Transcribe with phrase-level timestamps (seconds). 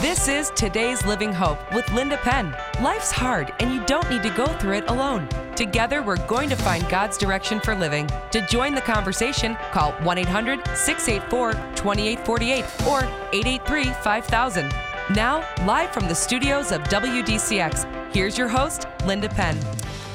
[0.00, 2.56] This is Today's Living Hope with Linda Penn.
[2.80, 5.28] Life's hard, and you don't need to go through it alone.
[5.54, 8.08] Together, we're going to find God's direction for living.
[8.30, 13.00] To join the conversation, call 1 800 684 2848 or
[13.34, 14.74] 883 5000.
[15.14, 19.58] Now, live from the studios of WDCX, here's your host, Linda Penn.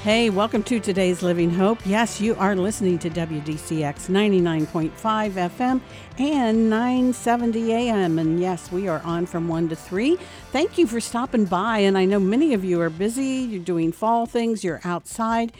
[0.06, 1.80] Hey, welcome to today's Living Hope.
[1.84, 5.82] Yes, you are listening to WDCX 99.5 FM
[6.20, 8.20] and 970 AM.
[8.20, 10.16] And yes, we are on from 1 to 3.
[10.52, 11.80] Thank you for stopping by.
[11.80, 15.52] And I know many of you are busy, you're doing fall things, you're outside.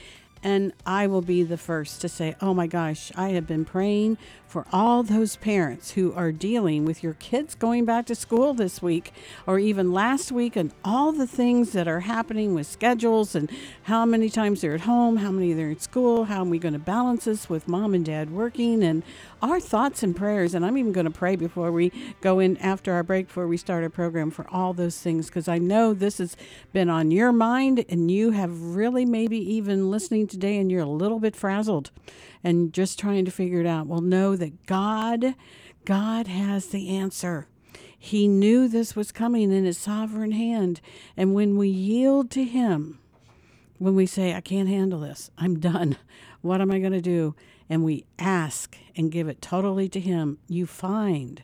[0.44, 4.20] And I will be the first to say, oh my gosh, I have been praying
[4.56, 8.82] for all those parents who are dealing with your kids going back to school this
[8.82, 9.12] week
[9.46, 13.52] or even last week and all the things that are happening with schedules and
[13.84, 16.72] how many times they're at home, how many they're in school, how are we going
[16.72, 19.04] to balance this with mom and dad working and
[19.42, 20.54] our thoughts and prayers.
[20.54, 21.92] And I'm even going to pray before we
[22.22, 25.50] go in after our break, before we start our program for all those things because
[25.50, 26.38] I know this has
[26.72, 30.86] been on your mind and you have really maybe even listening today and you're a
[30.86, 31.92] little bit frazzled
[32.46, 33.88] and just trying to figure it out.
[33.88, 35.34] Well, know that God,
[35.84, 37.48] God has the answer.
[37.98, 40.80] He knew this was coming in his sovereign hand.
[41.18, 43.00] And when we yield to him,
[43.80, 45.98] when we say, I can't handle this, I'm done,
[46.42, 47.36] what am I going to do?
[47.68, 51.42] And we ask and give it totally to him, you find,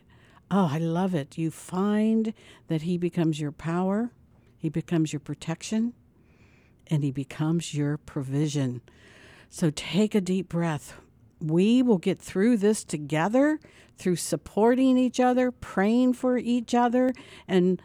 [0.52, 1.36] oh, I love it.
[1.36, 2.32] You find
[2.68, 4.12] that he becomes your power,
[4.56, 5.94] he becomes your protection,
[6.86, 8.82] and he becomes your provision.
[9.54, 10.94] So take a deep breath.
[11.38, 13.60] We will get through this together
[13.98, 17.12] through supporting each other, praying for each other,
[17.46, 17.82] and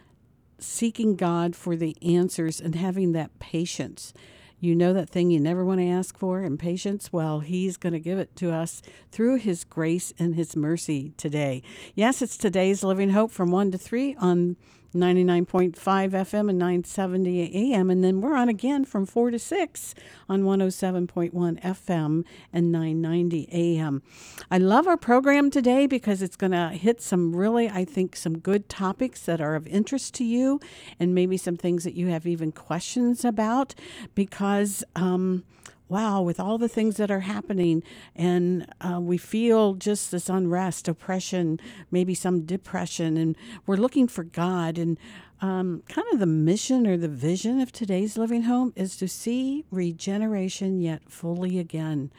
[0.58, 4.14] seeking God for the answers and having that patience.
[4.62, 7.12] You know that thing you never want to ask for and patience?
[7.12, 8.82] Well, He's going to give it to us
[9.12, 11.64] through His grace and His mercy today.
[11.96, 14.56] Yes, it's today's Living Hope from 1 to 3 on
[14.94, 17.90] 99.5 FM and 970 AM.
[17.90, 19.96] And then we're on again from 4 to 6
[20.30, 24.02] on 107.1 FM and 990 AM.
[24.50, 28.40] I love our program today because it's going to hit some really, I think, some
[28.40, 30.60] good topics that are of interest to you
[31.00, 33.76] and maybe some things that you have even questions about
[34.16, 35.44] because, um,
[35.90, 37.84] wow, with all the things that are happening,
[38.16, 41.60] and uh, we feel just this unrest, oppression,
[41.92, 44.78] maybe some depression, and we're looking for God.
[44.78, 44.98] And
[45.40, 49.66] um, kind of the mission or the vision of today's Living Hope is to see
[49.70, 52.12] regeneration yet fully again.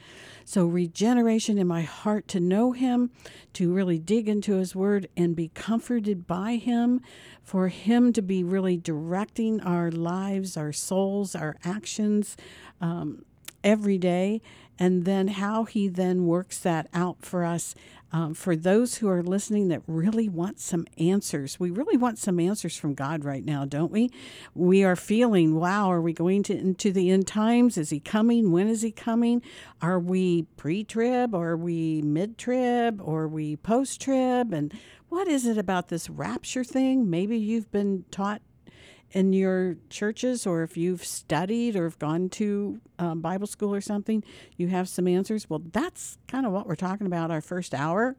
[0.45, 3.11] So, regeneration in my heart to know Him,
[3.53, 7.01] to really dig into His Word and be comforted by Him,
[7.43, 12.37] for Him to be really directing our lives, our souls, our actions.
[12.81, 13.25] Um,
[13.63, 14.41] every day,
[14.77, 17.75] and then how he then works that out for us.
[18.11, 22.39] Um, for those who are listening that really want some answers, we really want some
[22.39, 24.09] answers from God right now, don't we?
[24.55, 27.77] We are feeling, wow, are we going to into the end times?
[27.77, 28.51] Is he coming?
[28.51, 29.43] When is he coming?
[29.79, 31.35] Are we pre-trib?
[31.35, 32.99] Are we mid-trib?
[33.03, 34.53] Or are we post-trib?
[34.53, 34.73] And
[35.09, 37.11] what is it about this rapture thing?
[37.11, 38.41] Maybe you've been taught
[39.11, 43.81] in your churches or if you've studied or have gone to um, Bible school or
[43.81, 44.23] something,
[44.57, 45.49] you have some answers.
[45.49, 48.15] Well, that's kind of what we're talking about our first hour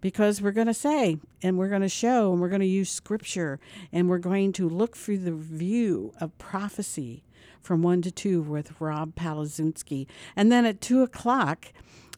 [0.00, 2.90] because we're going to say and we're going to show and we're going to use
[2.90, 3.60] scripture
[3.92, 7.24] and we're going to look through the view of prophecy
[7.60, 10.06] from 1 to 2 with Rob Palazunsky.
[10.34, 11.66] And then at 2 o'clock,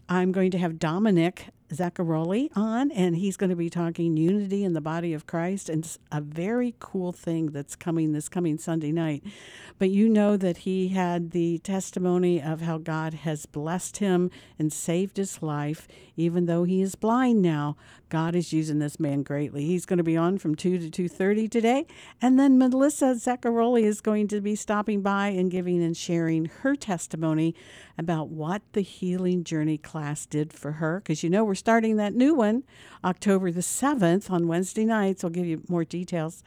[0.08, 4.74] I'm going to have Dominic Zaccaroli on, and he's going to be talking unity in
[4.74, 5.68] the body of Christ.
[5.68, 9.22] And it's a very cool thing that's coming this coming Sunday night.
[9.78, 14.72] But you know that he had the testimony of how God has blessed him and
[14.72, 17.76] saved his life, even though he is blind now.
[18.08, 19.64] God is using this man greatly.
[19.64, 21.86] He's going to be on from 2 to 2:30 today,
[22.20, 26.76] and then Melissa Zaccaroli is going to be stopping by and giving and sharing her
[26.76, 27.54] testimony
[27.98, 32.14] about what the healing journey class did for her because you know we're starting that
[32.14, 32.62] new one
[33.04, 35.24] October the 7th on Wednesday nights.
[35.24, 36.42] I'll give you more details.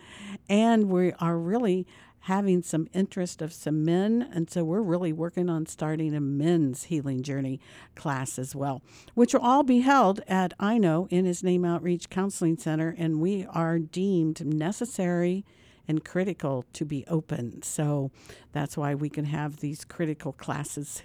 [0.50, 1.86] And we are really
[2.26, 4.28] having some interest of some men.
[4.34, 7.60] And so we're really working on starting a men's healing journey
[7.94, 8.82] class as well,
[9.14, 12.96] which will all be held at I know in his name outreach counseling center.
[12.98, 15.46] And we are deemed necessary
[15.88, 17.62] and critical to be open.
[17.62, 18.10] So
[18.54, 21.04] that's why we can have these critical classes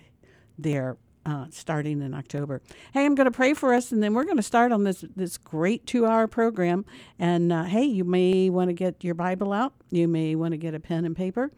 [0.62, 0.96] there
[1.26, 2.62] uh, starting in October.
[2.92, 5.04] Hey, I'm going to pray for us, and then we're going to start on this
[5.16, 6.84] this great two hour program.
[7.18, 9.74] And uh, hey, you may want to get your Bible out.
[9.90, 11.50] You may want to get a pen and paper,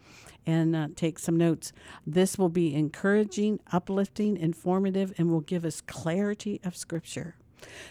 [0.47, 1.73] and uh, take some notes.
[2.07, 7.37] This will be encouraging, uplifting, informative, and will give us clarity of Scripture.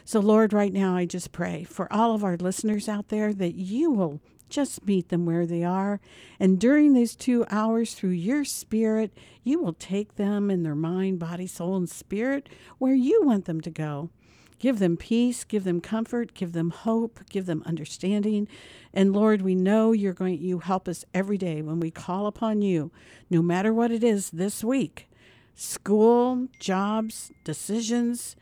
[0.03, 3.55] So, Lord, right now I just pray for all of our listeners out there that
[3.55, 4.19] you will
[4.51, 6.01] Just meet them where they are.
[6.37, 9.13] And during these two hours, through your spirit,
[9.43, 13.61] you will take them in their mind, body, soul, and spirit where you want them
[13.61, 14.09] to go.
[14.59, 18.47] Give them peace, give them comfort, give them hope, give them understanding.
[18.93, 22.61] And Lord, we know you're going you help us every day when we call upon
[22.61, 22.91] you,
[23.29, 25.09] no matter what it is this week.
[25.55, 28.35] School, jobs, decisions,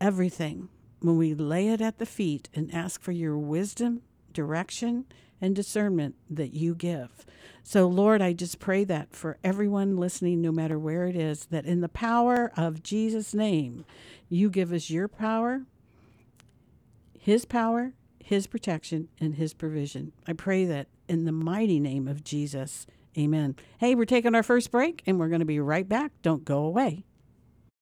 [0.00, 0.68] everything.
[1.00, 4.02] When we lay it at the feet and ask for your wisdom,
[4.32, 5.06] direction,
[5.40, 7.26] and discernment that you give.
[7.62, 11.66] So, Lord, I just pray that for everyone listening, no matter where it is, that
[11.66, 13.84] in the power of Jesus' name,
[14.28, 15.62] you give us your power,
[17.18, 17.92] His power,
[18.22, 20.12] His protection, and His provision.
[20.26, 22.86] I pray that in the mighty name of Jesus.
[23.18, 23.56] Amen.
[23.78, 26.12] Hey, we're taking our first break and we're going to be right back.
[26.22, 27.04] Don't go away.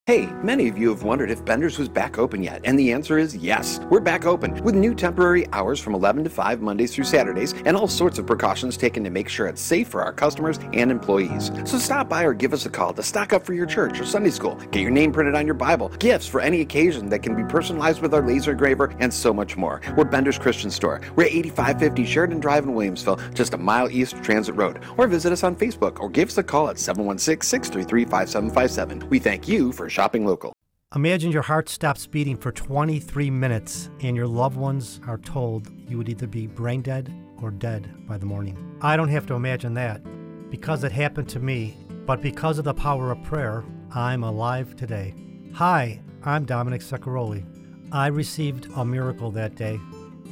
[0.07, 3.17] Hey, many of you have wondered if Bender's was back open yet, and the answer
[3.17, 3.81] is yes.
[3.89, 7.75] We're back open with new temporary hours from 11 to 5 Mondays through Saturdays, and
[7.75, 11.51] all sorts of precautions taken to make sure it's safe for our customers and employees.
[11.65, 14.05] So stop by or give us a call to stock up for your church or
[14.05, 17.35] Sunday school, get your name printed on your Bible, gifts for any occasion that can
[17.35, 19.81] be personalized with our laser engraver, and so much more.
[19.97, 21.01] We're Bender's Christian Store.
[21.17, 24.81] We're at 8550 Sheridan Drive in Williamsville, just a mile east of Transit Road.
[24.99, 29.09] Or visit us on Facebook or give us a call at 716 633 5757.
[29.09, 30.53] We thank you for shopping local.
[30.97, 35.97] Imagine your heart stops beating for 23 minutes and your loved ones are told you
[35.97, 38.57] would either be brain dead or dead by the morning.
[38.83, 40.03] I don't have to imagine that
[40.51, 41.77] because it happened to me,
[42.07, 43.65] but because of the power of prayer,
[43.95, 45.15] I'm alive today.
[45.55, 47.45] Hi, I'm Dominic Zaccaroli.
[47.93, 49.79] I received a miracle that day,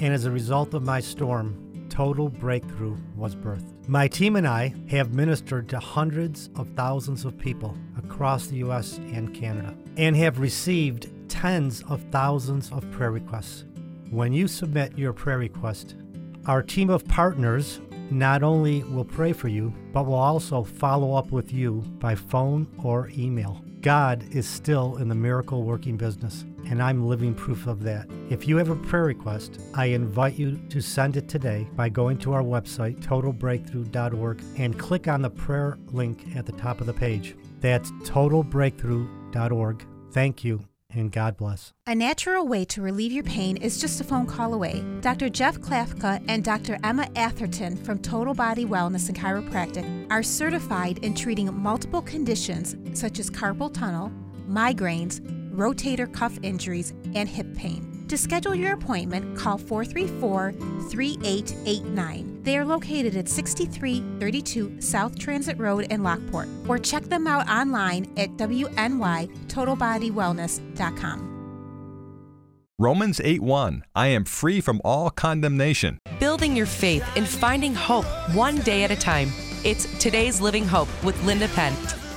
[0.00, 3.71] and as a result of my storm, total breakthrough was birthed.
[3.88, 8.98] My team and I have ministered to hundreds of thousands of people across the U.S.
[8.98, 13.64] and Canada and have received tens of thousands of prayer requests.
[14.10, 15.96] When you submit your prayer request,
[16.46, 17.80] our team of partners
[18.10, 22.68] not only will pray for you, but will also follow up with you by phone
[22.84, 23.64] or email.
[23.80, 28.08] God is still in the miracle working business, and I'm living proof of that.
[28.30, 32.16] If you have a prayer request, I invite you to send it today by going
[32.20, 36.94] to our website, totalbreakthrough.org, and click on the prayer link at the top of the
[36.94, 37.36] page.
[37.60, 39.86] That's totalbreakthrough.org.
[40.12, 41.74] Thank you and God bless.
[41.86, 44.82] A natural way to relieve your pain is just a phone call away.
[45.02, 45.28] Dr.
[45.28, 46.78] Jeff Klafka and Dr.
[46.84, 53.18] Emma Atherton from Total Body Wellness and Chiropractic are certified in treating multiple conditions such
[53.18, 54.10] as carpal tunnel,
[54.48, 58.04] migraines, rotator cuff injuries, and hip pain.
[58.08, 60.52] To schedule your appointment, call 434
[60.90, 62.42] 3889.
[62.42, 68.12] They are located at 6332 South Transit Road in Lockport, or check them out online
[68.16, 71.28] at wnytotalbodywellness.com.
[72.78, 75.98] Romans 8:1 I am free from all condemnation.
[76.18, 79.30] Building your faith and finding hope one day at a time.
[79.64, 81.72] It's today's Living Hope with Linda Penn.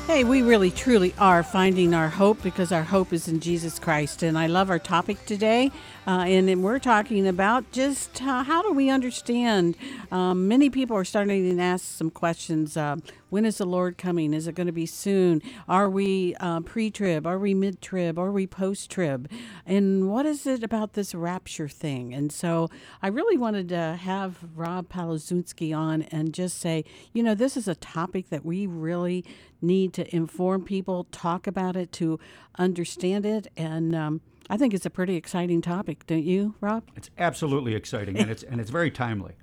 [0.08, 4.22] Hey, we really truly are finding our hope because our hope is in Jesus Christ.
[4.22, 5.72] And I love our topic today.
[6.06, 9.76] Uh, and, we're talking about just uh, how do we understand?
[10.12, 12.78] Um, many people are starting to ask some questions.
[12.78, 12.98] Uh,
[13.32, 14.34] when is the Lord coming?
[14.34, 15.42] Is it going to be soon?
[15.68, 17.26] Are we uh, pre trib?
[17.26, 18.20] Are we mid trib?
[18.20, 19.30] Are we post trib?
[19.66, 22.14] And what is it about this rapture thing?
[22.14, 22.70] And so
[23.02, 27.68] I really wanted to have Rob Palazunski on and just say, you know, this is
[27.68, 29.26] a topic that we really
[29.62, 32.20] need to inform people, talk about it, to
[32.58, 33.48] understand it.
[33.58, 36.84] And, um, I think it's a pretty exciting topic, don't you, Rob?
[36.96, 39.34] It's absolutely exciting, and it's and it's very timely.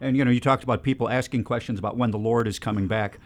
[0.00, 2.86] And you know, you talked about people asking questions about when the Lord is coming
[2.86, 3.18] back.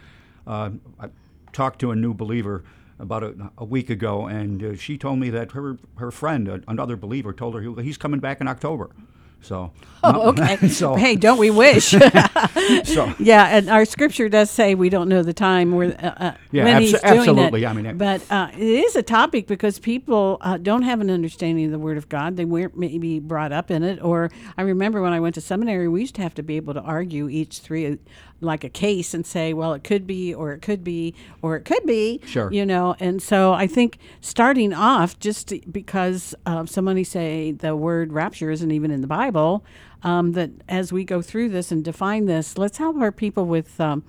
[0.46, 0.70] Uh,
[1.00, 1.08] I
[1.52, 2.62] talked to a new believer
[3.00, 6.96] about a, a week ago, and uh, she told me that her her friend, another
[6.96, 8.90] believer, told her he, he's coming back in October.
[9.44, 9.72] So,
[10.02, 10.68] oh, okay.
[10.68, 11.88] so, hey, don't we wish?
[12.84, 16.32] so, yeah, and our scripture does say we don't know the time where uh, uh,
[16.50, 17.62] yeah, when abso- he's doing absolutely.
[17.62, 17.66] it.
[17.66, 21.66] I mean, but uh, it is a topic because people uh, don't have an understanding
[21.66, 22.36] of the Word of God.
[22.36, 24.02] They weren't maybe brought up in it.
[24.02, 26.74] Or I remember when I went to seminary, we used to have to be able
[26.74, 27.98] to argue each three
[28.40, 31.64] like a case and say, well, it could be, or it could be, or it
[31.64, 32.20] could be.
[32.26, 32.52] Sure.
[32.52, 38.12] You know, and so I think starting off, just because uh, somebody say the word
[38.12, 39.64] rapture isn't even in the Bible,
[40.02, 43.80] um, that as we go through this and define this, let's help our people with.
[43.80, 44.04] Um,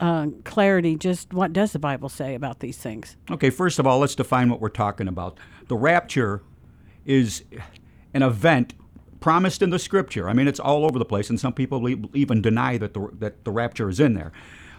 [0.00, 3.16] uh, clarity, just what does the Bible say about these things?
[3.30, 5.38] Okay, first of all, let's define what we're talking about.
[5.68, 6.42] The rapture
[7.06, 7.44] is
[8.12, 8.74] an event
[9.24, 10.28] promised in the scripture.
[10.28, 13.42] I mean, it's all over the place, and some people even deny that the, that
[13.44, 14.32] the rapture is in there.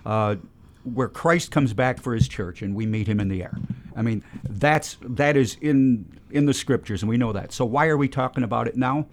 [0.05, 0.35] Uh,
[0.83, 3.57] where Christ comes back for his church and we meet him in the air.
[3.95, 7.53] I mean, that's that is in in the scriptures and we know that.
[7.53, 9.07] So why are we talking about it now?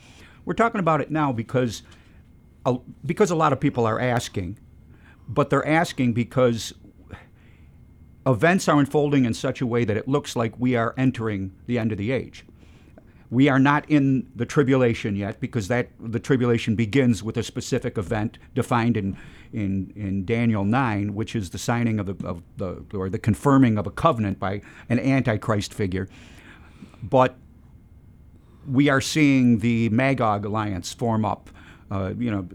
[0.45, 1.83] We're talking about it now because
[2.67, 4.59] a, because a lot of people are asking,
[5.27, 6.75] but they're asking because
[8.27, 11.79] events are unfolding in such a way that it looks like we are entering the
[11.79, 12.45] end of the age.
[13.33, 17.97] We are not in the tribulation yet because that the tribulation begins with a specific
[17.97, 19.17] event defined in
[19.55, 23.79] in, in Daniel 9, which is the signing of the, of the or the confirming
[23.79, 24.61] of a covenant by
[24.91, 26.11] an antichrist figure.
[27.03, 27.37] But
[28.71, 31.49] we are seeing the Magog alliance form up.
[31.91, 32.47] Uh, you know,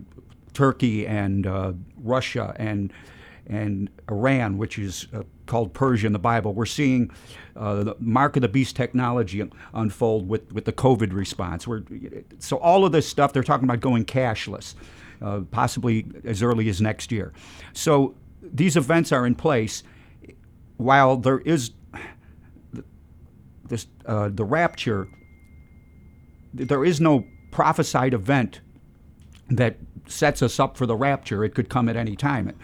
[0.54, 2.94] Turkey and uh, Russia and
[3.48, 6.54] and Iran, which is uh, called Persia in the Bible.
[6.54, 7.12] We're seeing
[7.56, 11.68] uh, the mark of the beast technology unfold with, with the COVID response.
[11.68, 11.84] We're,
[12.40, 14.76] so all of this stuff, they're talking about going cashless,
[15.22, 17.34] uh, possibly as early as next year.
[17.74, 19.84] So these events are in place.
[20.78, 21.72] While there is
[23.68, 25.08] this, uh, the rapture,
[26.54, 28.62] there is no prophesied event
[29.50, 29.78] that
[30.08, 31.44] sets us up for the rapture.
[31.44, 32.56] It could come at any time.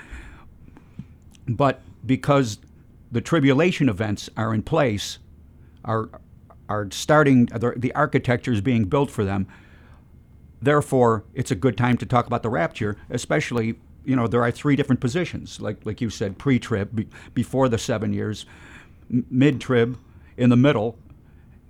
[1.47, 2.59] But because
[3.13, 5.19] the tribulation events are in place,
[5.85, 6.09] are
[6.67, 7.45] are starting
[7.77, 9.47] the architecture is being built for them.
[10.61, 14.51] Therefore, it's a good time to talk about the rapture, especially you know there are
[14.51, 18.47] three different positions, like like you said, pre-trib, be, before the seven years,
[19.09, 19.97] mid-trib,
[20.35, 20.97] in the middle,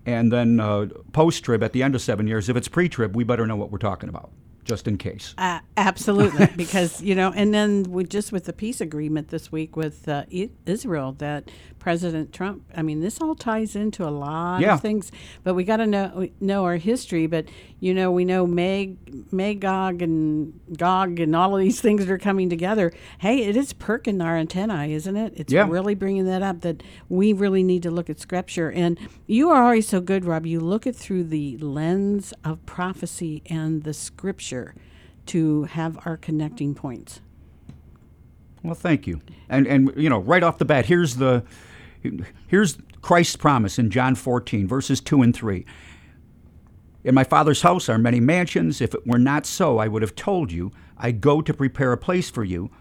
[0.06, 2.48] and then uh, post-trib at the end of seven years.
[2.48, 4.32] If it's pre-trib, we better know what we're talking about
[4.64, 5.34] just in case.
[5.38, 9.76] Uh, absolutely, because you know, and then we just with the peace agreement this week
[9.76, 10.26] with uh,
[10.66, 12.64] Israel that President Trump.
[12.76, 14.76] I mean, this all ties into a lot yeah.
[14.76, 15.12] of things,
[15.44, 17.28] but we got to know know our history.
[17.28, 17.46] But
[17.80, 22.50] you know, we know Mag, Magog and Gog and all of these things are coming
[22.50, 22.94] together.
[23.18, 25.34] Hey, it is perking our antennae, isn't it?
[25.36, 25.68] It's yeah.
[25.68, 28.72] really bringing that up that we really need to look at Scripture.
[28.72, 30.46] And you are always so good, Rob.
[30.46, 34.53] You look it through the lens of prophecy and the Scripture
[35.28, 37.22] to have our connecting points.
[38.64, 39.22] Well, thank you.
[39.50, 41.44] And and you know, right off the bat, here's the
[42.48, 45.66] Here's Christ's promise in John 14, verses 2 and 3.
[47.04, 48.82] In my Father's house are many mansions.
[48.82, 51.98] If it were not so, I would have told you, I go to prepare a
[51.98, 52.72] place for you.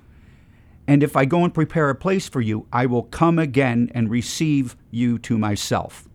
[0.87, 4.11] And if I go and prepare a place for you, I will come again and
[4.11, 6.09] receive you to myself.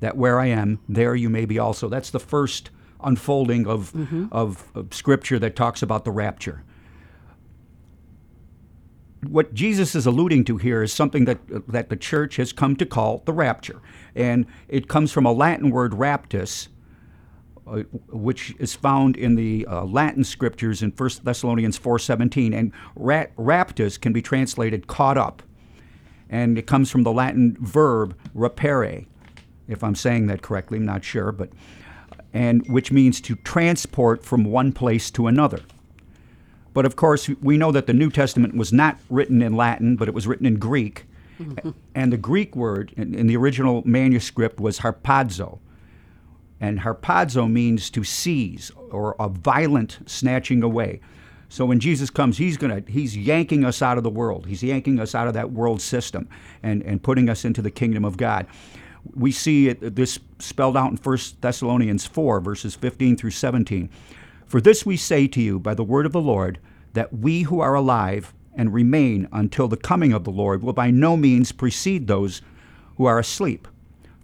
[0.00, 1.88] That where I am, there you may be also.
[1.88, 2.70] That's the first
[3.04, 4.26] unfolding of, mm-hmm.
[4.32, 6.62] of, of Scripture that talks about the rapture.
[9.28, 12.84] What Jesus is alluding to here is something that that the church has come to
[12.84, 13.80] call the rapture,
[14.16, 16.66] and it comes from a Latin word raptus,
[17.64, 24.00] uh, which is found in the uh, Latin scriptures in 1 Thessalonians 4:17, and raptus
[24.00, 25.44] can be translated caught up,
[26.28, 29.06] and it comes from the Latin verb rapere,
[29.68, 31.50] if I'm saying that correctly, I'm not sure, but
[32.32, 35.60] and which means to transport from one place to another.
[36.74, 40.08] But of course, we know that the New Testament was not written in Latin, but
[40.08, 41.04] it was written in Greek.
[41.40, 41.70] Mm-hmm.
[41.94, 45.58] And the Greek word in, in, the original manuscript was harpazo.
[46.58, 51.00] And harpazo means to seize or a violent snatching away.
[51.50, 54.46] So when Jesus comes, he's gonna he's yanking us out of the world.
[54.46, 56.26] He's yanking us out of that world system
[56.62, 58.46] and, and putting us into the kingdom of God.
[59.14, 63.90] We see it, this spelled out in 1 Thessalonians 4, verses 15 through 17.
[64.46, 66.58] For this we say to you by the word of the Lord,
[66.92, 70.90] that we who are alive and remain until the coming of the Lord will by
[70.90, 72.42] no means precede those
[72.96, 73.66] who are asleep.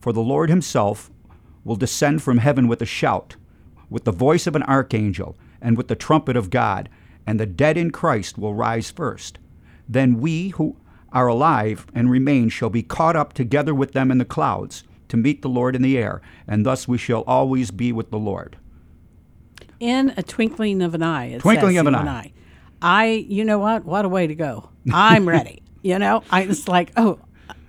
[0.01, 1.11] For the Lord himself
[1.65, 3.37] will descend from heaven with a shout,
[3.91, 6.89] with the voice of an archangel, and with the trumpet of God,
[7.27, 9.39] and the dead in Christ will rise first.
[9.89, 10.77] Then we who
[11.13, 15.17] are alive and remain shall be caught up together with them in the clouds to
[15.17, 18.59] meet the Lord in the air, and thus we shall always be with the Lord
[19.81, 21.39] in a twinkling of an eye.
[21.39, 22.09] twinkling of an eye.
[22.09, 22.33] eye.
[22.81, 23.85] I, you know what?
[23.85, 24.71] What a way to go!
[24.93, 25.63] I'm ready.
[25.83, 27.19] you know, I was like, oh,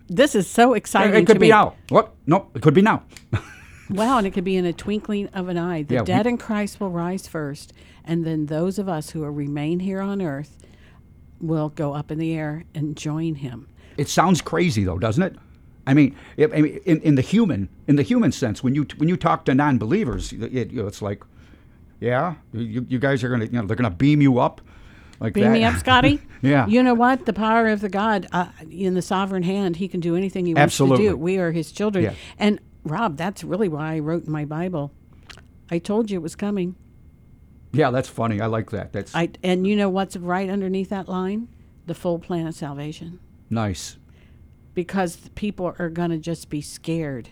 [0.08, 1.16] this is so exciting.
[1.16, 1.76] It, it could be now.
[1.90, 2.14] What?
[2.26, 2.52] Nope.
[2.56, 3.04] It could be now.
[3.90, 5.84] wow, and it could be in a twinkling of an eye.
[5.84, 9.24] The yeah, dead we, in Christ will rise first, and then those of us who
[9.24, 10.58] are remain here on earth
[11.42, 13.68] will go up in the air and join Him.
[13.98, 15.36] It sounds crazy, though, doesn't it?
[15.88, 18.86] I mean, it, I mean in, in the human in the human sense, when you
[18.98, 21.24] when you talk to non-believers, it, you know, it's like
[22.00, 24.62] yeah, you, you guys are gonna, you know, they're gonna beam you up.
[25.20, 25.52] Like beam that.
[25.52, 26.22] me up, Scotty.
[26.42, 26.66] yeah.
[26.68, 27.26] You know what?
[27.26, 30.54] The power of the God uh, in the sovereign hand, He can do anything He
[30.54, 31.06] wants Absolutely.
[31.06, 31.18] to do.
[31.18, 32.06] We are His children.
[32.06, 32.14] Yeah.
[32.38, 34.92] And Rob, that's really why I wrote in my Bible.
[35.70, 36.76] I told you it was coming.
[37.72, 38.42] Yeah, that's funny.
[38.42, 38.94] I like that.
[38.94, 41.48] That's I and you know what's right underneath that line?
[41.86, 43.20] The full plan of salvation.
[43.50, 43.98] Nice.
[44.74, 47.30] Because people are going to just be scared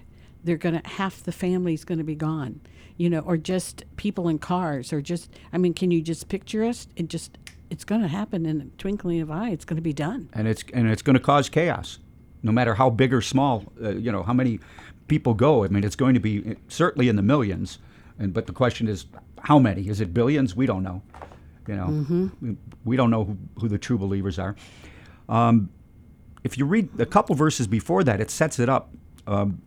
[0.48, 2.62] they're going to half the family's going to be gone,
[2.96, 6.64] you know, or just people in cars, or just I mean, can you just picture
[6.64, 6.88] us?
[6.96, 7.38] It just
[7.70, 9.50] it's going to happen in a twinkling of an eye.
[9.52, 10.30] It's going to be done.
[10.34, 12.00] and it's and it's going to cause chaos,
[12.44, 13.66] no matter how big or small.
[13.82, 14.60] Uh, you know how many
[15.08, 15.66] people go.
[15.66, 17.80] I mean, it's going to be certainly in the millions.
[18.18, 19.06] And but the question is,
[19.48, 19.88] how many?
[19.88, 20.58] Is it billions?
[20.58, 21.02] We don't know.
[21.70, 24.58] You know, we, we don't know who, who the true believers are.
[25.30, 25.70] Um,
[26.44, 28.90] if you read a couple verses before that, it sets it up.
[29.26, 29.62] Um,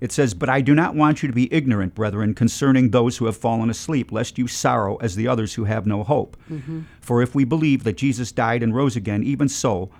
[0.00, 3.26] it says, But I do not want you to be ignorant, brethren, concerning those who
[3.26, 6.36] have fallen asleep, lest you sorrow as the others who have no hope.
[7.00, 9.90] For if we believe that Jesus died and rose again, even so,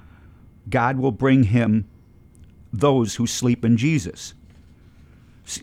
[0.69, 1.89] God will bring him
[2.73, 4.35] those who sleep in Jesus.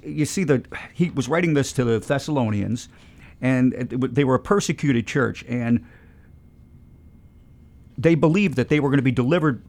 [0.03, 2.87] You see, that he was writing this to the Thessalonians,
[3.41, 5.85] and they were a persecuted church, and
[7.97, 9.63] they believed that they were going to be delivered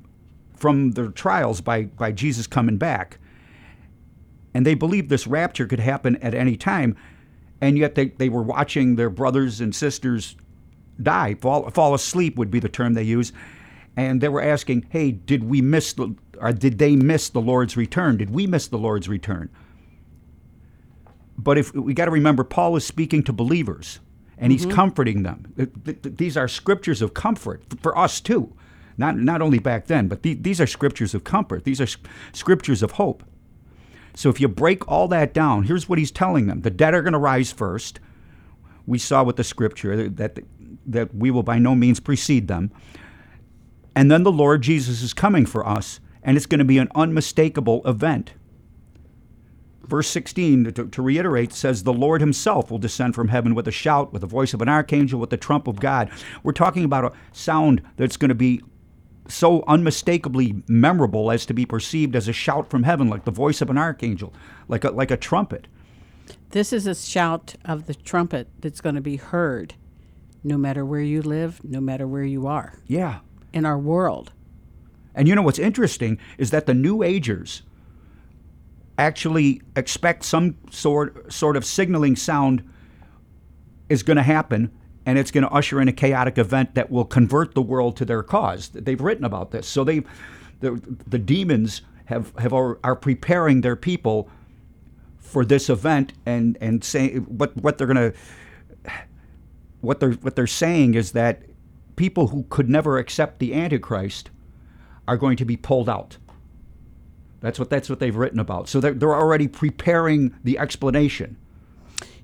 [0.57, 3.19] from their trials by, by Jesus coming back.
[4.54, 6.97] And they believed this rapture could happen at any time,
[7.61, 10.37] and yet they, they were watching their brothers and sisters
[11.02, 13.33] die, fall, fall asleep would be the term they use.
[13.97, 17.76] And they were asking, hey, did we miss the, or did they miss the Lord's
[17.76, 18.16] return?
[18.16, 19.50] Did we miss the Lord's return?
[21.42, 24.00] But if we got to remember, Paul is speaking to believers
[24.38, 24.75] and he's mm-hmm.
[24.75, 25.52] comforting them.
[25.56, 28.52] Th- th- th- These are scriptures of comfort for us too,
[28.96, 31.64] not not only back then, but these are scriptures of comfort.
[31.64, 31.88] These are
[32.32, 33.22] scriptures of hope.
[34.14, 37.02] So if you break all that down, here's what he's telling them: the dead are
[37.02, 38.00] going to rise first.
[38.87, 40.40] We saw with the scripture that
[40.87, 42.70] that we will by no means precede them,
[43.94, 46.88] and then the Lord Jesus is coming for us, and it's going to be an
[46.94, 48.32] unmistakable event.
[49.86, 53.72] Verse 16, to, to reiterate, says, The Lord Himself will descend from heaven with a
[53.72, 56.10] shout, with the voice of an archangel, with the trump of God.
[56.42, 58.62] We're talking about a sound that's going to be
[59.28, 63.60] so unmistakably memorable as to be perceived as a shout from heaven, like the voice
[63.60, 64.32] of an archangel,
[64.68, 65.66] like a, like a trumpet.
[66.50, 69.74] This is a shout of the trumpet that's going to be heard
[70.44, 73.20] no matter where you live, no matter where you are Yeah.
[73.52, 74.32] in our world.
[75.14, 77.62] And you know what's interesting is that the New Agers
[79.02, 82.62] actually expect some sort sort of signaling sound
[83.88, 84.71] is going to happen,
[85.04, 88.04] and it's going to usher in a chaotic event that will convert the world to
[88.04, 88.69] their cause.
[88.71, 90.02] They've written about this, so they,
[90.60, 94.30] the, the demons have have are, are preparing their people
[95.19, 98.19] for this event, and and saying what what they're going to
[99.80, 101.43] what they're what they're saying is that
[101.97, 104.30] people who could never accept the Antichrist
[105.06, 106.17] are going to be pulled out.
[107.43, 108.69] That's what that's what they've written about.
[108.69, 111.37] So they're, they're already preparing the explanation.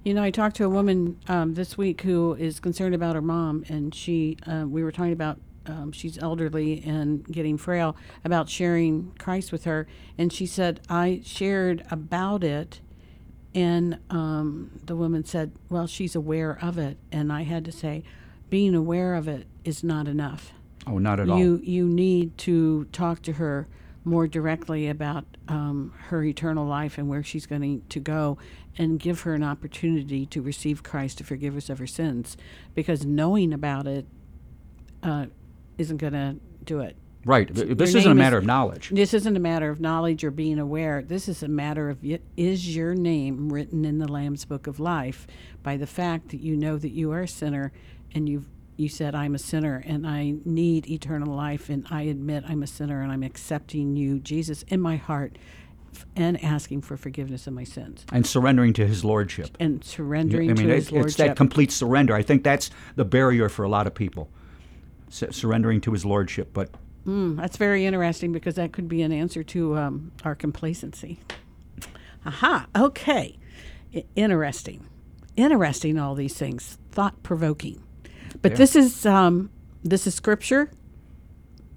[0.05, 3.21] You know, I talked to a woman um, this week who is concerned about her
[3.21, 8.49] mom, and she, uh, we were talking about, um, she's elderly and getting frail, about
[8.49, 9.87] sharing Christ with her.
[10.17, 12.81] And she said, I shared about it,
[13.55, 16.97] and um, the woman said, Well, she's aware of it.
[17.11, 18.05] And I had to say,
[18.51, 20.53] being aware of it is not enough.
[20.87, 21.39] Oh, not at all.
[21.39, 23.69] You you need to talk to her
[24.09, 28.39] more directly about um, her eternal life and where she's going to go,
[28.77, 32.37] and give her an opportunity to receive Christ to forgive us of her sins,
[32.75, 34.07] because knowing about it
[35.03, 35.27] uh,
[35.79, 36.97] isn't going to do it.
[37.25, 37.53] right.
[37.53, 38.91] This isn't a name is- matter of knowledge.
[38.91, 41.03] This isn't a matter of knowledge or being aware.
[41.03, 41.99] This is a matter of
[42.37, 45.27] is your name written in the Lamb's Book of Life
[45.63, 47.73] by the fact that you know that you are a sinner
[48.15, 48.47] and you've
[48.79, 52.67] you said I'm a sinner and I need eternal life and I admit I'm a
[52.67, 55.37] sinner and I'm accepting you Jesus in my heart
[56.15, 59.57] and asking for forgiveness of my sins And surrendering to His lordship.
[59.59, 61.17] and surrendering I mean, to his it's lordship.
[61.19, 62.15] that complete surrender.
[62.15, 64.31] I think that's the barrier for a lot of people,
[65.09, 66.51] S- surrendering to His lordship.
[66.55, 66.71] But
[67.07, 71.19] Mm, that's very interesting because that could be an answer to um, our complacency.
[72.27, 73.39] Aha, okay.
[73.95, 74.87] I- interesting.
[75.37, 76.77] Interesting, all these things.
[76.93, 77.83] Thought provoking.
[78.43, 79.51] But this is um,
[79.85, 80.71] this is scripture.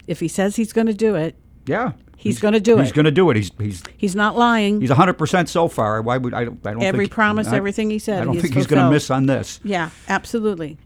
[0.08, 2.84] If he says he's going to do it, yeah, He's gonna do He's it.
[2.86, 3.36] He's going to do it.
[3.38, 4.80] He's he's he's not lying.
[4.82, 6.02] he's 100 percent so far.
[6.02, 6.46] Why would I?
[6.46, 8.68] don't- I don't Every think, promise, I- everything he said, I don't he think he's
[8.68, 9.60] going to miss on this.
[9.64, 10.78] yeah, absolutely.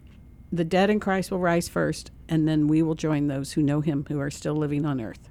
[0.51, 3.81] The dead in Christ will rise first, and then we will join those who know
[3.81, 5.29] him who are still living on earth.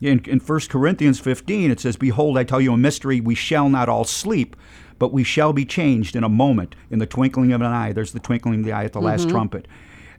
[0.00, 3.20] In, in 1 Corinthians 15, it says, Behold, I tell you a mystery.
[3.20, 4.56] We shall not all sleep,
[4.98, 7.92] but we shall be changed in a moment, in the twinkling of an eye.
[7.92, 9.30] There's the twinkling of the eye at the last mm-hmm.
[9.30, 9.68] trumpet.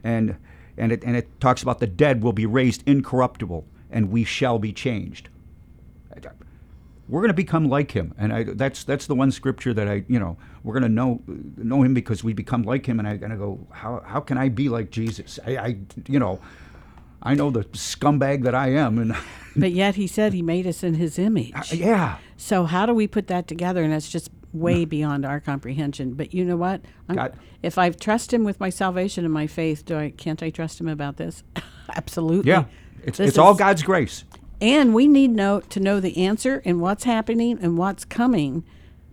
[0.04, 0.36] And,
[0.76, 4.58] and, it, and it talks about the dead will be raised incorruptible, and we shall
[4.58, 5.28] be changed.
[7.08, 10.04] We're going to become like him, and I, that's that's the one scripture that I,
[10.08, 11.22] you know, we're going to know
[11.56, 12.98] know him because we become like him.
[12.98, 15.38] And I going to go, how how can I be like Jesus?
[15.46, 16.38] I, I you know,
[17.22, 19.16] I know the scumbag that I am, and
[19.56, 21.72] But yet he said he made us in his uh, image.
[21.72, 23.82] yeah, So how do we put that together?
[23.82, 26.14] And that's just way beyond our comprehension.
[26.14, 26.80] But you know what?
[27.62, 30.80] If I trust him with my salvation and my faith, do I can't I trust
[30.80, 31.42] him about this?
[31.96, 32.50] Absolutely.
[32.50, 32.64] yeah,
[33.02, 34.24] it's This it's all God's grace.
[34.60, 38.64] And we need know to know the answer and what's happening and what's coming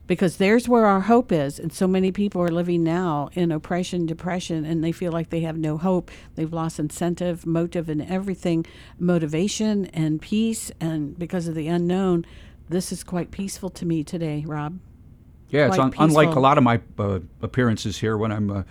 [0.08, 1.60] because there's where our hope is.
[1.60, 5.42] And so many people are living now in oppression, depression, and they feel like they
[5.42, 6.12] have no hope.
[6.36, 8.66] They've lost incentive, motive, and everything,
[9.00, 10.72] motivation and peace.
[10.80, 12.26] And because of the unknown,
[12.70, 14.80] this is quite peaceful to me today, Rob.
[15.56, 18.64] Yeah, it's un- unlike a lot of my uh, appearances here when I'm uh,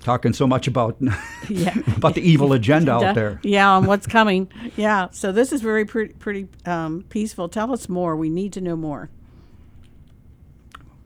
[0.00, 0.96] talking so much about
[1.48, 1.76] Yeah.
[1.96, 3.40] about the evil agenda out there.
[3.42, 4.48] Yeah, and what's coming.
[4.76, 5.08] Yeah.
[5.10, 7.48] So this is very pretty, pretty um, peaceful.
[7.48, 8.16] Tell us more.
[8.16, 9.10] We need to know more.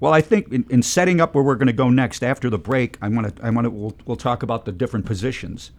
[0.00, 2.58] Well, I think in, in setting up where we're going to go next after the
[2.58, 5.70] break, I want to I want to we'll, we'll talk about the different positions.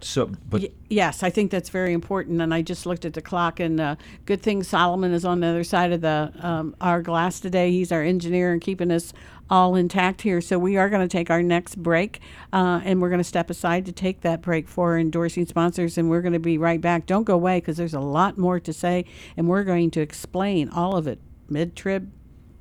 [0.00, 2.40] So, but Y- yes, I think that's very important.
[2.40, 5.46] And I just looked at the clock, and uh, good thing Solomon is on the
[5.46, 7.70] other side of the um, our glass today.
[7.70, 9.12] He's our engineer and keeping us
[9.50, 10.40] all intact here.
[10.40, 12.20] So we are going to take our next break,
[12.52, 16.10] uh, and we're going to step aside to take that break for endorsing sponsors, and
[16.10, 17.06] we're going to be right back.
[17.06, 19.04] Don't go away because there's a lot more to say,
[19.36, 22.10] and we're going to explain all of it, mid trib,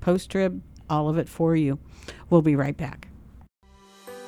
[0.02, 1.80] post trib, all of it for you.
[2.30, 3.08] We'll be right back.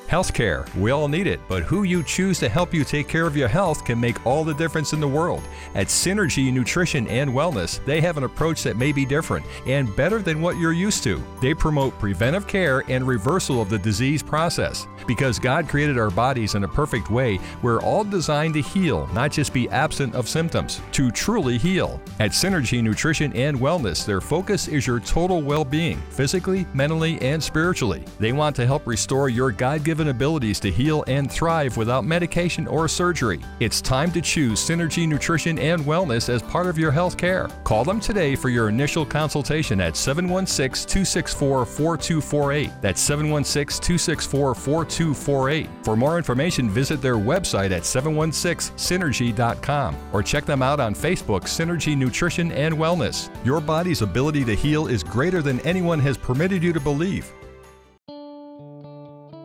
[0.08, 3.36] Healthcare, we all need it, but who you choose to help you take care of
[3.36, 5.42] your health can make all the difference in the world.
[5.74, 10.20] At Synergy Nutrition and Wellness, they have an approach that may be different and better
[10.20, 11.20] than what you're used to.
[11.42, 14.86] They promote preventive care and reversal of the disease process.
[15.08, 19.32] Because God created our bodies in a perfect way, we're all designed to heal, not
[19.32, 22.00] just be absent of symptoms, to truly heal.
[22.20, 27.42] At Synergy Nutrition and Wellness, their focus is your total well being, physically, mentally, and
[27.42, 28.04] spiritually.
[28.20, 32.66] They want to help restore your God given abilities to heal and thrive without medication
[32.66, 33.40] or surgery.
[33.60, 37.48] It's time to choose Synergy Nutrition and Wellness as part of your health care.
[37.64, 42.70] Call them today for your initial consultation at 716 264 4248.
[42.80, 45.68] That's 716 264 4248.
[45.82, 51.96] For more information, visit their website at 716synergy.com or check them out on Facebook, Synergy
[51.96, 53.30] Nutrition and Wellness.
[53.44, 57.32] Your body's ability to heal is greater than anyone has permitted you to believe.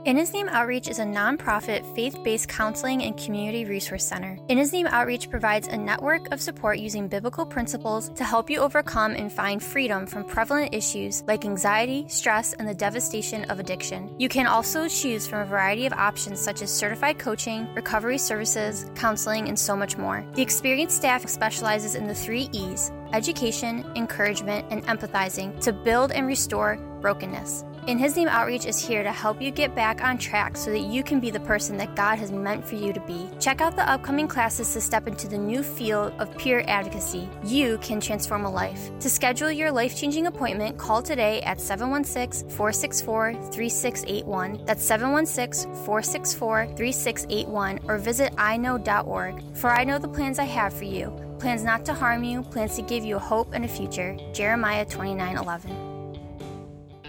[0.04, 4.40] In His Name Outreach is a nonprofit, faith based counseling and community resource center.
[4.48, 8.62] In His Name Outreach provides a network of support using biblical principles to help you
[8.62, 14.12] overcome and find freedom from prevalent issues like anxiety, stress, and the devastation of addiction.
[14.18, 18.90] You can also choose from a variety of options such as certified coaching, recovery services,
[18.96, 20.26] counseling, and so much more.
[20.34, 26.26] The experienced staff specializes in the three E's education, encouragement, and empathizing to build and
[26.26, 27.66] restore brokenness.
[27.88, 30.82] In His Name Outreach is here to help you get back on track so that
[30.82, 33.28] you can be the person that God has meant for you to be.
[33.39, 37.28] Check out the upcoming classes to step into the new field of peer advocacy.
[37.44, 38.91] You can transform a life.
[39.00, 44.63] To schedule your life changing appointment, call today at 716 464 3681.
[44.65, 49.41] That's 716 464 3681 or visit iknow.org.
[49.56, 52.76] For I know the plans I have for you plans not to harm you, plans
[52.76, 54.15] to give you hope and a future.
[54.32, 55.90] Jeremiah 29 11.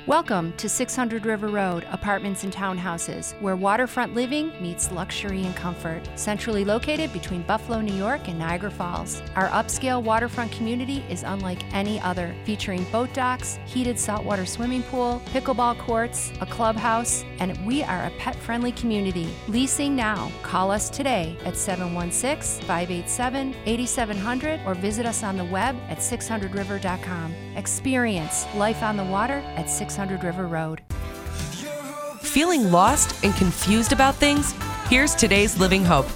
[0.09, 6.03] Welcome to 600 River Road, apartments and townhouses, where waterfront living meets luxury and comfort.
[6.17, 11.63] Centrally located between Buffalo, New York and Niagara Falls, our upscale waterfront community is unlike
[11.73, 17.85] any other, featuring boat docks, heated saltwater swimming pool, pickleball courts, a clubhouse, and we
[17.85, 19.29] are a pet friendly community.
[19.47, 20.33] Leasing now.
[20.43, 27.33] Call us today at 716 587 8700 or visit us on the web at 600river.com.
[27.55, 30.81] Experience life on the water at 600 River Road.
[32.21, 34.55] Feeling lost and confused about things?
[34.89, 36.09] Here's today's Living Hope.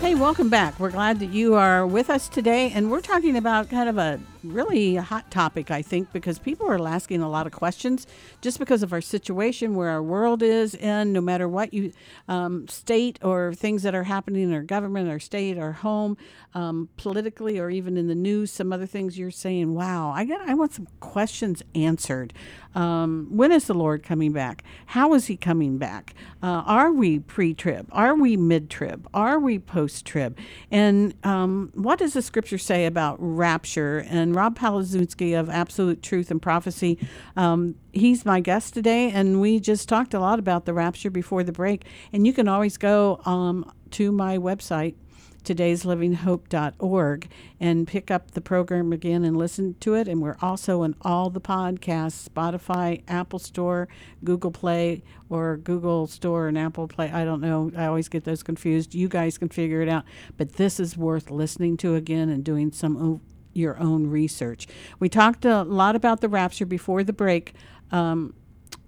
[0.00, 0.78] Hey, welcome back.
[0.78, 4.20] We're glad that you are with us today, and we're talking about kind of a
[4.44, 8.06] really a hot topic, I think, because people are asking a lot of questions
[8.40, 11.92] just because of our situation, where our world is in, no matter what you
[12.28, 16.16] um, state or things that are happening in our government, our state, our home,
[16.54, 18.50] um, politically, or even in the news.
[18.50, 22.32] Some other things you're saying, "Wow, I got, I want some questions answered."
[22.74, 24.64] Um, when is the Lord coming back?
[24.86, 26.14] How is He coming back?
[26.42, 27.88] Uh, are we pre-trib?
[27.92, 29.08] Are we mid-trib?
[29.14, 30.36] Are we post-trib?
[30.70, 33.98] And um, what does the Scripture say about rapture?
[33.98, 36.98] And Rob Palazunsky of Absolute Truth and Prophecy,
[37.36, 41.42] um, he's my guest today, and we just talked a lot about the rapture before
[41.42, 41.84] the break.
[42.12, 44.94] And you can always go um, to my website
[45.44, 47.28] todayslivinghope.org
[47.60, 50.08] and pick up the program again and listen to it.
[50.08, 53.88] And we're also in all the podcasts Spotify, Apple Store,
[54.24, 57.10] Google Play, or Google Store and Apple Play.
[57.10, 57.70] I don't know.
[57.76, 58.94] I always get those confused.
[58.94, 60.04] You guys can figure it out.
[60.36, 63.20] But this is worth listening to again and doing some
[63.54, 64.66] your own research.
[64.98, 67.54] We talked a lot about the rapture before the break,
[67.90, 68.34] um,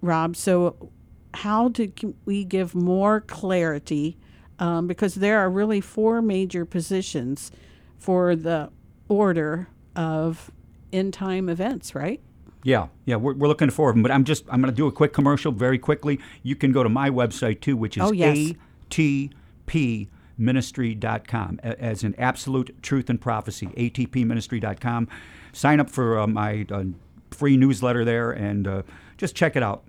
[0.03, 0.37] Rob.
[0.37, 0.91] So,
[1.35, 1.93] how do
[2.25, 4.17] we give more clarity?
[4.59, 7.51] Um, because there are really four major positions
[7.99, 8.71] for the
[9.09, 10.51] order of
[10.93, 12.21] end time events, right?
[12.63, 14.03] Yeah, yeah, we're, we're looking forward.
[14.03, 16.19] But I'm just I'm going to do a quick commercial very quickly.
[16.43, 18.55] You can go to my website too, which is oh, yes.
[18.91, 25.09] ATP ministry.com as an absolute truth and prophecy atpministry.com
[25.53, 26.85] sign up for uh, my uh,
[27.31, 28.83] free newsletter there and uh,
[29.17, 29.85] just check it out.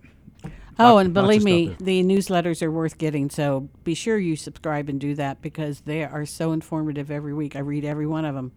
[0.79, 4.89] Oh Lot, and believe me the newsletters are worth getting so be sure you subscribe
[4.89, 7.55] and do that because they are so informative every week.
[7.55, 8.51] I read every one of them.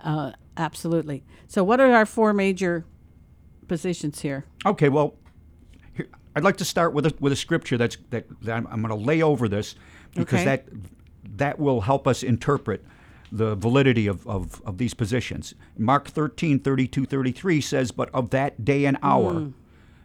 [0.00, 1.22] Uh, absolutely.
[1.48, 2.84] So what are our four major
[3.68, 4.46] positions here?
[4.66, 5.14] Okay well
[6.36, 8.96] i'd like to start with a, with a scripture that's that, that i'm, I'm going
[8.96, 9.74] to lay over this
[10.14, 10.44] because okay.
[10.44, 10.64] that
[11.24, 12.84] that will help us interpret
[13.32, 15.54] the validity of, of, of, these positions.
[15.78, 19.52] Mark 13, 32, 33 says, But of that day and hour mm.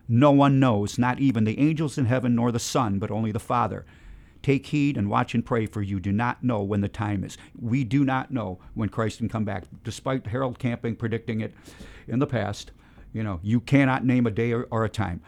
[0.08, 3.40] no one knows, not even the angels in heaven nor the Son, but only the
[3.40, 3.86] Father.
[4.44, 7.36] Take heed and watch and pray, for you do not know when the time is.
[7.60, 9.64] We do not know when Christ can come back.
[9.84, 11.56] Despite Harold Camping predicting it
[12.08, 12.72] in the past,
[13.12, 15.22] you know, you cannot name a day or, or a time.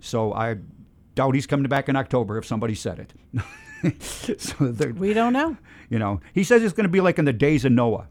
[0.00, 0.56] So I
[1.14, 3.12] doubt he's coming back in October if somebody said it.
[4.00, 5.56] so we don't know.
[5.88, 8.08] You know, he says it's going to be like in the days of Noah,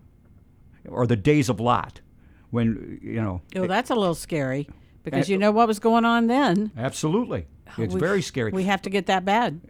[0.88, 2.02] or the days of Lot,
[2.50, 3.42] when you know.
[3.56, 4.70] Oh, that's a little scary
[5.04, 6.72] because you know what was going on then.
[6.78, 8.52] Absolutely, it's we, very scary.
[8.52, 9.62] We have to get that bad.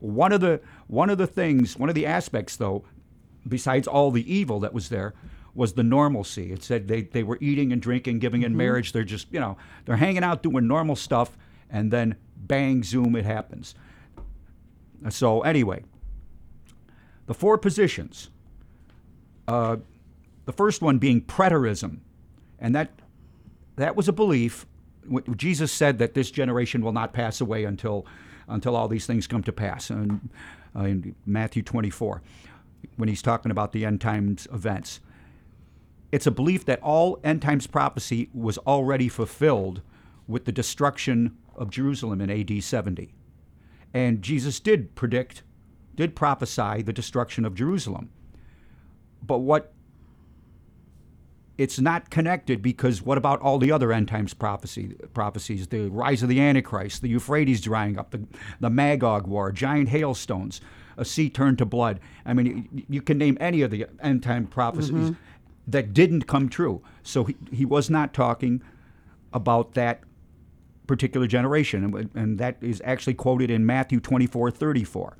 [0.00, 2.84] One of the one of the things, one of the aspects, though,
[3.46, 5.14] besides all the evil that was there,
[5.54, 6.52] was the normalcy.
[6.52, 8.58] It said they, they were eating and drinking, giving in mm-hmm.
[8.58, 8.92] marriage.
[8.92, 11.36] They're just, you know, they're hanging out doing normal stuff,
[11.68, 13.74] and then bang, zoom, it happens.
[15.08, 15.84] So, anyway,
[17.26, 18.30] the four positions.
[19.48, 19.76] Uh,
[20.44, 21.98] the first one being preterism,
[22.58, 22.90] and that
[23.76, 24.66] that was a belief.
[25.36, 28.06] Jesus said that this generation will not pass away until
[28.48, 29.90] until all these things come to pass.
[29.90, 30.28] And
[30.76, 32.20] uh, in Matthew 24,
[32.96, 35.00] when he's talking about the end times events,
[36.12, 39.82] it's a belief that all end times prophecy was already fulfilled
[40.26, 43.12] with the destruction of Jerusalem in AD 70.
[43.92, 45.42] And Jesus did predict,
[45.94, 48.10] did prophesy the destruction of Jerusalem.
[49.22, 49.72] But what
[51.60, 55.66] it's not connected because what about all the other end times prophecy, prophecies?
[55.66, 58.26] The rise of the Antichrist, the Euphrates drying up, the,
[58.60, 60.62] the Magog war, giant hailstones,
[60.96, 62.00] a sea turned to blood.
[62.24, 65.12] I mean, you, you can name any of the end time prophecies mm-hmm.
[65.66, 66.82] that didn't come true.
[67.02, 68.62] So he, he was not talking
[69.32, 70.00] about that
[70.90, 71.84] particular generation.
[71.84, 75.16] And, and that is actually quoted in Matthew 24 34.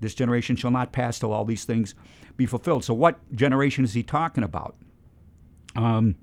[0.00, 1.94] This generation shall not pass till all these things
[2.38, 2.82] be fulfilled.
[2.82, 4.74] So, what generation is he talking about?
[5.74, 6.16] Um,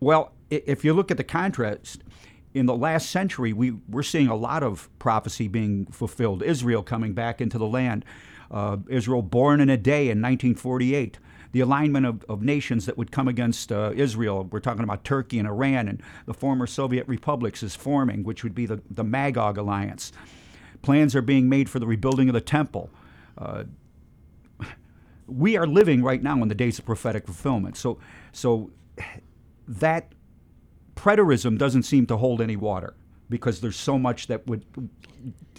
[0.00, 2.02] well, if you look at the contrast,
[2.54, 6.42] in the last century, we, we're seeing a lot of prophecy being fulfilled.
[6.42, 8.06] Israel coming back into the land,
[8.50, 11.18] uh, Israel born in a day in 1948
[11.52, 14.44] the alignment of, of nations that would come against uh, Israel.
[14.50, 18.54] We're talking about Turkey and Iran and the former Soviet republics is forming, which would
[18.54, 20.12] be the, the Magog alliance.
[20.80, 22.90] Plans are being made for the rebuilding of the temple.
[23.38, 23.64] Uh,
[25.26, 27.76] we are living right now in the days of prophetic fulfillment.
[27.76, 27.98] So,
[28.32, 28.70] so
[29.68, 30.12] that
[30.96, 32.94] preterism doesn't seem to hold any water
[33.28, 34.64] because there's so much that would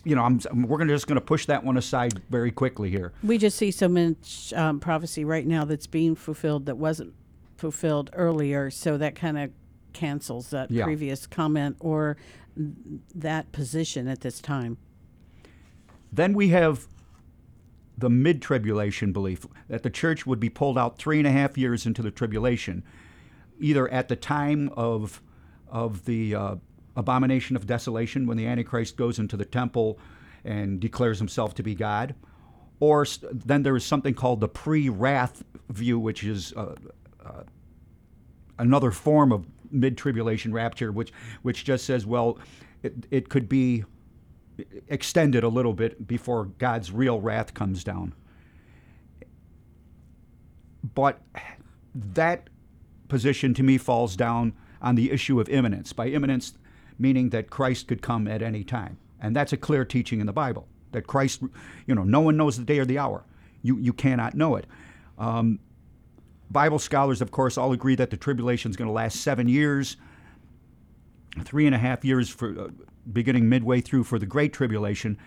[0.03, 3.13] you know, I'm, we're gonna, just going to push that one aside very quickly here.
[3.23, 7.13] We just see so much um, prophecy right now that's being fulfilled that wasn't
[7.57, 9.51] fulfilled earlier, so that kind of
[9.93, 10.83] cancels that yeah.
[10.83, 12.17] previous comment or
[13.15, 14.77] that position at this time.
[16.11, 16.87] Then we have
[17.97, 21.57] the mid tribulation belief that the church would be pulled out three and a half
[21.57, 22.83] years into the tribulation,
[23.59, 25.21] either at the time of,
[25.67, 26.55] of the uh,
[26.95, 29.99] abomination of desolation when the Antichrist goes into the temple
[30.43, 32.15] and declares himself to be God.
[32.79, 36.75] Or then there is something called the pre wrath view, which is uh,
[37.25, 37.43] uh,
[38.59, 42.37] another form of mid tribulation rapture, which, which just says, well,
[42.81, 43.85] it, it could be
[44.87, 48.13] extended a little bit before God's real wrath comes down.
[50.93, 51.21] But
[51.95, 52.49] that
[53.07, 55.93] position to me falls down on the issue of imminence.
[55.93, 56.53] By imminence,
[57.03, 58.97] meaning that Christ could come at any time.
[59.19, 61.41] And that's a clear teaching in the Bible that Christ,
[61.85, 63.25] you know, no one knows the day or the hour.
[63.61, 64.65] you, you cannot know it.
[65.17, 65.59] Um,
[66.49, 69.97] Bible scholars, of course, all agree that the tribulation is going to last seven years,
[71.43, 72.67] three and a half years for uh,
[73.11, 75.17] beginning midway through for the Great Tribulation.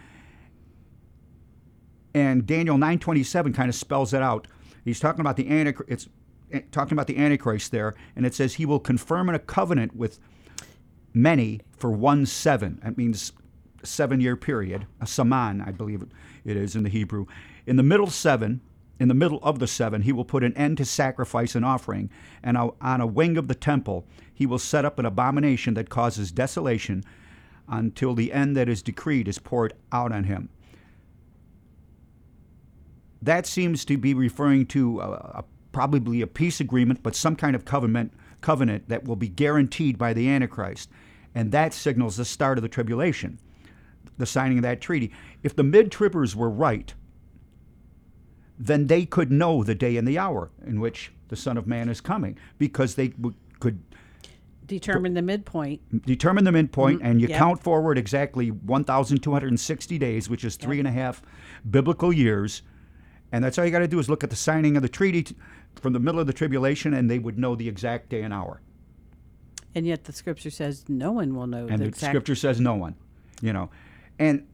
[2.14, 4.46] And Daniel 9:27 kind of spells it out.
[4.84, 5.90] He's talking about the Antichrist.
[5.90, 6.08] It's
[6.52, 9.96] eh, talking about the Antichrist there, and it says he will confirm in a covenant
[9.96, 10.20] with
[11.16, 12.78] many for one seven.
[12.84, 13.32] That means
[13.82, 16.04] seven year period, a saman, I believe
[16.44, 17.26] it is in the Hebrew.
[17.66, 18.60] In the middle seven,
[19.00, 22.10] in the middle of the seven, he will put an end to sacrifice and offering,
[22.42, 26.30] and on a wing of the temple, he will set up an abomination that causes
[26.30, 27.02] desolation
[27.68, 30.48] until the end that is decreed is poured out on him.
[33.22, 37.56] That seems to be referring to a, a, probably a peace agreement, but some kind
[37.56, 40.90] of covenant, covenant that will be guaranteed by the Antichrist.
[41.36, 43.38] And that signals the start of the tribulation,
[44.16, 45.12] the signing of that treaty.
[45.42, 46.94] If the mid tribbers were right,
[48.58, 51.90] then they could know the day and the hour in which the Son of Man
[51.90, 53.82] is coming because they w- could
[54.66, 55.82] determine the midpoint.
[56.06, 57.38] Determine the midpoint, Mhm, and you yep.
[57.38, 61.20] count forward exactly 1,260 days, which is three and a half
[61.68, 62.62] biblical years.
[63.30, 65.22] And that's all you got to do is look at the signing of the treaty
[65.24, 65.36] t-
[65.74, 68.62] from the middle of the tribulation, and they would know the exact day and hour.
[69.76, 72.74] And yet the scripture says no one will know and the the scripture says no
[72.74, 72.96] one
[73.40, 73.70] you know.
[74.18, 74.46] And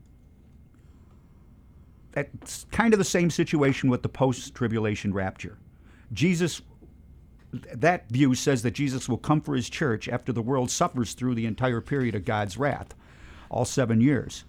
[2.12, 5.58] that's kind of the same situation with the post-tribulation rapture.
[6.12, 6.62] Jesus
[7.74, 11.34] that view says that jesus will come for his church after the world suffers through
[11.34, 12.94] the entire period of god's wrath
[13.50, 14.44] all seven years.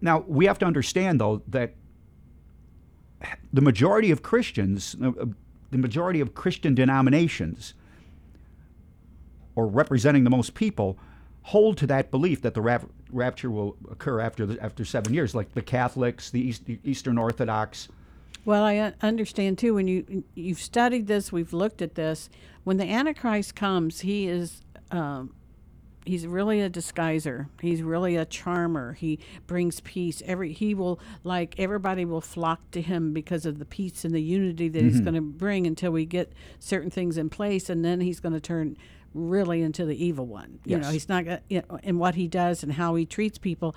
[0.00, 1.74] Now we have to understand though that
[3.52, 5.26] the majority of christians uh, uh,
[5.70, 7.74] the majority of christian denominations
[9.56, 10.98] or representing the most people
[11.42, 15.34] hold to that belief that the rap- rapture will occur after the, after seven years,
[15.34, 17.88] like the Catholics, the, East, the Eastern Orthodox.
[18.46, 19.74] Well, I understand too.
[19.74, 22.28] When you you've studied this, we've looked at this.
[22.64, 25.34] When the Antichrist comes, he is um,
[26.04, 27.46] he's really a disguiser.
[27.62, 28.92] He's really a charmer.
[28.92, 30.22] He brings peace.
[30.26, 34.20] Every he will like everybody will flock to him because of the peace and the
[34.22, 35.04] unity that he's Mhm.
[35.04, 38.40] going to bring until we get certain things in place, and then he's going to
[38.40, 38.76] turn
[39.14, 40.58] really into the evil one.
[40.64, 43.38] You know, he's not gonna, you know, in what he does and how he treats
[43.38, 43.74] people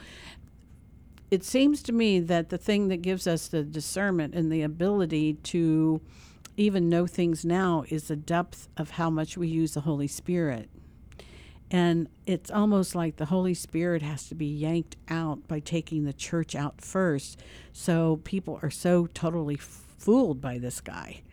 [1.30, 5.34] it seems to me that the thing that gives us the discernment and the ability
[5.34, 6.02] to
[6.56, 10.70] even know things now is the depth of how much we use the Holy Spirit.
[11.70, 16.14] And it's almost like the Holy Spirit has to be yanked out by taking the
[16.14, 17.42] church out first.
[17.74, 21.24] So people are so totally fooled by this guy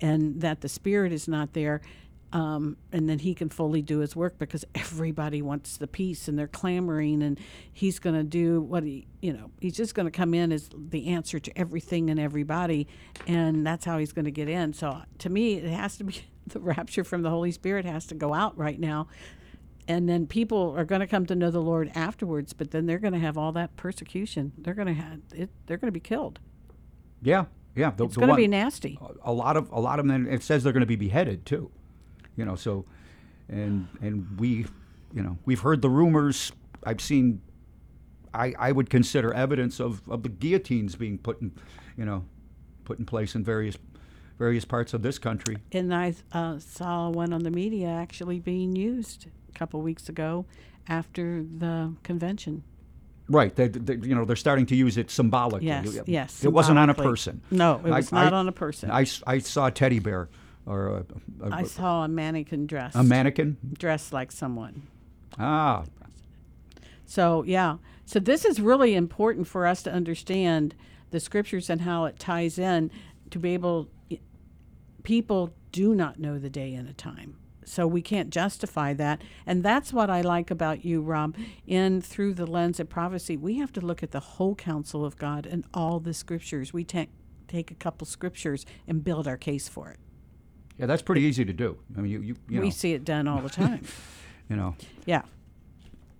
[0.00, 1.82] and that the Spirit is not there.
[2.32, 6.38] Um, and then he can fully do his work because everybody wants the peace and
[6.38, 7.38] they're clamoring and
[7.70, 10.70] he's going to do what he you know he's just going to come in as
[10.74, 12.88] the answer to everything and everybody
[13.26, 16.22] and that's how he's going to get in so to me it has to be
[16.46, 19.06] the rapture from the holy spirit has to go out right now
[19.86, 22.98] and then people are going to come to know the lord afterwards but then they're
[22.98, 26.00] going to have all that persecution they're going to have it they're going to be
[26.00, 26.38] killed
[27.22, 27.44] Yeah,
[27.76, 27.92] yeah.
[27.96, 28.98] The, It's gonna be nasty.
[29.00, 30.26] A, a lot of a lot of them.
[30.26, 31.70] It says they're going to be beheaded too.
[32.36, 32.84] You know, so
[33.48, 34.66] and and we,
[35.14, 36.52] you know, we've heard the rumors.
[36.84, 37.42] I've seen.
[38.34, 41.52] I, I would consider evidence of, of the guillotines being put in,
[41.98, 42.24] you know,
[42.84, 43.76] put in place in various
[44.38, 45.58] various parts of this country.
[45.70, 50.46] And I uh, saw one on the media actually being used a couple weeks ago
[50.88, 52.64] after the convention.
[53.28, 53.54] Right.
[53.54, 55.68] They, they, you know, they're starting to use it symbolically.
[55.68, 57.40] Yes, yes, It wasn't on a person.
[57.50, 58.90] No, it was not on a person.
[58.90, 60.28] I, I saw a teddy bear
[60.66, 61.04] or a,
[61.46, 62.96] a, I saw a mannequin dressed.
[62.96, 63.56] a mannequin.
[63.78, 64.82] Dressed like someone.
[65.38, 65.84] Ah,
[67.06, 67.76] So, yeah.
[68.04, 70.74] So, this is really important for us to understand
[71.10, 72.90] the scriptures and how it ties in
[73.30, 73.88] to be able.
[75.02, 77.36] People do not know the day and a time.
[77.64, 79.22] So, we can't justify that.
[79.46, 81.36] And that's what I like about you, Rob.
[81.66, 85.16] In through the lens of prophecy, we have to look at the whole counsel of
[85.16, 86.72] God and all the scriptures.
[86.72, 87.10] We take
[87.48, 89.98] take a couple scriptures and build our case for it.
[90.78, 91.78] Yeah, that's pretty easy to do.
[91.96, 93.82] I mean, you, you, you we know, see it done all the time.
[94.48, 94.74] you know.
[95.06, 95.22] Yeah.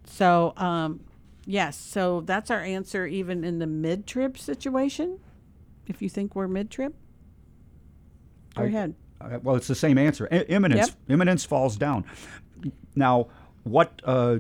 [0.05, 1.01] So, um,
[1.47, 1.77] yes.
[1.79, 5.19] So that's our answer, even in the mid trib situation.
[5.89, 6.95] If you think we're mid trib,
[8.55, 8.95] go I- ahead.
[9.21, 10.29] Uh, well, it's the same answer.
[10.33, 10.97] I- imminence, Yep.
[11.09, 12.05] imminence falls down.
[12.95, 13.29] Now,
[13.65, 14.39] what uh,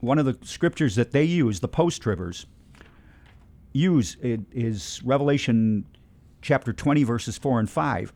[0.00, 2.46] one of the scriptures that they use, the post-tribbers,
[3.72, 5.86] use it is Revelation
[6.42, 8.12] chapter 20, verses 4 and 5.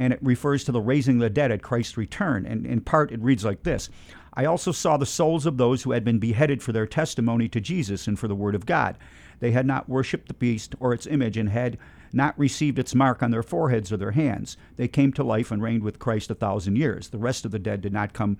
[0.00, 2.44] And it refers to the raising of the dead at Christ's return.
[2.44, 3.88] And in part, it reads like this
[4.34, 7.60] I also saw the souls of those who had been beheaded for their testimony to
[7.60, 8.98] Jesus and for the word of God.
[9.40, 11.78] They had not worshipped the beast or its image and had
[12.12, 14.56] not received its mark on their foreheads or their hands.
[14.76, 17.08] They came to life and reigned with Christ a thousand years.
[17.08, 18.38] The rest of the dead did not come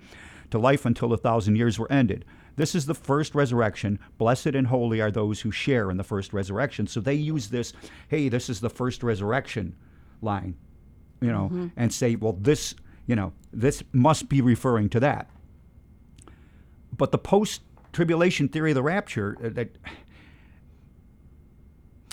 [0.51, 2.25] to life until the thousand years were ended.
[2.55, 3.97] This is the first resurrection.
[4.17, 6.85] Blessed and holy are those who share in the first resurrection.
[6.85, 7.73] So they use this,
[8.09, 9.75] hey, this is the first resurrection
[10.21, 10.55] line,
[11.21, 11.67] you know, mm-hmm.
[11.77, 12.75] and say, well, this,
[13.07, 15.29] you know, this must be referring to that.
[16.97, 17.61] But the post
[17.93, 19.77] tribulation theory of the rapture, uh, that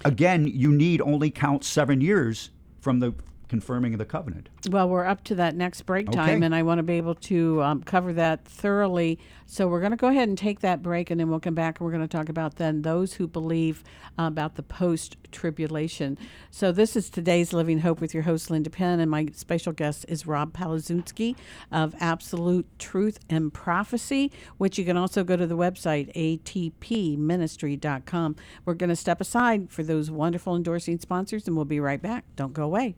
[0.04, 2.50] again, you need only count seven years
[2.80, 3.14] from the
[3.48, 4.48] confirming of the covenant.
[4.68, 6.46] Well, we're up to that next break time, okay.
[6.46, 9.18] and I want to be able to um, cover that thoroughly.
[9.46, 11.80] So we're going to go ahead and take that break, and then we'll come back
[11.80, 13.82] and we're going to talk about then those who believe
[14.18, 16.18] uh, about the post tribulation.
[16.50, 20.04] So this is today's Living Hope with your host, Linda Penn, and my special guest
[20.08, 21.36] is Rob Palazunsky
[21.72, 28.36] of Absolute Truth and Prophecy, which you can also go to the website, atpministry.com.
[28.64, 32.24] We're going to step aside for those wonderful endorsing sponsors, and we'll be right back.
[32.36, 32.96] Don't go away.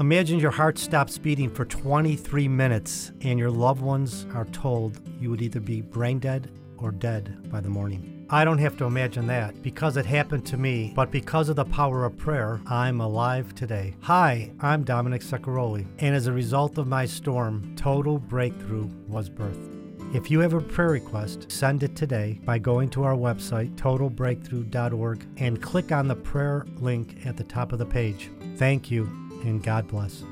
[0.00, 5.28] Imagine your heart stops beating for 23 minutes and your loved ones are told you
[5.28, 8.24] would either be brain dead or dead by the morning.
[8.30, 11.64] I don't have to imagine that because it happened to me, but because of the
[11.64, 13.96] power of prayer, I'm alive today.
[14.02, 20.14] Hi, I'm Dominic Zaccaroli, and as a result of my storm, total breakthrough was birthed.
[20.14, 25.26] If you have a prayer request, send it today by going to our website, totalbreakthrough.org,
[25.38, 28.30] and click on the prayer link at the top of the page.
[28.56, 30.24] Thank you and God bless.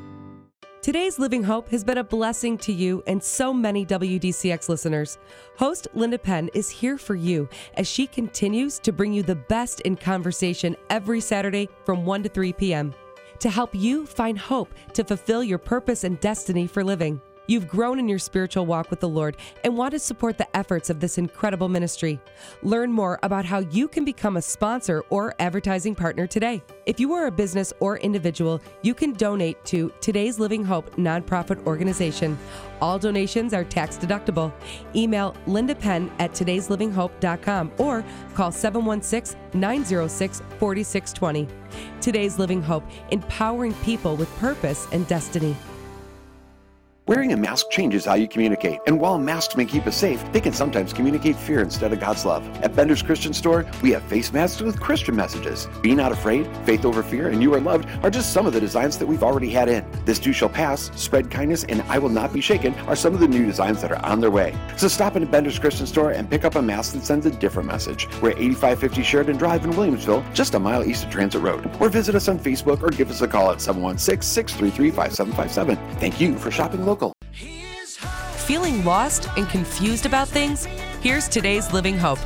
[0.86, 5.18] Today's Living Hope has been a blessing to you and so many WDCX listeners.
[5.58, 9.80] Host Linda Penn is here for you as she continues to bring you the best
[9.80, 12.94] in conversation every Saturday from 1 to 3 p.m.
[13.40, 17.20] to help you find hope to fulfill your purpose and destiny for living.
[17.46, 20.90] You've grown in your spiritual walk with the Lord and want to support the efforts
[20.90, 22.20] of this incredible ministry.
[22.62, 26.62] Learn more about how you can become a sponsor or advertising partner today.
[26.86, 31.64] If you are a business or individual, you can donate to Today's Living Hope nonprofit
[31.66, 32.38] organization.
[32.80, 34.52] All donations are tax deductible.
[34.94, 41.48] Email Linda Penn at today'slivinghope.com or call 716 906 4620.
[42.00, 45.56] Today's Living Hope, empowering people with purpose and destiny.
[47.08, 50.40] Wearing a mask changes how you communicate, and while masks may keep us safe, they
[50.40, 52.44] can sometimes communicate fear instead of God's love.
[52.64, 55.68] At Bender's Christian Store, we have face masks with Christian messages.
[55.82, 58.60] Be not afraid, faith over fear, and you are loved are just some of the
[58.60, 59.86] designs that we've already had in.
[60.04, 63.20] This too shall pass, spread kindness, and I will not be shaken are some of
[63.20, 64.52] the new designs that are on their way.
[64.76, 67.68] So stop in Bender's Christian Store and pick up a mask that sends a different
[67.68, 68.08] message.
[68.20, 71.70] We're at 8550 Sheridan Drive in Williamsville, just a mile east of Transit Road.
[71.78, 76.00] Or visit us on Facebook or give us a call at 716 633 5757.
[76.00, 76.95] Thank you for shopping local.
[78.46, 80.66] Feeling lost and confused about things?
[81.02, 82.20] Here's today's Living Hope.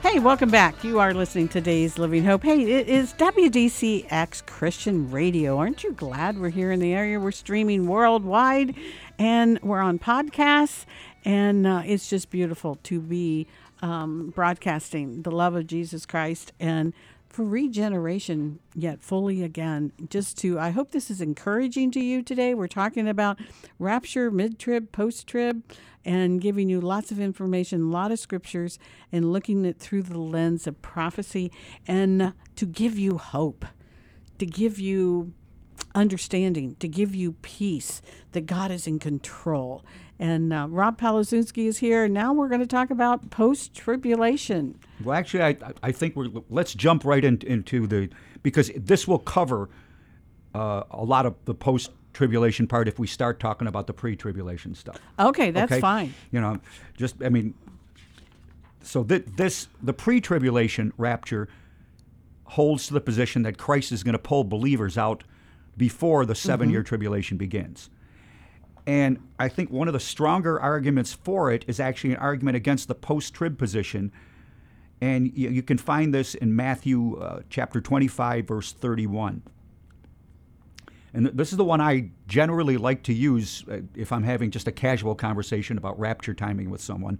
[0.00, 0.84] Hey, welcome back.
[0.84, 2.44] You are listening to today's Living Hope.
[2.44, 5.58] Hey, it is WDCX Christian Radio.
[5.58, 7.18] Aren't you glad we're here in the area?
[7.18, 8.76] We're streaming worldwide
[9.18, 10.84] and we're on podcasts,
[11.24, 13.48] and uh, it's just beautiful to be
[13.80, 16.92] um, broadcasting the love of Jesus Christ and
[17.32, 19.92] for regeneration yet fully again.
[20.10, 22.54] Just to, I hope this is encouraging to you today.
[22.54, 23.38] We're talking about
[23.78, 25.62] rapture, mid trib, post trib,
[26.04, 28.78] and giving you lots of information, a lot of scriptures,
[29.10, 31.50] and looking at through the lens of prophecy
[31.86, 33.64] and to give you hope,
[34.38, 35.32] to give you
[35.94, 38.02] understanding, to give you peace
[38.32, 39.84] that God is in control.
[40.22, 42.06] And uh, Rob Palazunsky is here.
[42.06, 44.78] Now we're going to talk about post tribulation.
[45.02, 48.08] Well, actually, I, I think we're let's jump right in, into the
[48.40, 49.68] because this will cover
[50.54, 54.14] uh, a lot of the post tribulation part if we start talking about the pre
[54.14, 54.96] tribulation stuff.
[55.18, 55.80] Okay, that's okay?
[55.80, 56.14] fine.
[56.30, 56.60] You know,
[56.96, 57.54] just I mean,
[58.80, 61.48] so th- this the pre tribulation rapture
[62.44, 65.24] holds to the position that Christ is going to pull believers out
[65.76, 66.86] before the 7 year mm-hmm.
[66.86, 67.90] tribulation begins.
[68.86, 72.88] And I think one of the stronger arguments for it is actually an argument against
[72.88, 74.12] the post trib position.
[75.00, 79.42] And you, you, can find this in Matthew uh, chapter 25, verse 31.
[81.14, 84.50] And th- this is the one I generally like to use uh, if I'm having
[84.50, 87.18] just a casual conversation about rapture timing with someone.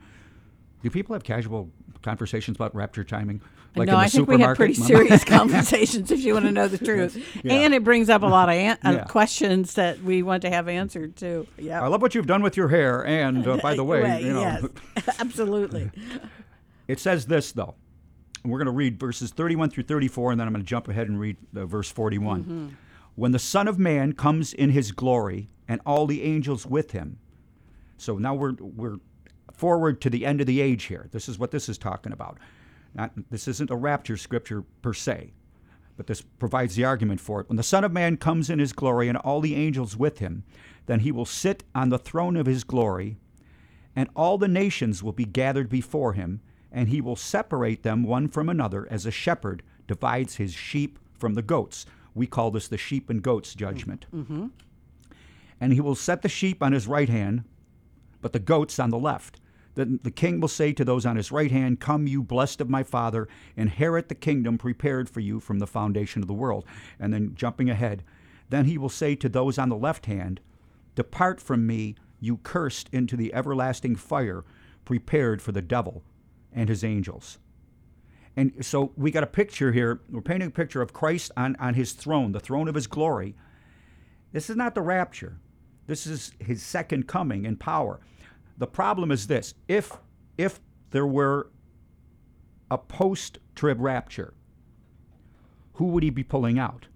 [0.83, 1.71] Do people have casual
[2.03, 3.41] conversations about rapture timing?
[3.75, 6.79] Like no, I think we have pretty serious conversations if you want to know the
[6.79, 7.17] truth.
[7.43, 7.55] Yeah.
[7.55, 9.05] And it brings up a lot of an- uh, yeah.
[9.05, 11.47] questions that we want to have answered too.
[11.59, 11.83] Yeah.
[11.83, 13.05] I love what you've done with your hair.
[13.05, 14.65] And uh, by the way, you know, yes,
[15.19, 15.91] absolutely.
[16.87, 17.75] it says this though.
[18.45, 21.09] We're going to read verses 31 through 34, and then I'm going to jump ahead
[21.09, 22.41] and read uh, verse 41.
[22.43, 22.69] Mm-hmm.
[23.15, 27.19] When the Son of Man comes in his glory and all the angels with him.
[27.99, 28.97] So now we're, we're
[29.53, 31.09] forward to the end of the age here.
[31.13, 32.39] This is what this is talking about.
[32.95, 35.33] Not, this isn't a rapture scripture per se,
[35.97, 37.49] but this provides the argument for it.
[37.49, 40.45] When the Son of Man comes in his glory and all the angels with him,
[40.87, 43.17] then he will sit on the throne of his glory,
[43.95, 46.41] and all the nations will be gathered before him,
[46.71, 51.35] and he will separate them one from another as a shepherd divides his sheep from
[51.35, 51.87] the goats.
[52.15, 54.07] We call this the sheep and goats judgment.
[54.15, 54.47] Mm-hmm.
[55.61, 57.45] And he will set the sheep on his right hand,
[58.21, 59.41] but the goats on the left.
[59.75, 62.69] Then the king will say to those on his right hand, Come, you blessed of
[62.69, 66.65] my father, inherit the kingdom prepared for you from the foundation of the world.
[67.01, 68.03] And then jumping ahead,
[68.51, 70.41] then he will say to those on the left hand,
[70.95, 74.45] Depart from me, you cursed, into the everlasting fire
[74.85, 76.03] prepared for the devil
[76.53, 77.39] and his angels.
[78.37, 80.01] And so we got a picture here.
[80.11, 83.35] We're painting a picture of Christ on, on his throne, the throne of his glory.
[84.33, 85.39] This is not the rapture.
[85.87, 88.01] This is his second coming in power.
[88.59, 89.93] The problem is this if
[90.39, 91.51] if there were
[92.71, 94.35] a post trib rapture,
[95.75, 96.87] who would he be pulling out?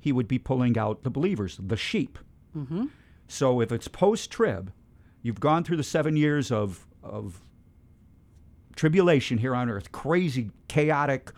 [0.00, 2.18] He would be pulling out the believers, the sheep.
[2.56, 2.86] Mm-hmm.
[3.26, 4.72] So if it's post trib,
[5.22, 7.40] you've gone through the seven years of, of
[8.76, 11.32] tribulation here on earth, crazy, chaotic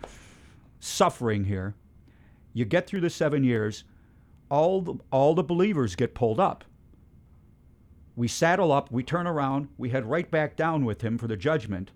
[0.81, 1.75] suffering here.
[2.53, 3.85] You get through the seven years,
[4.51, 6.65] all the, all the believers get pulled up.
[8.17, 11.37] We saddle up, we turn around, we head right back down with him for the
[11.37, 11.93] judgment.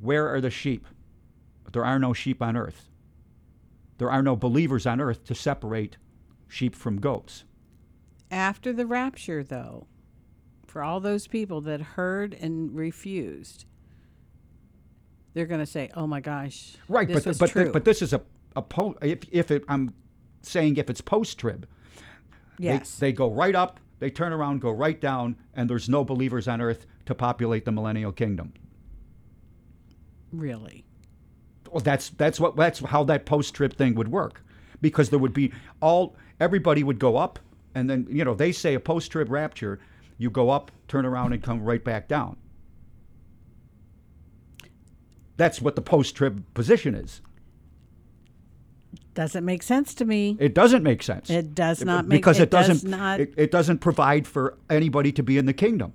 [0.00, 0.84] Where are the sheep?
[1.72, 2.88] There are no sheep on earth.
[3.98, 5.96] There are no believers on earth to separate
[6.48, 7.44] sheep from goats.
[8.30, 9.86] After the rapture, though,
[10.66, 13.66] for all those people that heard and refused,
[15.34, 18.22] they're going to say, "Oh my gosh, right?" This but but but this is a
[18.56, 19.94] a po- if if it, I'm
[20.42, 21.68] saying if it's post trib,
[22.58, 26.04] yes, they, they go right up, they turn around, go right down, and there's no
[26.04, 28.52] believers on earth to populate the millennial kingdom.
[30.32, 30.84] really.
[31.70, 34.42] Well, that's that's what that's how that post trib thing would work,
[34.80, 37.38] because there would be all everybody would go up,
[37.74, 39.78] and then you know they say a post trib rapture,
[40.18, 42.36] you go up, turn around, and come right back down.
[45.36, 47.22] That's what the post trib position is.
[49.14, 50.36] Doesn't make sense to me.
[50.38, 51.30] It doesn't make sense.
[51.30, 52.74] It does not make- because it it, doesn't.
[52.74, 55.92] does not- It, it doesn't provide for anybody to be in the kingdom.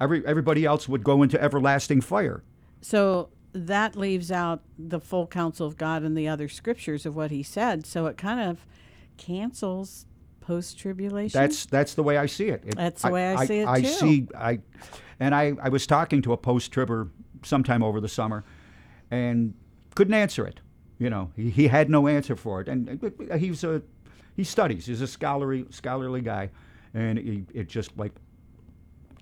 [0.00, 2.42] Every everybody else would go into everlasting fire.
[2.80, 7.30] So that leaves out the full counsel of God and the other scriptures of what
[7.30, 7.86] He said.
[7.86, 8.66] So it kind of
[9.16, 10.06] cancels
[10.40, 11.38] post tribulation.
[11.40, 12.64] That's that's the way I see it.
[12.66, 13.86] It- That's the way I see it, I too.
[13.88, 14.58] see I,
[15.20, 17.08] and I I was talking to a post tribber
[17.42, 18.44] sometime over the summer,
[19.10, 19.54] and
[19.94, 20.60] couldn't answer it.
[20.98, 23.00] You know, he, he had no answer for it, and
[23.36, 23.82] he's a
[24.36, 24.86] he studies.
[24.86, 26.50] He's a scholarly scholarly guy,
[26.92, 28.12] and he, it just like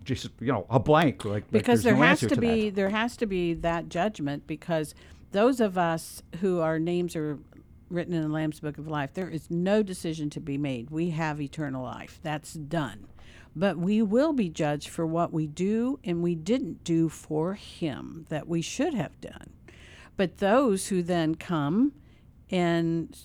[0.04, 2.70] just you know a blank like like because there's there no has answer to be
[2.70, 2.76] that.
[2.76, 4.94] there has to be that judgment because
[5.32, 7.38] those of us who our names are
[7.92, 10.90] written in the Lamb's Book of Life, there is no decision to be made.
[10.90, 12.18] We have eternal life.
[12.22, 13.06] That's done.
[13.54, 18.24] But we will be judged for what we do and we didn't do for him
[18.30, 19.51] that we should have done.
[20.16, 21.92] But those who then come
[22.50, 23.16] and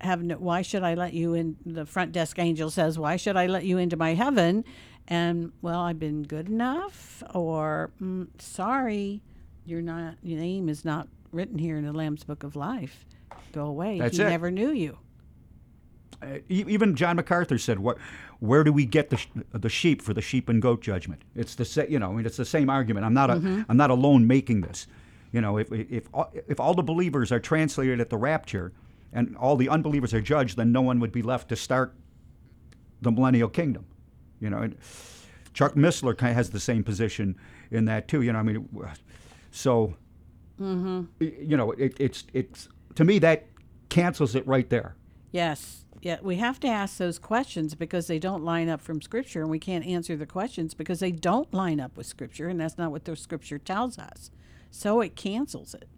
[0.00, 1.56] have no, why should I let you in?
[1.64, 4.64] The front desk angel says, Why should I let you into my heaven?
[5.06, 9.22] And well, I've been good enough, or mm, sorry,
[9.66, 10.14] you're not.
[10.22, 13.04] Your name is not written here in the Lamb's Book of Life.
[13.52, 13.98] Go away.
[13.98, 14.28] That's he it.
[14.30, 14.96] never knew you.
[16.22, 17.98] Uh, even John MacArthur said, "What?
[18.40, 21.54] Where do we get the sh- the sheep for the sheep and goat judgment?" It's
[21.54, 23.04] the sa- you know, I mean, it's the same argument.
[23.04, 23.62] I'm not a Mm-hmm.
[23.70, 24.86] am not alone making this.
[25.34, 28.72] You know, if if all- if all the believers are translated at the rapture,
[29.12, 31.92] and all the unbelievers are judged, then no one would be left to start
[33.02, 33.84] the millennial kingdom.
[34.38, 34.76] You know, and
[35.52, 37.34] Chuck Missler kind of has the same position
[37.72, 38.22] in that too.
[38.22, 38.68] You know, I mean,
[39.50, 39.96] so
[40.60, 41.00] Mm-hmm.
[41.20, 43.46] you know, it, it's it's to me that
[43.88, 44.94] cancels it right there.
[45.32, 45.84] Yes.
[46.00, 49.50] Yeah, we have to ask those questions because they don't line up from Scripture, and
[49.50, 52.92] we can't answer the questions because they don't line up with Scripture, and that's not
[52.92, 54.30] what the Scripture tells us.
[54.76, 55.88] So it cancels it.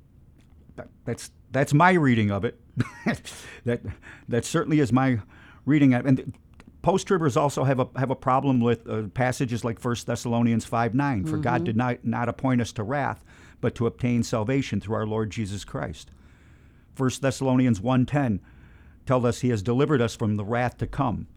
[0.76, 2.60] That, that's that's my reading of it.
[3.64, 3.80] that
[4.28, 5.18] that certainly is my
[5.64, 5.94] reading.
[5.94, 6.34] of And
[6.82, 10.94] post tribbers also have a have a problem with uh, passages like 1 Thessalonians five
[10.94, 11.24] nine.
[11.24, 13.24] For God did not not appoint us to wrath,
[13.62, 16.10] but to obtain salvation through our Lord Jesus Christ.
[16.98, 18.40] 1 Thessalonians 1.10
[19.06, 21.28] tells us he has delivered us from the wrath to come.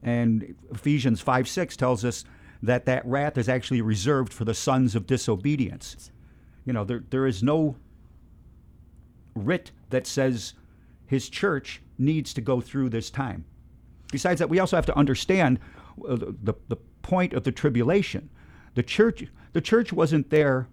[0.00, 2.24] And Ephesians 5 6 tells us
[2.62, 6.10] that that wrath is actually reserved for the sons of disobedience.
[6.64, 7.76] You know, there, there is no
[9.34, 10.54] writ that says
[11.06, 13.44] his church needs to go through this time.
[14.10, 15.58] Besides that, we also have to understand
[16.08, 18.30] uh, the, the, point of the tribulation.
[18.74, 20.68] The church, the church wasn't there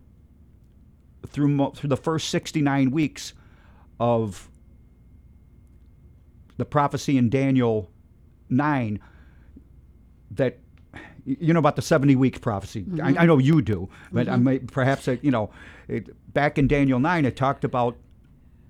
[1.26, 3.34] through mo- through the first 69 weeks
[4.00, 4.48] of
[6.58, 7.90] the prophecy in Daniel
[8.50, 9.00] 9
[10.32, 10.60] that
[11.40, 12.86] you know about the 70 week prophecy.
[13.02, 15.52] I, I know you do, but I may, perhaps uh, you know
[15.88, 17.98] it, back in Daniel 9 it talked about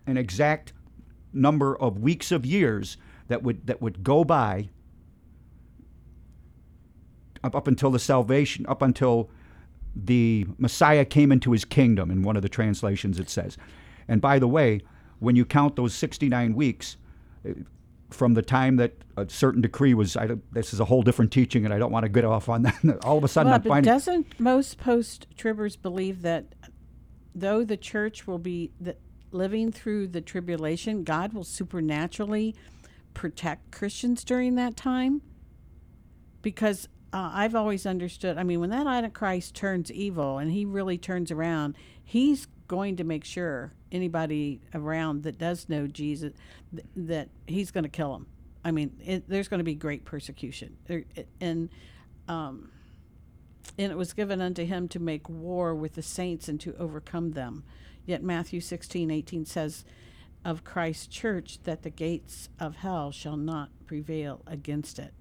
[0.07, 0.73] an exact
[1.31, 2.97] number of weeks of years
[3.27, 4.69] that would that would go by
[7.43, 9.29] up, up until the salvation, up until
[9.95, 13.57] the Messiah came into his kingdom, in one of the translations it says.
[14.07, 14.81] And by the way,
[15.19, 16.97] when you count those 69 weeks,
[18.09, 21.65] from the time that a certain decree was, I this is a whole different teaching,
[21.65, 22.99] and I don't want to get off on that.
[23.03, 23.91] All of a sudden, Well, I'm finding.
[23.91, 26.55] doesn't most post tribbers believe that
[27.35, 28.95] though the church will be the,
[29.31, 32.55] living through the tribulation, God will supernaturally
[33.13, 35.21] protect Christians during that time?
[36.41, 38.37] Because uh, I've always understood.
[38.37, 43.03] I mean, when that Antichrist turns evil and he really turns around, he's going to
[43.03, 46.33] make sure anybody around that does know Jesus
[46.71, 48.27] th- that he's going to kill them.
[48.63, 51.05] I mean, it, there's going to be great persecution, There-
[51.39, 51.69] and
[52.27, 52.69] um,
[53.77, 57.31] and it was given unto him to make war with the saints and to overcome
[57.31, 57.63] them.
[58.05, 59.85] Yet Matthew 16, 18 says
[60.43, 65.13] of Christ's church that the gates of hell shall not prevail against it.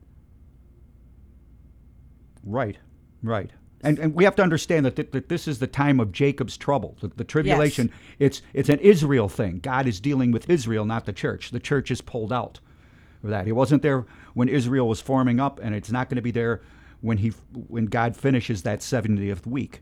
[2.44, 2.78] Right,
[3.22, 3.50] right.
[3.82, 6.56] And, and we have to understand that, th- that this is the time of Jacob's
[6.56, 6.96] trouble.
[7.00, 9.60] The, the tribulation, it's, it's an Israel thing.
[9.60, 11.50] God is dealing with Israel, not the church.
[11.50, 12.60] The church is pulled out
[13.22, 13.46] of that.
[13.46, 16.62] He wasn't there when Israel was forming up, and it's not going to be there
[17.00, 19.80] when, he, when God finishes that 70th week.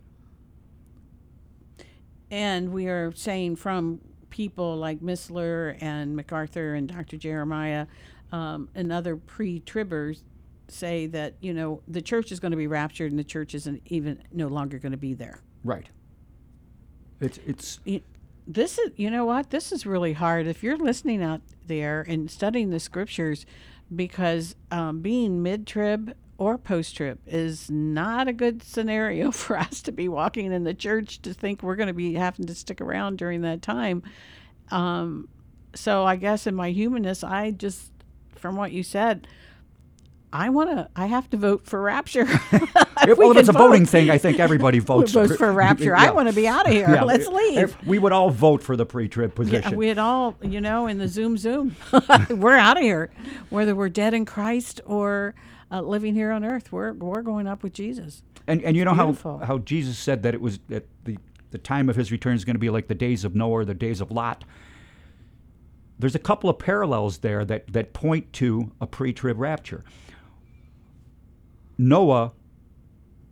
[2.31, 7.17] And we are saying from people like Missler and MacArthur and Dr.
[7.17, 7.87] Jeremiah
[8.33, 10.23] um, and other pre tribbers
[10.69, 13.83] say that, you know, the church is going to be raptured and the church isn't
[13.87, 15.41] even no longer going to be there.
[15.65, 15.87] Right.
[17.21, 17.81] It's, it's,
[18.47, 22.31] this is you know what this is really hard if you're listening out there and
[22.31, 23.45] studying the scriptures
[23.95, 30.09] because um, being mid-trib or post-trib is not a good scenario for us to be
[30.09, 33.41] walking in the church to think we're going to be having to stick around during
[33.43, 34.03] that time
[34.71, 35.29] um,
[35.75, 37.91] so i guess in my humanness i just
[38.37, 39.27] from what you said
[40.37, 40.89] I want to.
[40.95, 42.29] I have to vote for rapture.
[42.99, 45.53] If well, we if it's a vote- voting thing, I think everybody votes, votes for
[45.53, 45.95] rapture.
[45.97, 46.89] I want to be out of here.
[46.89, 47.05] Yeah.
[47.05, 47.59] Let's leave.
[47.59, 49.73] If we would all vote for the pre-trib position.
[49.73, 51.77] Yeah, we'd all, you know, in the Zoom Zoom,
[52.31, 53.11] we're out of here.
[53.51, 55.35] Whether we're dead in Christ or
[55.71, 58.23] uh, living here on earth, we're we're going up with Jesus.
[58.47, 59.39] And and you know how beautiful.
[59.39, 61.19] how Jesus said that it was that the
[61.51, 63.65] the time of his return is going to be like the days of Noah, or
[63.67, 64.43] the days of Lot.
[65.99, 69.85] There's a couple of parallels there that that point to a pre-trib rapture.
[71.79, 72.33] Noah,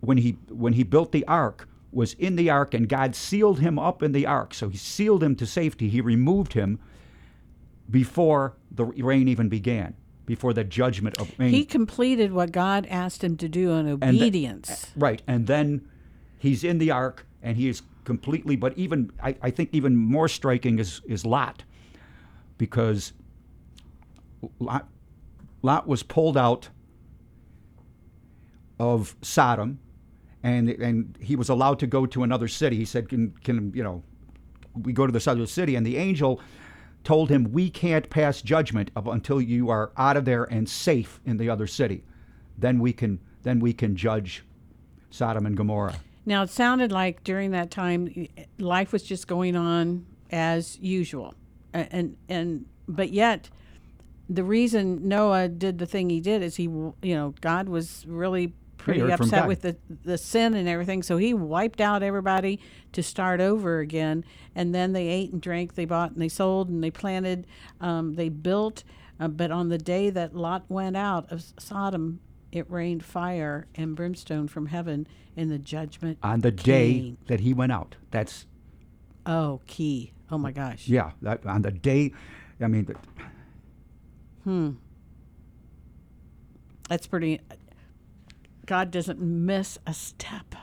[0.01, 3.79] when he when he built the ark, was in the ark, and God sealed him
[3.79, 4.53] up in the ark.
[4.55, 5.89] So he sealed him to safety.
[5.89, 6.79] He removed him
[7.91, 9.95] before the rain even began,
[10.27, 11.51] before the judgment of rain.
[11.51, 14.71] He completed what God asked him to do in And the- obedience.
[14.71, 15.87] Uh, right, and then
[16.39, 18.57] he's in the ark, and he is completely.
[18.57, 21.65] But even I, I think even more striking is is Lot,
[22.59, 23.13] because
[24.59, 24.89] Lot,
[25.63, 26.69] Lot was pulled out
[28.93, 29.79] of Sodom,
[30.43, 32.77] and and he was allowed to go to another city.
[32.77, 34.03] He said, "Can can you know,
[34.75, 36.41] we go to this other city?" And the angel
[37.03, 41.37] told him, "We can't pass judgment until you are out of there and safe in
[41.39, 42.05] the other city.
[42.59, 44.45] Then we can then we can judge
[45.11, 48.29] Sodom and Gomorrah." Now it sounded like during that time,
[48.59, 51.35] life was just going on as usual,
[51.73, 53.51] and and but yet,
[54.29, 58.55] the reason Noah did the thing he did is he, you know, God was really
[58.85, 62.61] pretty upset with the the sin and everything, so he wiped out everybody
[62.93, 64.25] to start over again,
[64.55, 67.47] and then they ate and drank, they bought and they sold and they planted,
[67.81, 68.85] um, they built,
[69.19, 72.21] uh, but on the day that Lot went out of Sodom.
[72.53, 77.53] It rained fire and brimstone from heaven, in the judgment On the day that he
[77.53, 78.47] went out, that's
[79.27, 80.13] Oh, key.
[80.31, 80.87] Oh my gosh.
[80.87, 81.11] yeah.
[81.21, 82.13] That, on the day,
[82.61, 82.95] I mean,
[84.45, 84.71] Hmm.
[86.89, 87.41] That's pretty.
[88.67, 90.55] God doesn't miss a step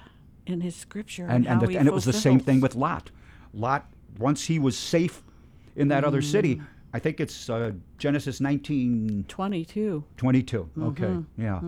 [0.45, 3.11] in His Scripture, and and, how the, and it was the same thing with Lot.
[3.53, 3.85] Lot,
[4.17, 5.23] once he was safe
[5.75, 6.31] in that other Mm.
[6.31, 6.61] city,
[6.93, 10.03] I think it's uh, Genesis nineteen twenty-two.
[10.17, 11.41] 22 okay Mm-hmm.
[11.41, 11.61] yeah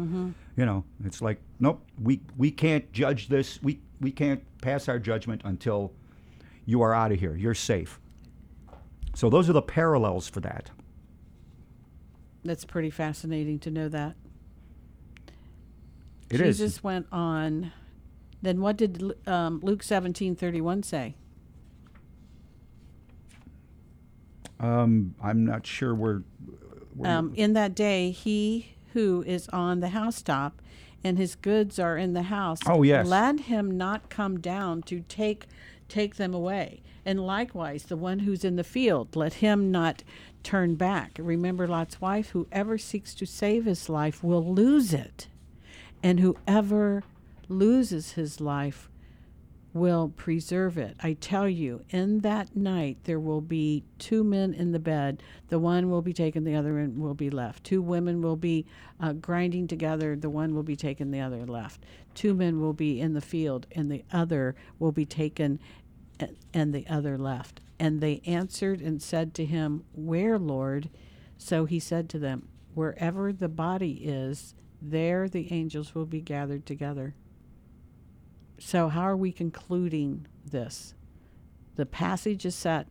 [0.58, 5.00] you know it's like nope we we can't judge this we we can't pass our
[5.00, 5.92] judgment until
[6.66, 8.00] you are out of here you're safe
[9.16, 10.70] so those are the parallels for that
[12.44, 14.16] That's pretty fascinating to know that.
[16.34, 16.58] It is.
[16.58, 17.72] Jesus went on
[18.44, 21.16] then what did um, Luke 17:31 say?
[24.60, 26.24] Um, I'm not sure where.
[26.94, 30.62] where Um, in that day, he who is on the housetop
[31.06, 33.08] and his goods are in the house, Oh, yes.
[33.08, 35.48] let him not come down to take
[35.88, 36.82] take them away.
[37.06, 40.04] And likewise, the one who's in the field, let him not
[40.44, 41.18] turn back.
[41.18, 45.28] Remember Lot's wife, whoever seeks to save his life will lose it.
[46.04, 47.04] And whoever
[47.48, 48.90] loses his life
[49.74, 50.96] will preserve it.
[51.02, 55.24] I tell you, in that night there will be two men in the bed.
[55.50, 57.64] The one will be taken, the other will be left.
[57.64, 58.68] Two women will be
[59.00, 60.16] uh, grinding together.
[60.16, 61.84] The one will be taken, the other left.
[62.14, 65.60] Two men will be in the field, and the other will be taken,
[66.54, 67.60] and the other left.
[67.80, 70.90] And they answered and said to him, Where, Lord?
[71.40, 74.54] So he said to them, Wherever the body is,
[74.84, 77.16] there the angels will be gathered together.
[78.60, 80.94] So, how are we concluding this?
[81.76, 82.88] The passage is set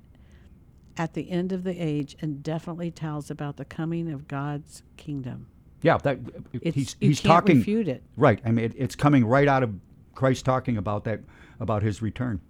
[0.96, 5.46] at the end of the age and definitely tells about the coming of God's kingdom.
[5.82, 6.18] Yeah, that
[6.52, 8.02] It's, he's you he's can't talking refute it.
[8.16, 8.40] right.
[8.44, 9.74] I mean, it, it's coming right out of
[10.14, 11.20] Christ talking about that
[11.60, 12.40] about his return.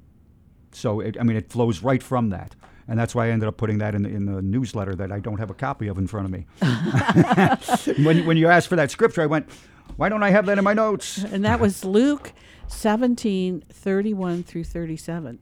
[0.72, 2.56] So it, I mean, it flows right from that,
[2.88, 5.20] and that's why I ended up putting that in the, in the newsletter that I
[5.20, 6.46] don't have a copy of in front of me.
[8.04, 9.48] when when you asked for that scripture, I went,
[9.96, 12.32] "Why don't I have that in my notes?" And that was Luke
[12.68, 15.38] 17 31 through 37.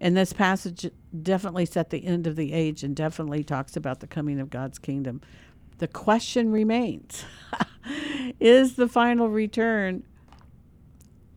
[0.00, 0.90] And this passage
[1.22, 4.78] definitely set the end of the age and definitely talks about the coming of God's
[4.78, 5.20] kingdom.
[5.78, 7.24] The question remains
[8.40, 10.04] Is the final return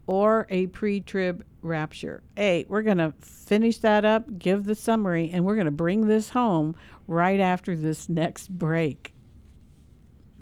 [0.08, 2.24] or a pre trib rapture?
[2.36, 6.08] Hey, we're going to finish that up, give the summary, and we're going to bring
[6.08, 6.76] this home
[7.08, 9.14] right after this next break.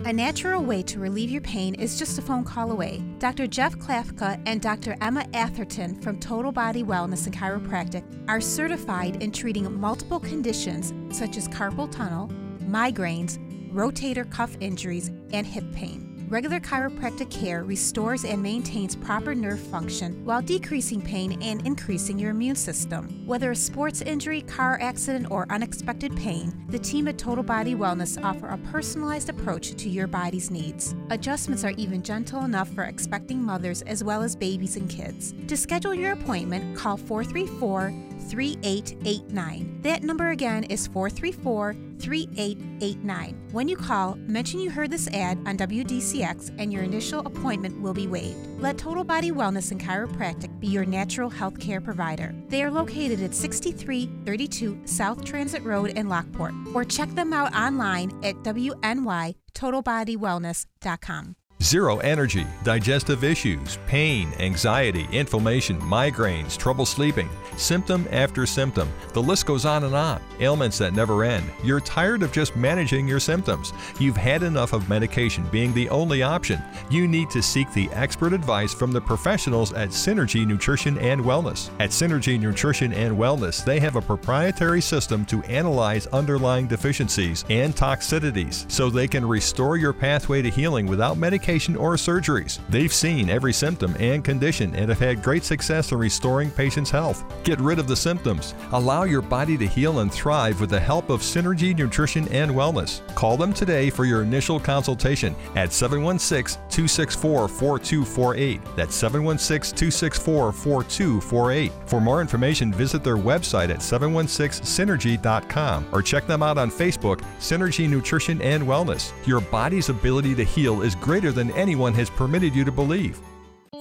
[0.05, 3.03] A natural way to relieve your pain is just a phone call away.
[3.19, 3.45] Dr.
[3.45, 4.97] Jeff Klafka and Dr.
[4.99, 11.38] Emma Atherton from Total Body Wellness and Chiropractic are certified in treating multiple conditions such
[11.38, 12.30] as carpal tunnel,
[12.61, 13.38] migraines,
[13.72, 16.11] rotator cuff injuries, and hip pain.
[16.32, 22.32] Regular chiropractic care restores and maintains proper nerve function while decreasing pain and increasing your
[22.32, 23.21] immune system.
[23.25, 28.17] Whether a sports injury, car accident, or unexpected pain, the team at Total Body Wellness
[28.23, 30.95] offer a personalized approach to your body's needs.
[31.09, 35.34] Adjustments are even gentle enough for expecting mothers as well as babies and kids.
[35.49, 37.93] To schedule your appointment, call 434
[38.30, 39.82] 3889.
[39.82, 43.49] That number again is 434 3889.
[43.51, 47.93] When you call, mention you heard this ad on WDCX and your initial appointment will
[47.93, 48.38] be waived.
[48.59, 52.34] Let Total Body Wellness and Chiropractic be your natural health care provider.
[52.49, 58.11] They are located at 6332 South Transit Road in Lockport or check them out online
[58.24, 61.36] at WNYTotalBodyWellness.com.
[61.62, 68.91] Zero energy, digestive issues, pain, anxiety, inflammation, migraines, trouble sleeping, symptom after symptom.
[69.14, 70.20] The list goes on and on.
[70.39, 71.45] Ailments that never end.
[71.64, 73.74] You're tired of just managing your symptoms.
[73.99, 76.59] You've had enough of medication being the only option.
[76.89, 81.70] You need to seek the expert advice from the professionals at Synergy Nutrition and Wellness.
[81.80, 87.76] At Synergy Nutrition and Wellness, they have a proprietary system to analyze underlying deficiencies and
[87.76, 92.59] toxicities so they can restore your pathway to healing without medication or surgeries.
[92.69, 97.25] They've seen every symptom and condition and have had great success in restoring patients' health.
[97.43, 98.55] Get rid of the symptoms.
[98.71, 103.01] Allow your body to heal and thrive with the help of Synergy Nutrition and Wellness.
[103.15, 108.61] Call them today for your initial consultation at 716 264 4248.
[108.75, 111.71] That's 716 264 4248.
[111.85, 117.89] For more information, visit their website at 716synergy.com or check them out on Facebook, Synergy
[117.89, 119.11] Nutrition and Wellness.
[119.25, 123.19] Your body's ability to heal is greater than anyone has permitted you to believe.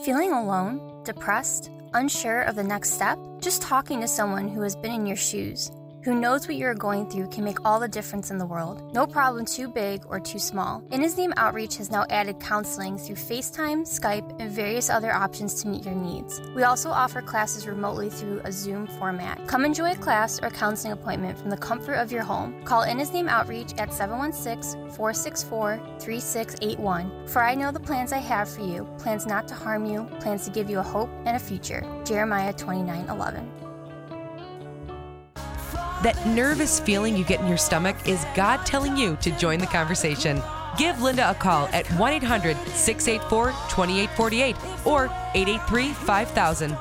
[0.05, 3.19] Feeling alone, depressed, unsure of the next step?
[3.41, 5.71] Just talking to someone who has been in your shoes,
[6.03, 8.95] who knows what you're going through, can make all the difference in the world.
[8.95, 10.81] No problem too big or too small.
[10.91, 15.85] Innisneam Outreach has now added counseling through FaceTime, Skype, and various other options to meet
[15.85, 16.41] your needs.
[16.55, 19.47] We also offer classes remotely through a Zoom format.
[19.47, 22.65] Come enjoy a class or counseling appointment from the comfort of your home.
[22.65, 27.27] Call Innisneam Outreach at 716 464 3681.
[27.27, 30.45] For I know the plans I have for you plans not to harm you, plans
[30.47, 31.85] to give you a hope and a future.
[32.05, 33.70] Jeremiah 29 11.
[36.03, 39.67] That nervous feeling you get in your stomach is God telling you to join the
[39.67, 40.41] conversation.
[40.79, 46.77] Give Linda a call at 1 800 684 2848 or 883 5000.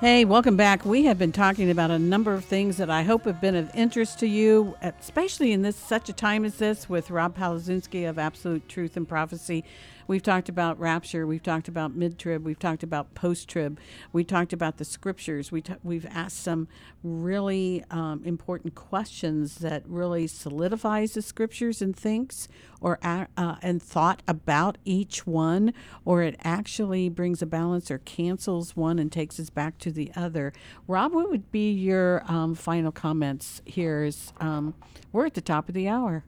[0.00, 0.86] Hey, welcome back.
[0.86, 3.70] We have been talking about a number of things that I hope have been of
[3.74, 8.18] interest to you, especially in this such a time as this with Rob Palazinski of
[8.18, 9.62] Absolute Truth and Prophecy.
[10.10, 11.24] We've talked about rapture.
[11.24, 12.44] We've talked about mid trib.
[12.44, 13.78] We've talked about post trib.
[14.12, 15.52] We talked about the scriptures.
[15.52, 16.66] We t- we've asked some
[17.04, 22.48] really um, important questions that really solidifies the scriptures and thinks
[22.80, 23.26] or uh,
[23.62, 25.72] and thought about each one,
[26.04, 30.10] or it actually brings a balance or cancels one and takes us back to the
[30.16, 30.52] other.
[30.88, 34.02] Rob, what would be your um, final comments here?
[34.02, 34.74] Is um,
[35.12, 36.24] we're at the top of the hour.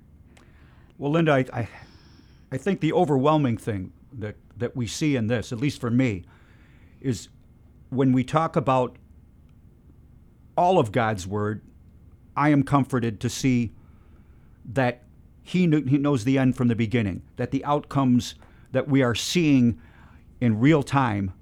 [0.99, 1.69] Well, Linda, I, I,
[2.53, 6.25] I think the overwhelming thing that, that we see in this, at least for me,
[7.01, 7.29] is
[7.89, 8.99] when we talk about
[10.55, 11.63] all of God's Word,
[12.37, 13.73] I am comforted to see
[14.67, 15.05] that
[15.43, 18.35] he, he knows the end from the beginning, that the outcomes
[18.73, 19.81] that we are seeing
[20.43, 21.33] in real time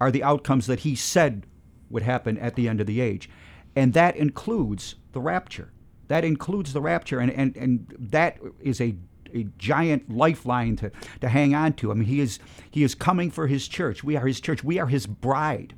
[0.00, 1.46] are the outcomes that he said
[1.88, 3.30] would happen at the end of the age.
[3.76, 5.72] And that includes the rapture.
[6.08, 8.96] That includes the rapture, and, and, and that is a
[9.38, 11.90] a giant lifeline to, to hang on to.
[11.90, 12.38] I mean, he is
[12.70, 14.04] he is coming for his church.
[14.04, 14.62] We are his church.
[14.62, 15.74] We are his bride.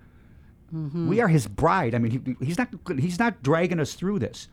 [0.74, 1.08] Mm-hmm.
[1.08, 1.94] We are his bride.
[1.94, 4.48] I mean, he, he's not he's not dragging us through this.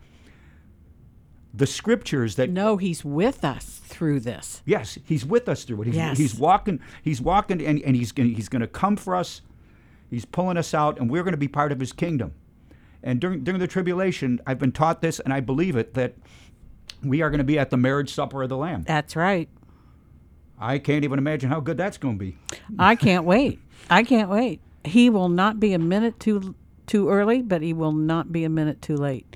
[1.53, 4.61] The scriptures that no, he's with us through this.
[4.65, 5.87] Yes, he's with us through it.
[5.87, 6.17] He's, yes.
[6.17, 6.79] he's walking.
[7.01, 9.41] He's walking, and, and he's he's going to come for us.
[10.09, 12.33] He's pulling us out, and we're going to be part of his kingdom.
[13.03, 16.15] And during during the tribulation, I've been taught this, and I believe it that
[17.03, 18.83] we are going to be at the marriage supper of the Lamb.
[18.83, 19.49] That's right.
[20.59, 22.37] I can't even imagine how good that's going to be.
[22.79, 23.59] I can't wait.
[23.89, 24.59] I can't wait.
[24.83, 26.55] He will not be a minute too
[26.87, 29.35] too early, but he will not be a minute too late.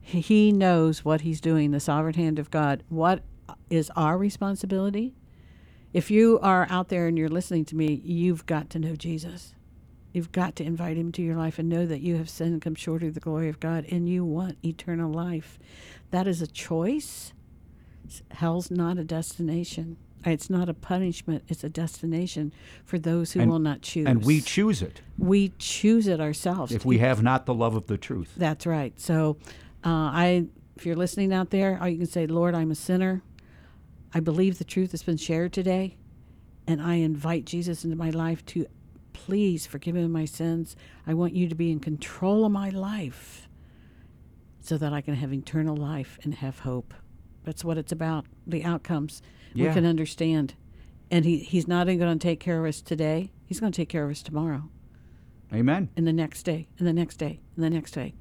[0.00, 2.82] He knows what he's doing, the sovereign hand of God.
[2.88, 3.22] What
[3.68, 5.14] is our responsibility?
[5.92, 9.54] If you are out there and you're listening to me, you've got to know Jesus.
[10.16, 12.62] You've got to invite him to your life and know that you have sinned and
[12.62, 15.58] come short of the glory of God and you want eternal life.
[16.10, 17.34] That is a choice.
[18.30, 19.98] Hell's not a destination.
[20.24, 24.06] It's not a punishment, it's a destination for those who and, will not choose.
[24.06, 25.02] And we choose it.
[25.18, 26.72] We choose it ourselves.
[26.72, 28.32] If we have not the love of the truth.
[28.38, 28.98] That's right.
[28.98, 29.36] So,
[29.84, 30.46] uh, I,
[30.76, 33.20] if you're listening out there, all you can say, Lord, I'm a sinner.
[34.14, 35.98] I believe the truth has been shared today,
[36.66, 38.66] and I invite Jesus into my life to
[39.16, 40.76] please forgive me my sins.
[41.06, 43.48] I want you to be in control of my life
[44.60, 46.92] so that I can have eternal life and have hope.
[47.44, 48.26] That's what it's about.
[48.46, 49.22] The outcomes
[49.54, 49.68] yeah.
[49.68, 50.54] we can understand.
[51.10, 53.76] And he, he's not only going to take care of us today, he's going to
[53.76, 54.68] take care of us tomorrow.
[55.54, 55.88] Amen.
[55.96, 58.14] And the next day, and the next day, and the next day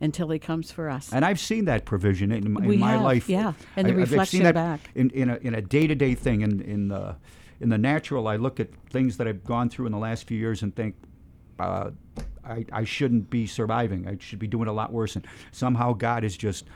[0.00, 1.12] until he comes for us.
[1.12, 3.28] And I've seen that provision in, in my have, life.
[3.28, 4.80] Yeah, and the I, reflection I've seen that back.
[4.94, 6.42] In, in a, in a day-to-day thing.
[6.42, 7.16] In, in the
[7.60, 10.38] in the natural, I look at things that I've gone through in the last few
[10.38, 10.94] years and think,
[11.58, 11.90] uh,
[12.44, 14.06] I, I shouldn't be surviving.
[14.06, 15.16] I should be doing a lot worse.
[15.16, 16.66] And somehow God is just,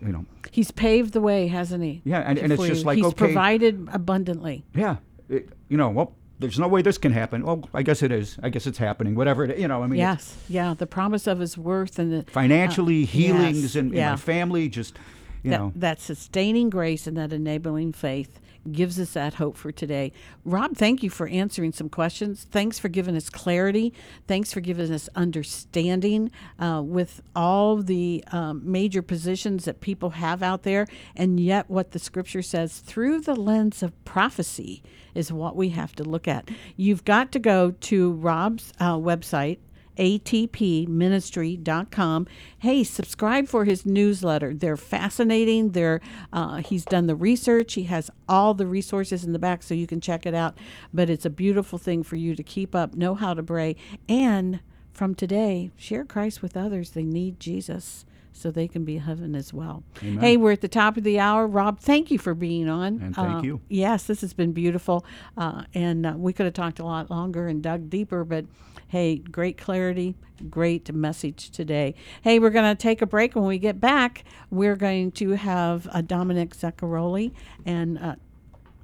[0.00, 0.24] you know.
[0.52, 2.02] He's paved the way, hasn't he?
[2.04, 3.16] Yeah, and, and it's just like, He's okay.
[3.16, 4.64] provided abundantly.
[4.74, 4.96] Yeah.
[5.28, 7.44] It, you know, well, there's no way this can happen.
[7.44, 8.38] Well, I guess it is.
[8.42, 9.14] I guess it's happening.
[9.14, 9.82] Whatever it, you know.
[9.82, 10.74] I mean, yes, yeah.
[10.74, 14.12] The promise of His worth and the financially uh, healings yes, and, yeah.
[14.12, 14.96] my family, just
[15.42, 18.40] you that, know, that sustaining grace and that enabling faith
[18.70, 20.12] gives us that hope for today.
[20.44, 22.46] Rob, thank you for answering some questions.
[22.50, 23.92] Thanks for giving us clarity.
[24.26, 30.42] Thanks for giving us understanding uh, with all the um, major positions that people have
[30.42, 30.86] out there,
[31.16, 34.82] and yet what the scripture says through the lens of prophecy
[35.14, 36.48] is what we have to look at.
[36.76, 39.58] You've got to go to Rob's uh, website,
[40.00, 42.26] atpministry.com.
[42.58, 44.54] Hey, subscribe for his newsletter.
[44.54, 45.72] They're fascinating.
[45.72, 46.00] They're
[46.32, 47.74] uh, he's done the research.
[47.74, 50.58] He has all the resources in the back, so you can check it out.
[50.92, 53.76] But it's a beautiful thing for you to keep up, know how to pray,
[54.08, 54.60] and
[54.92, 56.90] from today, share Christ with others.
[56.90, 59.82] They need Jesus so they can be heaven as well.
[60.02, 60.18] Amen.
[60.18, 61.46] Hey, we're at the top of the hour.
[61.46, 63.00] Rob, thank you for being on.
[63.00, 63.60] And thank uh, you.
[63.68, 65.04] Yes, this has been beautiful.
[65.36, 68.46] Uh, and uh, we could have talked a lot longer and dug deeper, but
[68.90, 70.16] hey, great clarity,
[70.50, 71.94] great message today.
[72.22, 73.36] Hey, we're going to take a break.
[73.36, 77.30] When we get back, we're going to have uh, Dominic Zaccaroli
[77.64, 78.16] and uh,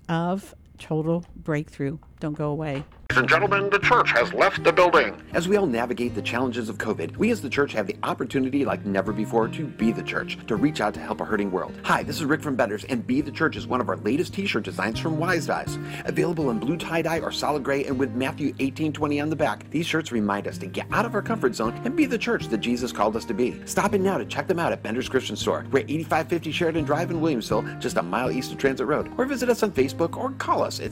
[0.09, 1.99] of Total Breakthrough.
[2.21, 2.85] Don't go away.
[3.11, 5.17] Ladies and gentlemen, the church has left the building.
[5.33, 8.65] As we all navigate the challenges of COVID, we as the church have the opportunity
[8.65, 11.73] like never before to be the church, to reach out to help a hurting world.
[11.85, 14.35] Hi, this is Rick from Benders, and Be the Church is one of our latest
[14.35, 15.79] t-shirt designs from Wise Dyes.
[16.05, 19.87] Available in blue tie-dye or solid gray and with Matthew 1820 on the back, these
[19.87, 22.59] shirts remind us to get out of our comfort zone and be the church that
[22.59, 23.59] Jesus called us to be.
[23.65, 25.65] Stop in now to check them out at Bender's Christian Store.
[25.71, 29.11] We're at 8550 Sheridan Drive in Williamsville, just a mile east of Transit Road.
[29.17, 30.91] Or visit us on Facebook or call us at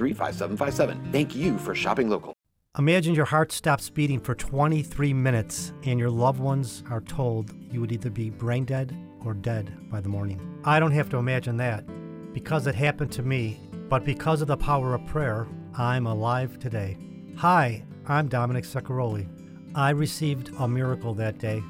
[0.00, 1.12] 716-633-5757.
[1.12, 2.34] Thank you for shopping local.
[2.78, 7.80] Imagine your heart stops beating for 23 minutes and your loved ones are told you
[7.80, 10.40] would either be brain dead or dead by the morning.
[10.64, 11.84] I don't have to imagine that
[12.32, 13.58] because it happened to me
[13.90, 16.96] but because of the power of prayer, I'm alive today.
[17.38, 19.28] Hi, I'm Dominic Zaccaroli.
[19.74, 21.60] I received a miracle that day,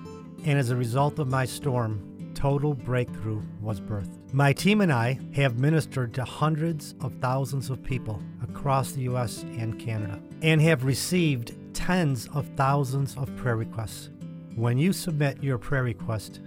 [0.45, 2.10] and as a result of my storm,
[2.41, 4.33] total breakthrough was birthed.
[4.33, 9.43] My team and I have ministered to hundreds of thousands of people across the U.S.
[9.43, 14.09] and Canada and have received tens of thousands of prayer requests.
[14.57, 16.41] When you submit your prayer request,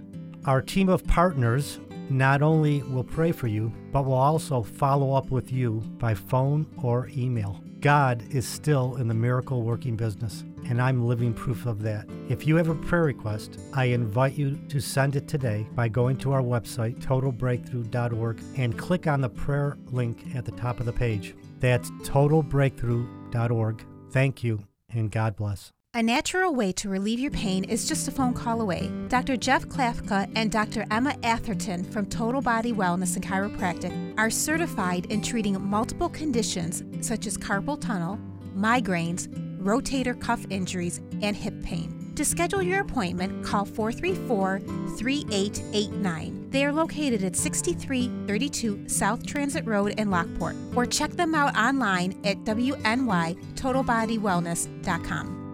[0.46, 1.78] our team of partners
[2.10, 6.66] not only will pray for you, but will also follow up with you by phone
[6.82, 7.60] or email.
[7.80, 12.08] God is still in the miracle working business, and I'm living proof of that.
[12.28, 16.16] If you have a prayer request, I invite you to send it today by going
[16.18, 20.92] to our website, totalbreakthrough.org, and click on the prayer link at the top of the
[20.92, 21.34] page.
[21.60, 23.86] That's totalbreakthrough.org.
[24.10, 25.72] Thank you, and God bless.
[25.96, 28.90] A natural way to relieve your pain is just a phone call away.
[29.06, 29.36] Dr.
[29.36, 30.84] Jeff Klafka and Dr.
[30.90, 37.28] Emma Atherton from Total Body Wellness and Chiropractic are certified in treating multiple conditions such
[37.28, 38.18] as carpal tunnel,
[38.56, 39.28] migraines,
[39.64, 42.12] rotator cuff injuries, and hip pain.
[42.16, 44.60] To schedule your appointment, call 434
[44.98, 46.50] 3889.
[46.50, 52.20] They are located at 6332 South Transit Road in Lockport, or check them out online
[52.24, 55.44] at WNYTotalBodyWellness.com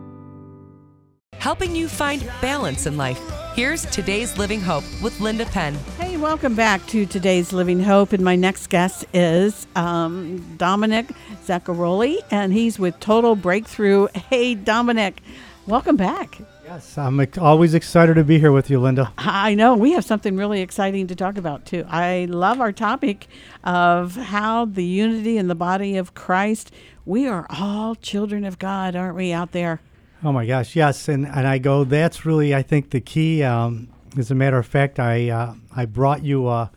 [1.40, 3.20] helping you find balance in life.
[3.54, 5.74] Here's today's Living Hope with Linda Penn.
[5.98, 8.12] Hey, welcome back to today's Living Hope.
[8.12, 11.06] And my next guest is um, Dominic
[11.46, 14.06] Zaccaroli, and he's with Total Breakthrough.
[14.08, 15.22] Hey, Dominic,
[15.66, 16.38] welcome back.
[16.64, 19.14] Yes, I'm always excited to be here with you, Linda.
[19.16, 19.74] I know.
[19.74, 21.86] We have something really exciting to talk about, too.
[21.88, 23.26] I love our topic
[23.64, 26.70] of how the unity in the body of Christ.
[27.06, 29.80] We are all children of God, aren't we, out there?
[30.22, 31.84] Oh my gosh, yes, and and I go.
[31.84, 33.42] That's really, I think, the key.
[33.42, 33.88] Um,
[34.18, 36.46] as a matter of fact, I uh, I brought you.
[36.46, 36.68] Uh,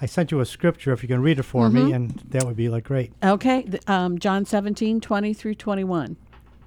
[0.00, 0.92] I sent you a scripture.
[0.92, 1.86] If you can read it for mm-hmm.
[1.86, 3.12] me, and that would be like great.
[3.22, 6.16] Okay, um, John 17, 20 through twenty one.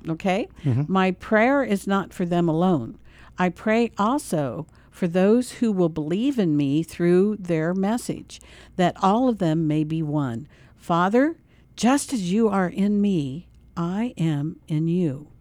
[0.07, 0.91] Okay, mm-hmm.
[0.91, 2.97] my prayer is not for them alone.
[3.37, 8.39] I pray also for those who will believe in me through their message,
[8.75, 10.47] that all of them may be one.
[10.75, 11.37] Father,
[11.75, 15.32] just as you are in me, I am in you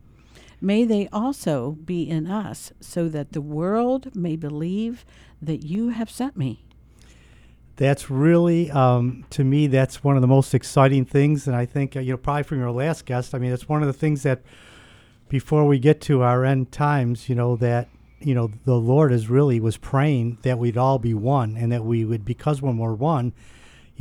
[0.62, 5.04] May they also be in us, so that the world may believe
[5.42, 6.62] that you have sent me.
[7.74, 11.48] That's really, um, to me, that's one of the most exciting things.
[11.48, 13.82] And I think, uh, you know, probably from your last guest, I mean, it's one
[13.82, 14.42] of the things that
[15.28, 17.88] before we get to our end times, you know, that,
[18.20, 21.84] you know, the Lord is really was praying that we'd all be one and that
[21.84, 23.32] we would, because when we're one,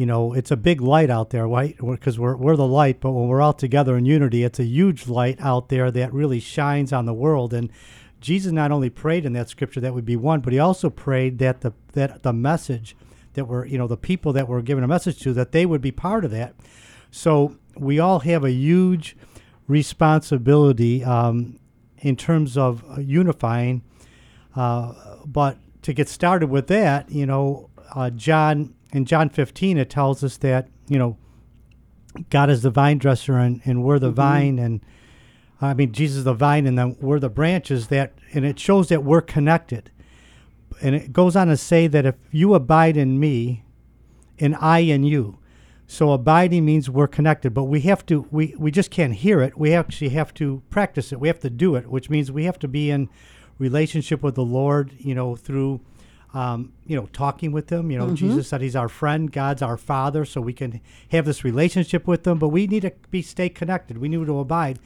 [0.01, 1.77] you know, it's a big light out there, right?
[1.77, 5.07] Because we're, we're the light, but when we're all together in unity, it's a huge
[5.07, 7.53] light out there that really shines on the world.
[7.53, 7.69] And
[8.19, 11.37] Jesus not only prayed in that scripture that would be one, but he also prayed
[11.37, 12.95] that the that the message
[13.33, 15.81] that we're, you know, the people that were given a message to, that they would
[15.81, 16.55] be part of that.
[17.11, 19.15] So we all have a huge
[19.67, 21.59] responsibility um,
[21.99, 23.83] in terms of uh, unifying.
[24.55, 29.89] Uh, but to get started with that, you know, uh, John in John 15, it
[29.89, 31.17] tells us that, you know,
[32.29, 34.15] God is the vine dresser and, and we're the mm-hmm.
[34.15, 34.59] vine.
[34.59, 34.81] And
[35.61, 38.89] I mean, Jesus is the vine and then we're the branches that, and it shows
[38.89, 39.91] that we're connected.
[40.81, 43.63] And it goes on to say that if you abide in me
[44.39, 45.37] and I in you,
[45.87, 49.57] so abiding means we're connected, but we have to, we, we just can't hear it.
[49.57, 51.19] We actually have to practice it.
[51.19, 53.09] We have to do it, which means we have to be in
[53.59, 55.81] relationship with the Lord, you know, through
[56.33, 57.91] um, you know, talking with them.
[57.91, 58.15] You know, mm-hmm.
[58.15, 62.23] Jesus said He's our friend, God's our Father, so we can have this relationship with
[62.23, 62.39] them.
[62.39, 63.97] But we need to be stay connected.
[63.97, 64.79] We need to abide.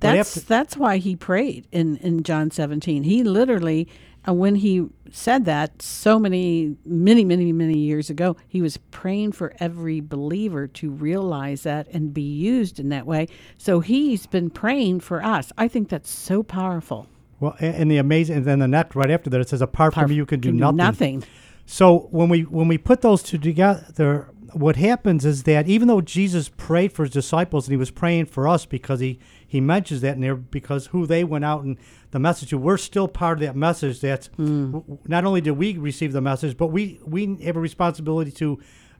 [0.00, 3.02] But that's after, that's why He prayed in in John 17.
[3.02, 3.88] He literally,
[4.26, 9.32] uh, when He said that so many, many, many, many years ago, He was praying
[9.32, 13.28] for every believer to realize that and be used in that way.
[13.58, 15.52] So He's been praying for us.
[15.58, 17.08] I think that's so powerful.
[17.38, 20.10] Well, and the amazing, and then the next right after that, it says, "Apart from
[20.10, 21.24] you, can do can nothing." nothing.
[21.66, 26.00] So when we when we put those two together, what happens is that even though
[26.00, 30.00] Jesus prayed for his disciples and he was praying for us because he he mentions
[30.00, 31.76] that in there because who they went out and
[32.12, 34.00] the message to, we're still part of that message.
[34.00, 34.98] That's mm.
[35.06, 38.58] not only did we receive the message, but we we have a responsibility to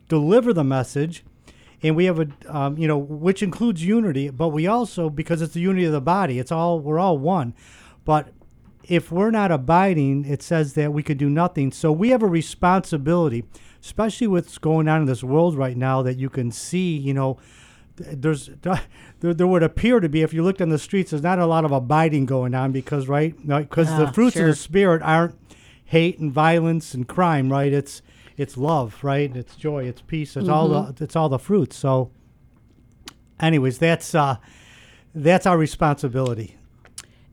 [0.08, 1.24] deliver the message
[1.82, 5.54] and we have a um, you know which includes unity but we also because it's
[5.54, 7.54] the unity of the body it's all we're all one
[8.06, 8.30] but
[8.82, 11.72] if we're not abiding, it says that we could do nothing.
[11.72, 13.44] So we have a responsibility,
[13.82, 17.36] especially what's going on in this world right now, that you can see, you know,
[17.96, 18.48] there's
[19.20, 21.46] there, there would appear to be if you looked on the streets there's not a
[21.46, 24.42] lot of abiding going on because right because the ah, fruits sure.
[24.42, 25.34] of the spirit aren't
[25.86, 28.02] hate and violence and crime right it's
[28.36, 29.34] it's love, right?
[29.34, 31.76] It's joy, it's peace, it's all the it's all the fruits.
[31.76, 32.10] So,
[33.40, 34.36] anyways, that's uh,
[35.14, 36.55] that's our responsibility.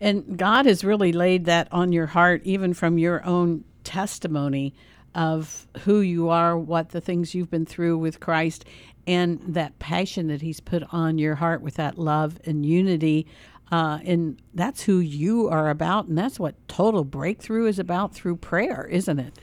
[0.04, 4.74] And God has really laid that on your heart, even from your own testimony
[5.16, 8.66] of who you are, what the things you've been through with Christ,
[9.08, 13.26] and that passion that He's put on your heart with that love and unity.
[13.72, 18.36] Uh, and that's who you are about, and that's what total breakthrough is about through
[18.36, 19.34] prayer, isn't it?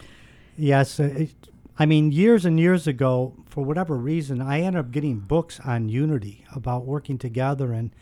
[0.59, 1.31] Yes, uh, it,
[1.79, 5.89] I mean, years and years ago, for whatever reason, I ended up getting books on
[5.89, 7.93] unity about working together, and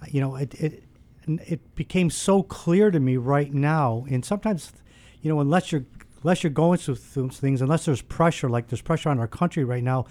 [0.00, 0.84] uh, you know, it it
[1.26, 4.06] it became so clear to me right now.
[4.10, 4.72] And sometimes,
[5.20, 5.84] you know, unless you're
[6.22, 9.82] unless you're going through things, unless there's pressure, like there's pressure on our country right
[9.82, 10.06] now,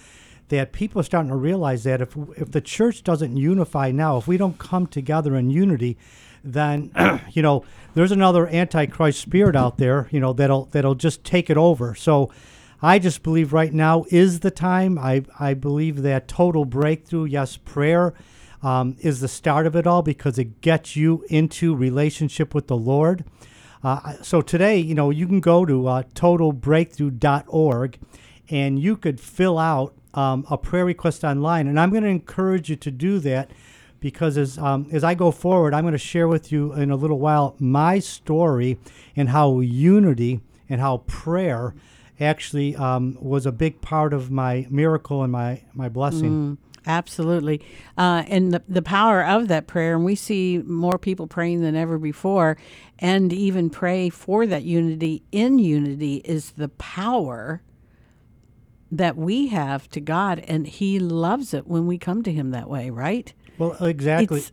[0.50, 4.28] that people are starting to realize that if if the church doesn't unify now, if
[4.28, 5.98] we don't come together in unity,
[6.44, 6.92] then
[7.32, 7.64] you know
[7.94, 11.96] there's another antichrist spirit out there, you know that'll that'll just take it over.
[11.96, 12.32] So
[12.82, 15.00] I just believe right now is the time.
[15.00, 18.14] I I believe that total breakthrough, yes, prayer.
[18.66, 22.76] Um, is the start of it all because it gets you into relationship with the
[22.76, 23.24] Lord.
[23.84, 28.00] Uh, so today, you know, you can go to uh, totalbreakthrough.org
[28.50, 31.68] and you could fill out um, a prayer request online.
[31.68, 33.52] And I'm going to encourage you to do that
[34.00, 36.96] because as, um, as I go forward, I'm going to share with you in a
[36.96, 38.80] little while my story
[39.16, 41.76] and how unity and how prayer
[42.20, 46.58] actually um, was a big part of my miracle and my, my blessing.
[46.88, 47.62] Absolutely.
[47.98, 51.76] Uh, and the, the power of that prayer, and we see more people praying than
[51.76, 52.58] ever before,
[53.00, 57.62] and even pray for that unity in unity is the power
[58.92, 62.70] that we have to God, and He loves it when we come to Him that
[62.70, 63.34] way, right?
[63.58, 64.44] Well, exactly.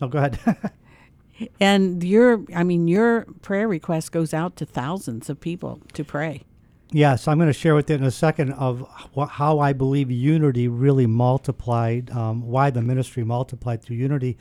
[0.00, 0.72] oh, go ahead.
[1.60, 6.45] and your, I mean, your prayer request goes out to thousands of people to pray.
[6.92, 8.86] Yes, I'm going to share with you in a second of
[9.30, 14.38] how I believe unity really multiplied, um, why the ministry multiplied through unity.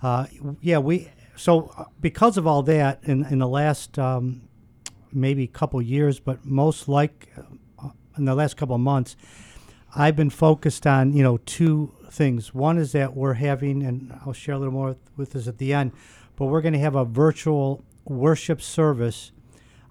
[0.00, 0.26] Uh,
[0.60, 4.42] yeah, we so uh, because of all that in in the last um,
[5.12, 7.28] maybe couple years, but most like
[7.82, 9.16] uh, in the last couple of months,
[9.94, 12.54] I've been focused on you know two things.
[12.54, 15.72] One is that we're having, and I'll share a little more with this at the
[15.72, 15.90] end,
[16.36, 19.32] but we're going to have a virtual worship service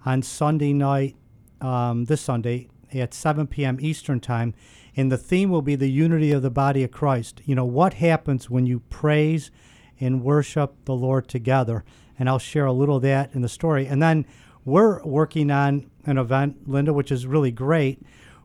[0.06, 1.16] on Sunday night
[1.62, 3.78] um, this Sunday at 7 p.m.
[3.80, 4.54] Eastern Time.
[4.96, 7.40] And the theme will be the unity of the body of Christ.
[7.46, 9.50] You know, what happens when you praise
[9.98, 11.84] and worship the Lord together?
[12.18, 13.86] And I'll share a little of that in the story.
[13.86, 14.26] And then
[14.64, 18.02] we're working on an event, Linda, which is really great,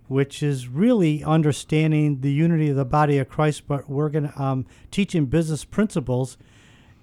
[0.08, 4.42] which is really understanding the unity of the body of Christ, but we're going to
[4.42, 6.38] um, teaching business principles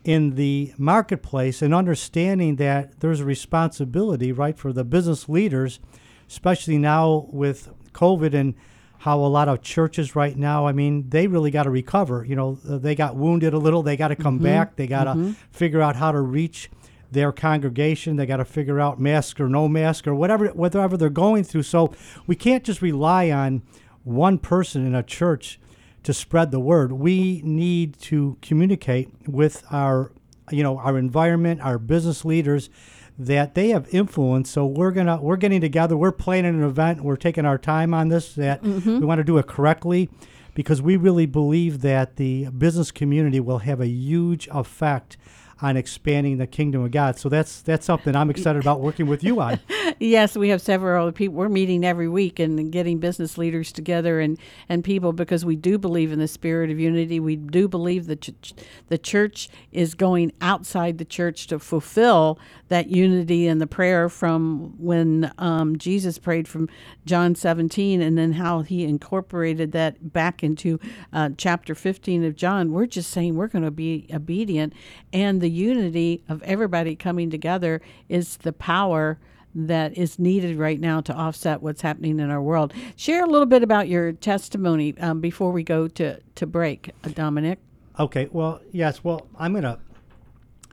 [0.05, 5.81] in the marketplace and understanding that there's a responsibility, right, for the business leaders
[6.29, 8.55] especially now with COVID and
[8.99, 12.25] how a lot of churches right now, I mean, they really got to recover.
[12.25, 13.83] You know, they got wounded a little.
[13.83, 14.45] They got to come mm-hmm.
[14.45, 14.77] back.
[14.77, 15.33] They got to mm-hmm.
[15.51, 16.71] figure out how to reach
[17.11, 18.17] their congregation.
[18.17, 21.65] They got to figure out mask or no mask or whatever, whatever they're going through.
[21.65, 21.93] So
[22.27, 23.63] we can't just rely on
[24.05, 25.61] one person in a church
[26.05, 26.93] to spread the word.
[26.93, 30.13] We need to communicate with our,
[30.51, 32.71] you know, our environment, our business leaders,
[33.19, 34.51] that they have influence.
[34.51, 35.97] So we're gonna we're getting together.
[35.97, 37.03] We're planning an event.
[37.03, 38.35] We're taking our time on this.
[38.35, 39.01] That mm-hmm.
[39.01, 40.11] we want to do it correctly,
[40.55, 45.17] because we really believe that the business community will have a huge effect
[45.63, 47.19] on expanding the kingdom of God.
[47.19, 49.61] So that's that's something I'm excited about working with you on.
[49.99, 51.37] yes, we have several people.
[51.37, 54.39] We're meeting every week and getting business leaders together and
[54.69, 57.21] and people because we do believe in the spirit of unity.
[57.21, 58.55] We do believe that ch-
[58.89, 62.39] the church is going outside the church to fulfill
[62.69, 66.69] that unity and the prayer from when um, Jesus prayed from
[67.05, 70.81] John 17 and then how he incorporated that back into
[71.13, 72.73] uh, chapter 15 of John.
[72.73, 74.73] We're just saying we're going to be obedient
[75.13, 79.19] and the unity of everybody coming together is the power
[79.55, 82.73] that is needed right now to offset what's happening in our world.
[82.97, 87.11] Share a little bit about your testimony um, before we go to, to break, uh,
[87.11, 87.59] Dominic.
[87.99, 89.79] Okay, well, yes, well, I'm going to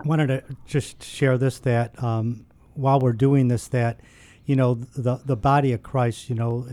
[0.06, 4.00] wanted to just share this that um, while we're doing this, that
[4.46, 6.66] you know the the body of Christ, you know,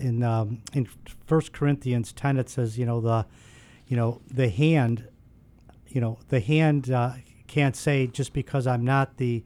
[0.00, 0.88] in um, in
[1.24, 3.26] First Corinthians ten, it says, you know, the
[3.86, 5.08] you know the hand,
[5.86, 7.12] you know, the hand uh,
[7.46, 9.44] can't say just because I'm not the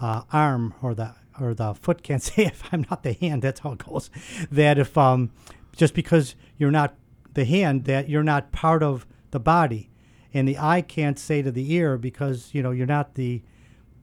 [0.00, 3.42] uh, arm or the or the foot can't say if I'm not the hand.
[3.42, 4.10] That's how it goes.
[4.50, 5.30] That if um,
[5.76, 6.94] just because you're not
[7.34, 9.90] the hand, that you're not part of the body,
[10.32, 13.42] and the eye can't say to the ear because you know you're not the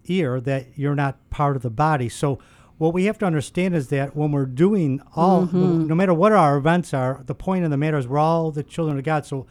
[0.06, 2.10] ear that you're not part of the body.
[2.10, 2.40] So
[2.78, 5.86] what we have to understand is that when we're doing all, Mm-hmm.
[5.88, 8.64] no matter what our events are, the point of the matter is we're all the
[8.64, 9.26] children of God.
[9.28, 9.46] So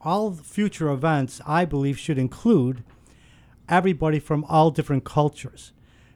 [0.00, 2.82] all future events, I believe, should include
[3.68, 5.72] everybody from all different cultures,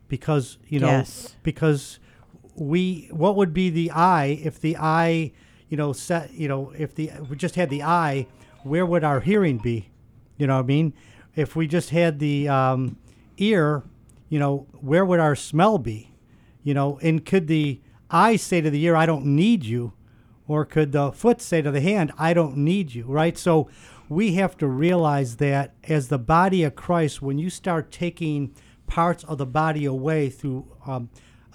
[0.09, 1.35] because you know, Yes.
[1.43, 1.99] because
[2.55, 5.33] we, what would be the eye if the eye,
[5.69, 8.27] you know, set, you know, if the we just had the eye,
[8.63, 9.89] where would our hearing be?
[10.37, 10.93] You know what I mean?
[11.37, 12.97] If we just had the um,
[13.39, 13.85] ear,
[14.29, 16.13] you know, where would our smell be?
[16.63, 19.93] You know, and could the eye say to the ear, I don't need you?
[20.49, 23.39] Or could the foot say to the hand, I don't need you, right?
[23.39, 23.69] So
[24.11, 28.53] we have to realize that as the body of Christ, when you start taking
[28.89, 31.09] parts of the body away through, um,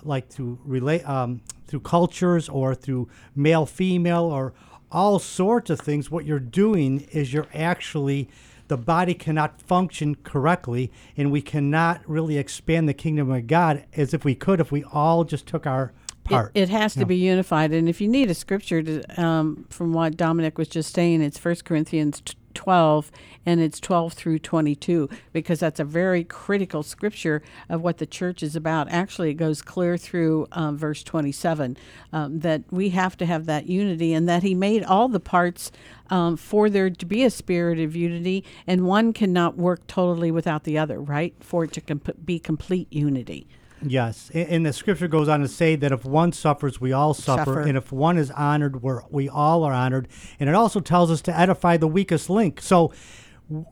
[0.03, 4.53] like through relate, um, through cultures or through male, female, or
[4.89, 8.29] all sorts of things, what you're doing is you're actually
[8.69, 14.13] the body cannot function correctly, and we cannot really expand the kingdom of God as
[14.13, 15.91] if we could if we all just took our
[16.23, 16.51] part.
[16.55, 17.05] It, it has to Yeah.
[17.05, 17.73] be unified.
[17.73, 21.37] And if you need a scripture to, um, from what Dominic was just saying, it's
[21.37, 22.23] 1 Corinthians
[22.55, 23.11] 12
[23.45, 28.41] and it's 12 through 22 because that's a very critical scripture of what the church
[28.41, 28.89] is about.
[28.89, 31.77] Actually, it goes clear through um, verse 27
[32.11, 35.71] um, that we have to have that unity and that he made all the parts
[36.09, 40.63] um, for there to be a spirit of unity and one cannot work totally without
[40.63, 41.35] the other, right?
[41.39, 43.47] For it to comp- be complete unity.
[43.85, 47.45] Yes, and the scripture goes on to say that if one suffers, we all suffer,
[47.45, 47.61] Suffer.
[47.61, 50.07] and if one is honored, we're, we all are honored.
[50.39, 52.61] And it also tells us to edify the weakest link.
[52.61, 52.91] So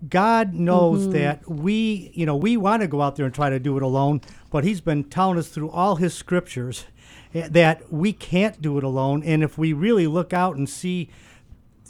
[0.07, 3.59] God knows that we, you know, we want to go out there and try to
[3.59, 4.21] do it alone,
[4.51, 6.85] but He's been telling us through all His scriptures
[7.33, 9.23] eh, that we can't do it alone.
[9.23, 11.09] And if we really look out and see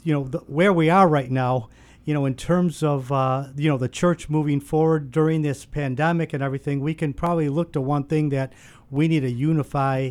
[0.02, 1.68] you know the, where we are right now
[2.04, 6.32] you know in terms of uh, you know the church moving forward during this pandemic
[6.32, 8.52] and everything we can probably look to one thing that
[8.90, 10.10] we need to unify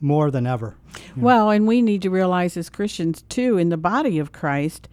[0.00, 0.76] more than ever
[1.16, 4.88] Well, and we need to realize as Christians too, in the body of Christ,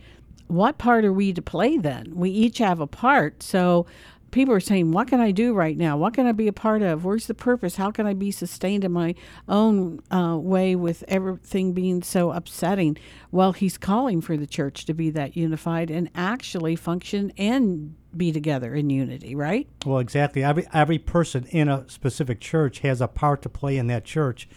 [0.48, 2.14] what part are we to play then?
[2.16, 3.42] We each have a part.
[3.44, 3.86] So
[4.32, 5.98] people are saying, What can I do right now?
[5.98, 7.06] What can I be a part of?
[7.06, 7.76] Where's the purpose?
[7.76, 9.16] How can I be sustained in my
[9.48, 12.98] own uh, way with everything being so upsetting?
[13.32, 18.32] Well, he's calling for the church to be that unified and actually function and be
[18.32, 19.68] together in unity, right?
[19.86, 23.88] well exactly every every person in a specific church has a part to play in
[23.88, 24.48] that church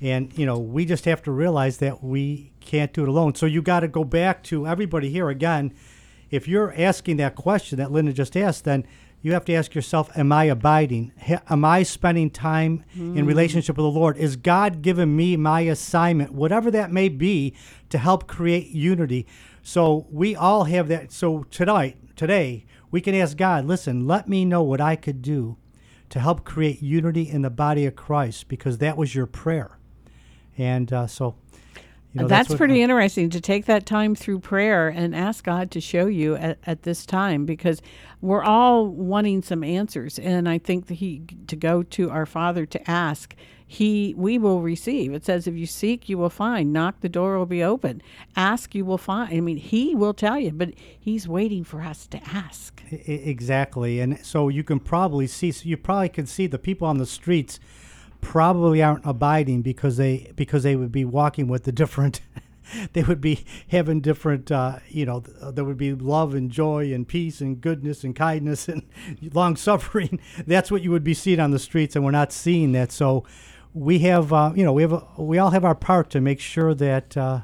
[0.00, 3.46] and you know we just have to realize that we can't do it alone so
[3.46, 5.72] you got to go back to everybody here again
[6.30, 8.86] if you're asking that question that linda just asked then
[9.24, 11.10] you have to ask yourself am i abiding?
[11.48, 14.18] Am i spending time in relationship with the lord?
[14.18, 16.32] Is god giving me my assignment?
[16.32, 17.54] Whatever that may be
[17.88, 19.26] to help create unity.
[19.62, 21.10] So we all have that.
[21.10, 25.56] So tonight today we can ask god listen let me know what i could do
[26.10, 29.78] to help create unity in the body of christ because that was your prayer.
[30.56, 31.34] And uh, so
[32.14, 35.70] you know, that's, what- pretty interesting to take that time through prayer and ask God
[35.72, 37.82] to show you at, at this time because
[38.20, 40.18] we're all wanting some answers.
[40.18, 43.34] And I think that he to go to our Father to ask,
[43.66, 45.12] he we will receive.
[45.12, 46.72] It says, if you seek, you will find.
[46.72, 48.00] Knock, the door will be open.
[48.36, 49.34] Ask, you will find.
[49.34, 52.82] I mean, he will tell you, but he's waiting for us to ask.
[52.92, 56.86] I- exactly and so you can probably see so you probably can see the people
[56.86, 57.58] on the streets
[58.24, 62.20] probably aren't abiding because they because they would be walking with the different
[62.94, 67.06] they would be having different uh, you know there would be love and joy and
[67.06, 68.82] peace and goodness and kindness and
[69.34, 70.18] long suffering.
[70.46, 72.90] That's what you would be seeing on the streets and we're not seeing that.
[72.90, 73.24] So
[73.74, 76.40] we have uh, you know we have a, we all have our part to make
[76.40, 77.40] sure that uh,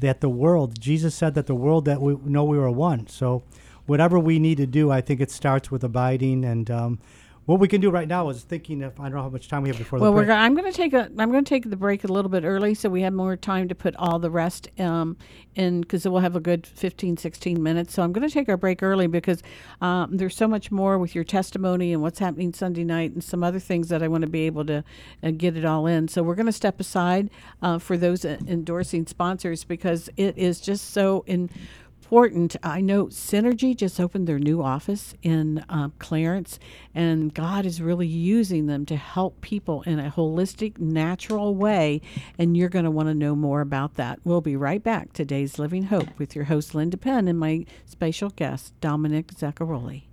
[0.00, 3.06] that the world jesus said that the world that we know we were one.
[3.06, 3.44] So
[3.86, 6.98] whatever we need to do i think it starts with abiding and um,
[7.48, 9.62] what we can do right now is thinking if i don't know how much time
[9.62, 10.28] we have before Well, the we're break.
[10.36, 12.44] go- I'm going to take a I'm going to take the break a little bit
[12.44, 15.16] early so we have more time to put all the rest um,
[15.54, 17.94] in because we'll have a good 15 16 minutes.
[17.94, 19.42] So I'm going to take our break early because
[19.80, 23.42] um, there's so much more with your testimony and what's happening Sunday night and some
[23.42, 24.84] other things that I want to be able to
[25.22, 26.06] uh, get it all in.
[26.08, 27.30] So we're going to step aside
[27.62, 31.48] uh, for those uh, endorsing sponsors because it is just so in
[32.08, 32.56] important.
[32.62, 36.58] I know Synergy just opened their new office in um, Clarence,
[36.94, 42.00] and God is really using them to help people in a holistic, natural way.
[42.38, 44.20] And you're going to want to know more about that.
[44.24, 45.12] We'll be right back.
[45.12, 50.07] Today's Living Hope with your host, Linda Penn, and my special guest, Dominic Zaccaroli.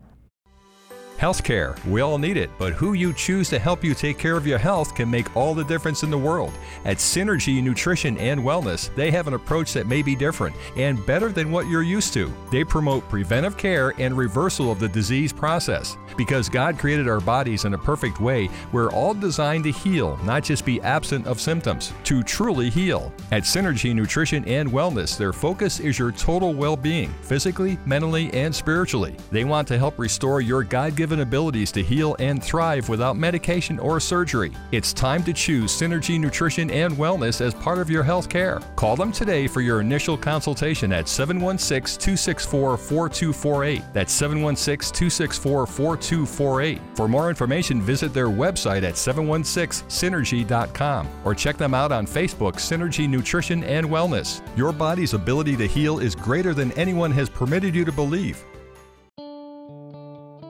[1.19, 4.45] Healthcare, we all need it, but who you choose to help you take care of
[4.45, 6.51] your health can make all the difference in the world.
[6.83, 11.29] At Synergy Nutrition and Wellness, they have an approach that may be different and better
[11.29, 12.33] than what you're used to.
[12.51, 15.95] They promote preventive care and reversal of the disease process.
[16.17, 20.43] Because God created our bodies in a perfect way, we're all designed to heal, not
[20.43, 23.13] just be absent of symptoms, to truly heal.
[23.31, 28.53] At Synergy Nutrition and Wellness, their focus is your total well being, physically, mentally, and
[28.53, 29.15] spiritually.
[29.31, 33.15] They want to help restore your God given given abilities to heal and thrive without
[33.15, 34.51] medication or surgery.
[34.71, 38.59] It's time to choose Synergy Nutrition and Wellness as part of your health care.
[38.75, 43.83] Call them today for your initial consultation at 716 264 4248.
[43.93, 46.81] That's 716 264 4248.
[46.95, 53.07] For more information, visit their website at 716synergy.com or check them out on Facebook, Synergy
[53.07, 54.41] Nutrition and Wellness.
[54.57, 58.43] Your body's ability to heal is greater than anyone has permitted you to believe.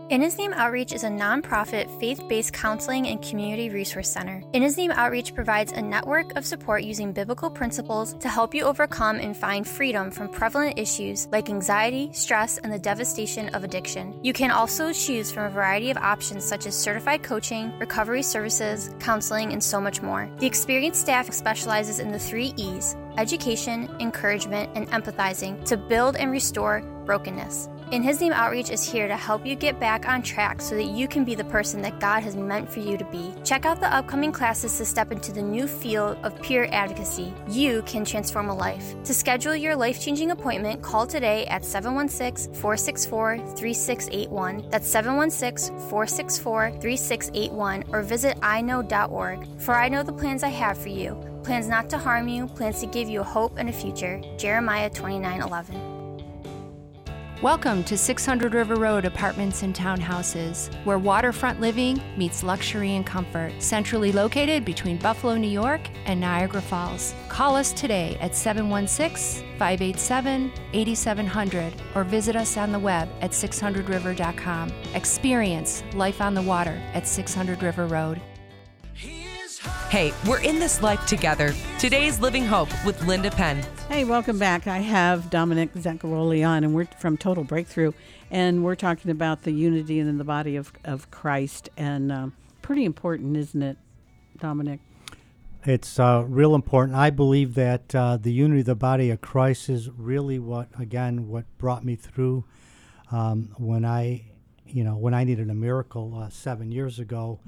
[0.07, 4.43] In His Name Outreach is a nonprofit, faith based counseling and community resource center.
[4.53, 8.65] In His Name Outreach provides a network of support using biblical principles to help you
[8.65, 14.19] overcome and find freedom from prevalent issues like anxiety, stress, and the devastation of addiction.
[14.21, 18.93] You can also choose from a variety of options such as certified coaching, recovery services,
[18.99, 20.29] counseling, and so much more.
[20.37, 26.31] The experienced staff specializes in the three E's education, encouragement, and empathizing to build and
[26.31, 27.69] restore brokenness.
[27.91, 30.85] In His Name Outreach is here to help you get back on track so that
[30.85, 33.31] you can be the person that God has meant for you to be.
[33.43, 37.31] Check out the upcoming classes to step into the new field of peer advocacy.
[37.47, 38.95] You can transform a life.
[39.03, 44.67] To schedule your life changing appointment, call today at 716 464 3681.
[44.71, 49.47] That's 716 464 3681 or visit iknow.org.
[49.59, 52.79] For I know the plans I have for you plans not to harm you, plans
[52.79, 54.19] to give you hope and a future.
[54.39, 55.94] Jeremiah 29 11.
[57.41, 63.51] Welcome to 600 River Road Apartments and Townhouses, where waterfront living meets luxury and comfort.
[63.61, 67.13] Centrally located between Buffalo, New York and Niagara Falls.
[67.27, 74.71] Call us today at 716 587 8700 or visit us on the web at 600river.com.
[74.93, 78.21] Experience life on the water at 600 River Road.
[79.89, 81.53] Hey, we're in this life together.
[81.79, 83.65] Today's Living Hope with Linda Penn.
[83.89, 84.67] Hey, welcome back.
[84.67, 87.91] I have Dominic Zaccaroli on, and we're from Total Breakthrough,
[88.29, 92.85] and we're talking about the unity in the body of, of Christ, and um, pretty
[92.85, 93.77] important, isn't it,
[94.39, 94.79] Dominic?
[95.63, 96.95] It's uh, real important.
[96.95, 101.27] I believe that uh, the unity of the body of Christ is really what, again,
[101.27, 102.45] what brought me through
[103.11, 104.25] um, when I,
[104.67, 107.39] you know, when I needed a miracle uh, seven years ago.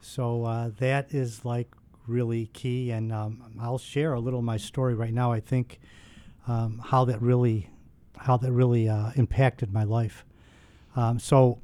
[0.00, 1.68] So uh, that is like
[2.06, 2.90] really key.
[2.90, 5.32] And um, I'll share a little of my story right now.
[5.32, 5.80] I think
[6.46, 7.70] um, how that really
[8.16, 10.24] how that really uh, impacted my life.
[10.94, 11.60] Um, so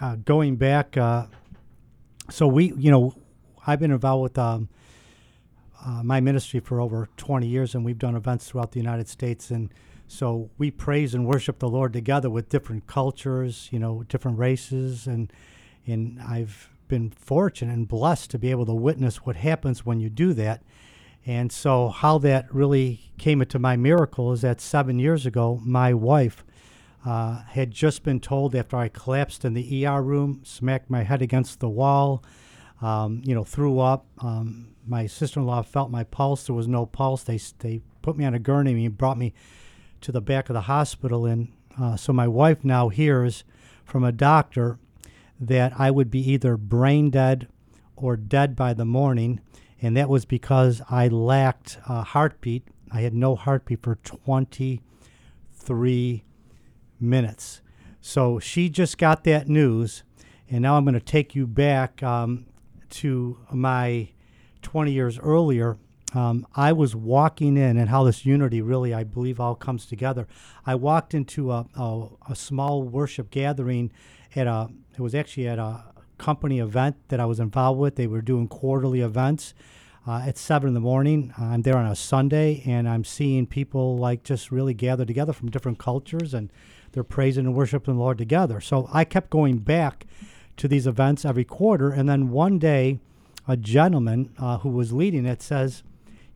[0.00, 1.26] uh, going back, uh,
[2.30, 3.14] so we you know
[3.66, 4.68] I've been involved with um,
[5.84, 9.50] uh, my ministry for over 20 years, and we've done events throughout the United States
[9.50, 9.72] and.
[10.06, 15.06] So we praise and worship the Lord together with different cultures, you know, different races,
[15.06, 15.32] and
[15.86, 20.08] and I've been fortunate and blessed to be able to witness what happens when you
[20.08, 20.62] do that.
[21.26, 25.94] And so, how that really came into my miracle is that seven years ago, my
[25.94, 26.44] wife
[27.04, 31.22] uh, had just been told after I collapsed in the ER room, smacked my head
[31.22, 32.22] against the wall,
[32.82, 34.06] um, you know, threw up.
[34.18, 36.46] Um, my sister in law felt my pulse.
[36.46, 37.22] There was no pulse.
[37.22, 39.32] They, they put me on a gurney and brought me
[40.02, 41.24] to the back of the hospital.
[41.24, 43.44] And uh, so, my wife now hears
[43.84, 44.78] from a doctor
[45.40, 47.48] that I would be either brain dead
[47.96, 49.40] or dead by the morning,
[49.80, 52.68] and that was because I lacked a heartbeat.
[52.90, 56.24] I had no heartbeat for 23
[57.00, 57.60] minutes.
[58.00, 60.02] So she just got that news,
[60.50, 62.46] and now I'm going to take you back um,
[62.90, 64.10] to my
[64.62, 65.78] 20 years earlier.
[66.14, 70.28] Um, I was walking in, and how this unity really, I believe, all comes together.
[70.64, 73.90] I walked into a, a, a small worship gathering
[74.34, 75.84] at a it was actually at a
[76.18, 77.96] company event that I was involved with.
[77.96, 79.54] They were doing quarterly events
[80.06, 81.32] uh, at seven in the morning.
[81.38, 85.50] I'm there on a Sunday, and I'm seeing people like just really gather together from
[85.50, 86.50] different cultures, and
[86.92, 88.60] they're praising and worshiping the Lord together.
[88.60, 90.06] So I kept going back
[90.56, 93.00] to these events every quarter, and then one day,
[93.48, 95.82] a gentleman uh, who was leading it says,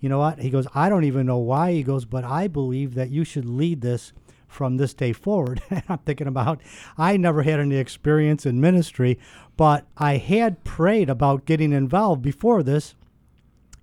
[0.01, 2.95] "You know what?" He goes, "I don't even know why." He goes, "But I believe
[2.95, 4.13] that you should lead this."
[4.49, 5.63] From this day forward.
[5.89, 6.61] I'm thinking about
[6.97, 9.19] I never had any experience in ministry,
[9.57, 12.95] but I had prayed about getting involved before this.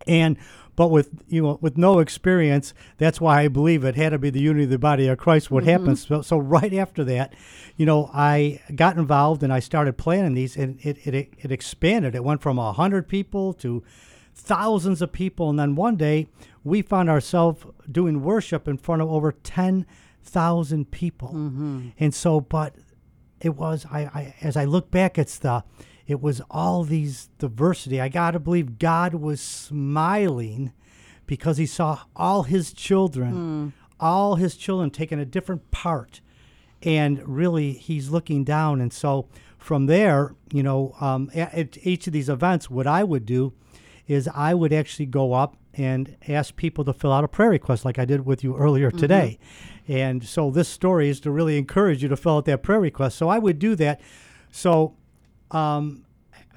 [0.07, 0.37] And
[0.75, 2.73] but with you know with no experience.
[2.97, 5.49] That's why I believe it had to be the unity of the body of Christ.
[5.49, 5.67] What Mhm.
[5.67, 6.05] happens?
[6.07, 7.33] So, so right after that,
[7.77, 12.13] you know, I got involved and I started planning these, and it it, it expanded.
[12.13, 13.83] It went from a hundred people to
[14.33, 16.27] thousands of people, and then one day
[16.65, 19.85] we found ourselves doing worship in front of over ten
[20.25, 21.31] thousand people.
[21.33, 21.93] Mhm.
[21.99, 22.75] And so, but
[23.39, 25.63] it was I, I as I look back, it's the
[26.07, 27.99] it was all these diversity.
[28.01, 30.71] I gotta believe God was smiling
[31.25, 36.21] because he saw all his children, all his children taking a different part,
[36.83, 38.81] and really he's looking down.
[38.81, 39.27] And so
[39.57, 43.53] from there, you know, um, at, at each of these events, what I would do
[44.07, 47.83] is I would actually go up and ask people to fill out a prayer request
[47.85, 48.97] like I did with you earlier Mhm.
[48.97, 49.39] today.
[49.87, 53.17] And so this story is to really encourage you to fill out that prayer request.
[53.17, 53.99] So I would do that.
[54.51, 54.93] So,
[55.51, 56.05] um,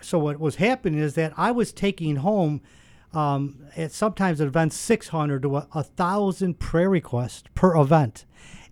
[0.01, 2.61] so what was happening is that I was taking home,
[3.13, 8.25] um, at sometimes at events, 600 to a, a thousand prayer requests per event.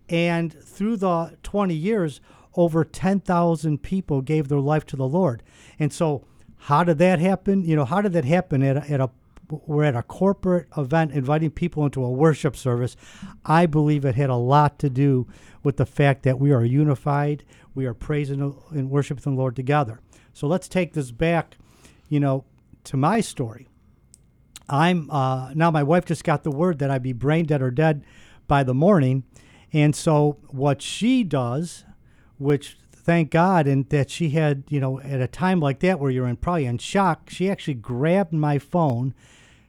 [0.09, 2.21] And through the 20 years,
[2.55, 5.43] over 10,000 people gave their life to the Lord.
[5.77, 6.23] And so,
[6.57, 7.63] how did that happen?
[7.63, 9.09] You know, how did that happen at a, at a
[9.49, 12.97] we're at a corporate event inviting people into a worship service.
[13.45, 15.27] I believe it had a lot to do
[15.63, 17.43] with the fact that we are unified,
[17.73, 19.99] we are praising and worshiping the Lord together.
[20.33, 21.57] So let's take this back,
[22.09, 22.45] you know,
[22.85, 23.67] to my story.
[24.69, 27.71] I'm uh, now my wife just got the word that I'd be brain dead or
[27.71, 28.03] dead
[28.47, 29.23] by the morning,
[29.71, 31.85] and so what she does,
[32.37, 32.77] which
[33.07, 36.27] thank God, and that she had, you know, at a time like that where you're
[36.27, 39.13] in probably in shock, she actually grabbed my phone,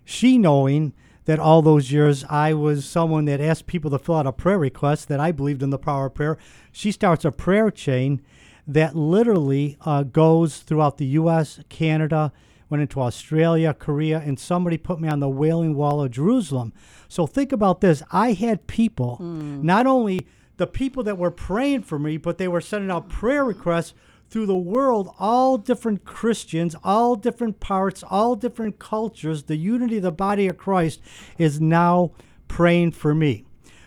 [0.05, 0.93] she knowing
[1.25, 4.59] that all those years I was someone that asked people to fill out a prayer
[4.59, 6.37] request, that I believed in the power of prayer.
[6.73, 8.23] She starts a prayer chain
[8.67, 12.33] that literally uh, goes throughout the U.S., Canada,
[12.69, 16.73] went into Australia, Korea, and somebody put me on the Wailing Wall of Jerusalem.
[17.07, 18.03] So think about this.
[18.11, 19.19] I had people,
[19.65, 20.27] not only
[20.59, 23.95] the people that were praying for me, but they were sending out prayer requests
[24.29, 29.45] through the world, all different Christians, all different parts, all different cultures.
[29.45, 31.01] The unity of the body of Christ
[31.39, 32.13] is now
[32.47, 33.45] praying for me.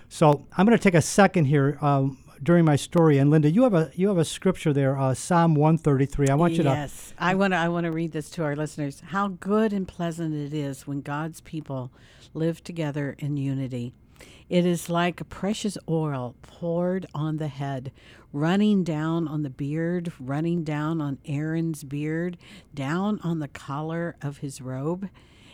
[0.09, 3.63] So I'm going to take a second here um, during my story, and Linda, you
[3.63, 6.27] have a you have a scripture there, uh, Psalm 133.
[6.27, 7.57] I want you to yes, I want to.
[7.57, 9.01] I want to read this to our listeners.
[9.07, 11.91] How good and pleasant it is when God's people
[12.33, 13.93] live together in unity.
[14.51, 17.89] It is like precious oil poured on the head,
[18.33, 22.37] running down on the beard, running down on Aaron's beard,
[22.73, 25.07] down on the collar of his robe.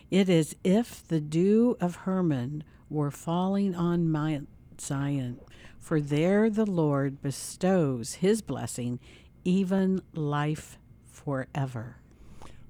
[0.09, 4.49] It is if the dew of Hermon were falling on Mount
[4.81, 5.41] Zion,
[5.77, 8.99] for there the Lord bestows his blessing,
[9.43, 11.97] even life forever.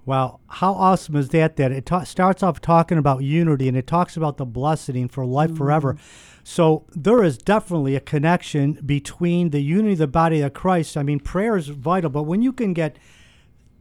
[0.08, 1.58] Wow, how awesome is that?
[1.58, 5.26] That it ta- starts off talking about unity and it talks about the blessing for
[5.26, 5.98] life forever.
[6.46, 10.96] So there is definitely a connection between the unity of the body of Christ.
[10.96, 12.98] I mean, prayer is vital, but when you can get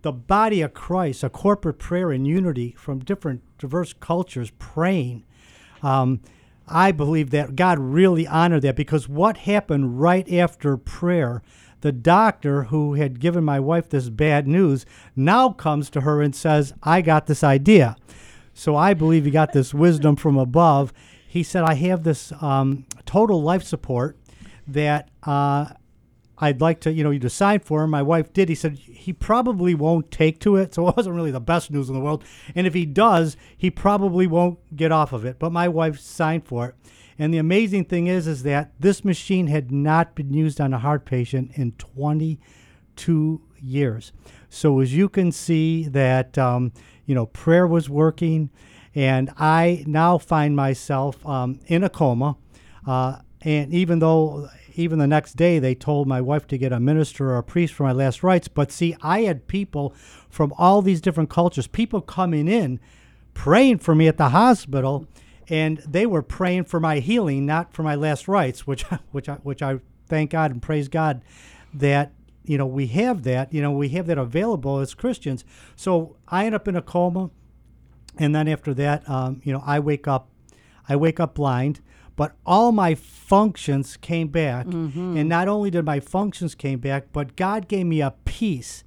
[0.03, 5.25] the body of Christ, a corporate prayer in unity from different diverse cultures praying,
[5.81, 6.23] um,
[6.67, 11.45] I believe that God really honored that because what happened right after prayer,
[11.87, 14.85] the doctor who had given my wife this bad news
[15.15, 17.95] now comes to her and says, I got this idea.
[18.55, 20.93] So I believe he got this wisdom from above.
[21.29, 24.19] He said, I have this um, total life support
[24.67, 25.67] that uh,
[26.39, 27.91] I'd like to, you know, you to sign for him.
[27.91, 28.49] My wife did.
[28.49, 31.89] He said he probably won't take to it, so it wasn't really the best news
[31.89, 32.25] in the world.
[32.57, 35.39] And if he does, he probably won't get off of it.
[35.39, 36.75] But my wife signed for it.
[37.19, 40.79] And the amazing thing is, is that this machine had not been used on a
[40.79, 44.13] heart patient in 22 years.
[44.49, 46.73] So as you can see, that um,
[47.07, 48.51] you know, prayer was working,
[48.95, 52.37] and I now find myself um, in a coma.
[52.87, 56.79] Uh, and even though even the next day they told my wife to get a
[56.79, 59.95] minister or a priest for my last rites, but see, I had people
[60.29, 62.79] from all these different cultures, people coming in,
[63.35, 65.07] praying for me at the hospital,
[65.49, 68.83] and they were praying for my healing, not for my last rites, which
[69.13, 69.79] which I, which I
[70.09, 71.23] thank God and praise God
[71.75, 72.13] that
[72.45, 75.45] you know we have that, you know we have that available as Christians.
[75.75, 77.31] So I end up in a coma,
[78.19, 80.29] and then after that, um, you know, I wake up,
[80.89, 81.81] I wake up blind,
[82.17, 84.67] but all my functions came back,
[85.19, 88.85] and not only did my functions came back, but God gave me a peace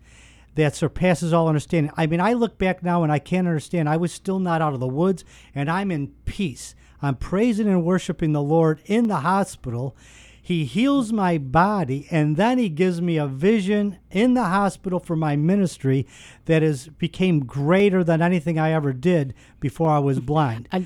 [0.60, 1.92] that surpasses all understanding.
[1.96, 3.88] I mean, I look back now and I can't understand.
[3.88, 5.24] I was still not out of the woods,
[5.56, 6.76] and I'm in peace.
[7.02, 9.96] I'm praising and worshiping the Lord in the hospital.
[10.42, 15.16] He heals my body, and then he gives me a vision in the hospital for
[15.16, 16.06] my ministry
[16.46, 20.68] that is became greater than anything I ever did before I was blind.
[20.74, 20.84] A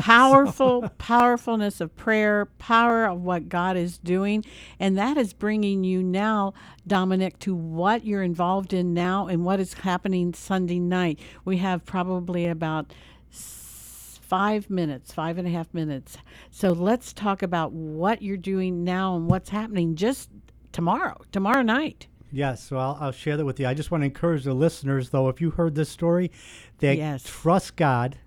[0.00, 4.44] powerful powerfulness of prayer, power of what God is doing,
[4.78, 6.54] and that is bringing you now,
[6.86, 11.18] Dominic, to what you're involved in now and what is happening Sunday night.
[11.44, 12.92] We have probably about
[13.30, 16.16] five minutes, five and a half minutes.
[16.50, 20.30] So let's talk about what you're doing now and what's happening just
[20.72, 22.06] tomorrow, tomorrow night.
[22.32, 23.66] Yes, so I'll, I'll share that with you.
[23.68, 26.32] I just want to encourage the listeners, though, if you heard this story,
[26.78, 27.22] that Yes.
[27.24, 28.18] trust God,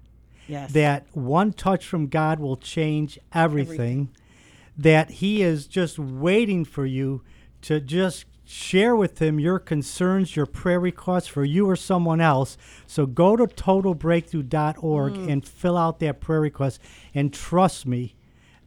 [0.47, 0.71] Yes.
[0.73, 4.09] that one touch from God will change everything,
[4.77, 7.21] that He is just waiting for you
[7.63, 12.57] to just share with Him your concerns, your prayer requests for you or someone else.
[12.85, 15.29] So go to totalbreakthrough.org Mm.
[15.31, 16.79] and fill out that prayer request.
[17.13, 18.15] And trust me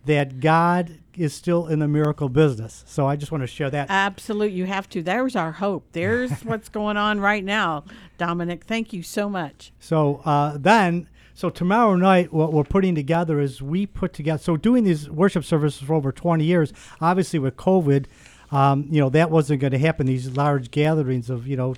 [0.07, 2.83] that God is still in the miracle business.
[2.87, 3.91] So I just want to share that.
[3.91, 5.03] Absolute, you have to.
[5.03, 5.87] There's our hope.
[5.93, 7.85] There's what's going on right now,
[8.17, 8.65] Dominic.
[8.65, 9.73] Thank you so much.
[9.79, 14.43] So uh, then, so tomorrow night, what we're putting together is we put together.
[14.43, 18.07] So doing these worship services for over 20 years, obviously with COVID,
[18.53, 20.07] um, you know that wasn't going to happen.
[20.07, 21.77] These large gatherings of you know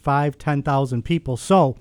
[0.00, 1.36] five, ten thousand people.
[1.36, 1.76] So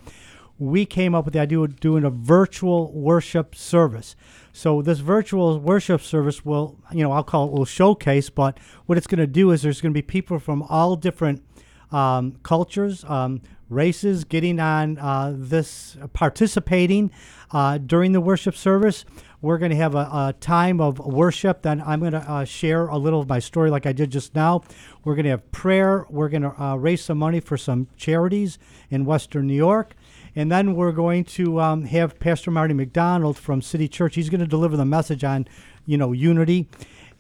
[0.57, 4.15] we came up with the idea of doing a virtual worship service.
[4.53, 8.98] So this virtual worship service will, you know, I'll call it will showcase, but what
[8.98, 11.44] it's going to do is there's going to be people from all different
[11.93, 17.11] um, cultures, um, races getting on uh, this, participating
[17.51, 19.05] uh, during the worship service.
[19.41, 21.63] We're going to have a, a time of worship.
[21.63, 24.33] Then I'm going to uh, share a little of my story, like I did just
[24.35, 24.63] now.
[25.03, 26.05] We're going to have prayer.
[26.09, 28.57] We're going to uh, raise some money for some charities
[28.89, 29.95] in Western New York.
[30.35, 34.15] And then we're going to um, have Pastor Marty McDonald from City Church.
[34.15, 35.45] He's going to deliver the message on,
[35.85, 36.69] you know, unity.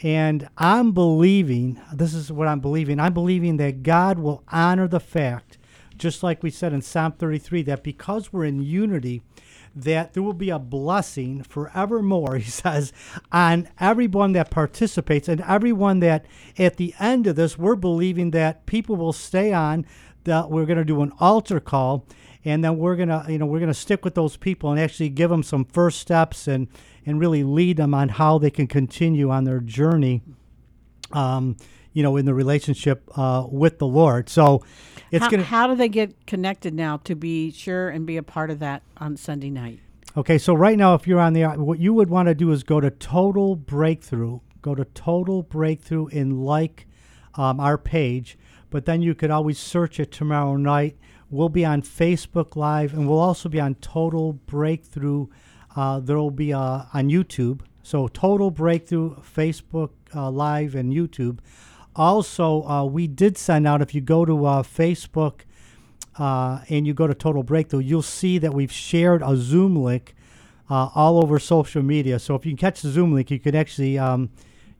[0.03, 4.99] And I'm believing, this is what I'm believing, I'm believing that God will honor the
[4.99, 5.57] fact,
[5.97, 9.21] just like we said in Psalm 33, that because we're in unity,
[9.73, 12.91] that there will be a blessing forevermore, he says,
[13.31, 15.29] on everyone that participates.
[15.29, 16.25] And everyone that
[16.57, 19.85] at the end of this, we're believing that people will stay on,
[20.25, 22.05] that we're going to do an altar call
[22.45, 25.29] and then we're gonna you know we're gonna stick with those people and actually give
[25.29, 26.67] them some first steps and
[27.05, 30.21] and really lead them on how they can continue on their journey
[31.11, 31.55] um,
[31.93, 34.61] you know in the relationship uh, with the lord so
[35.13, 38.23] it's how, gonna how do they get connected now to be sure and be a
[38.23, 39.79] part of that on Sunday night?
[40.17, 42.63] Okay, so right now, if you're on the, what you would want to do is
[42.63, 46.87] go to Total Breakthrough, go to Total Breakthrough and like
[47.35, 48.39] um, our page,
[48.71, 50.97] but then you could always search it tomorrow night.
[51.33, 55.25] We'll be on Facebook Live, and we'll also be on Total Breakthrough.
[55.75, 57.61] Uh, there will be uh, on YouTube.
[57.81, 61.39] So Total Breakthrough, Facebook uh, Live, and YouTube.
[61.95, 65.41] Also, uh, we did send out if you go to uh, Facebook
[66.19, 70.13] uh, and you go to Total Breakthrough, you'll see that we've shared a Zoom link
[70.69, 72.19] all over social media.
[72.19, 74.29] So if you can catch the Zoom link, you can actually um,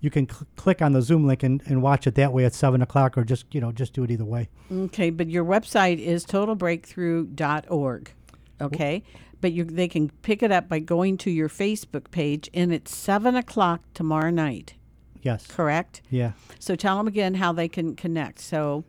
[0.03, 2.53] you can cl- click on the Zoom link and, and watch it that way at
[2.53, 4.49] seven o'clock, or just you know just do it either way.
[4.69, 8.11] Okay, but your website is totalbreakthrough.org.
[8.59, 9.03] Okay,
[9.39, 12.93] but you they can pick it up by going to your Facebook page, and it's
[12.93, 14.73] seven o'clock tomorrow night.
[15.21, 15.47] Yes.
[15.47, 16.01] Correct.
[16.09, 16.34] Yeah.
[16.59, 18.39] So tell them again how they can connect.
[18.39, 18.84] So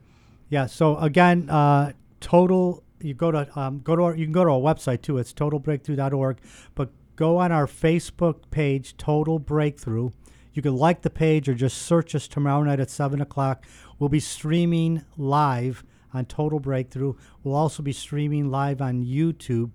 [0.49, 0.67] Yeah.
[0.67, 2.83] So again, uh, total.
[3.01, 5.19] You go to um, go to our, you can go to our website too.
[5.19, 6.39] It's totalbreakthrough.org.
[6.75, 10.11] But go on our Facebook page, Total Breakthrough.
[10.55, 13.67] You can like the page or just search us tomorrow night at seven o'clock.
[13.99, 17.15] We'll be streaming live on Total Breakthrough.
[17.43, 19.73] We'll also be streaming live on YouTube.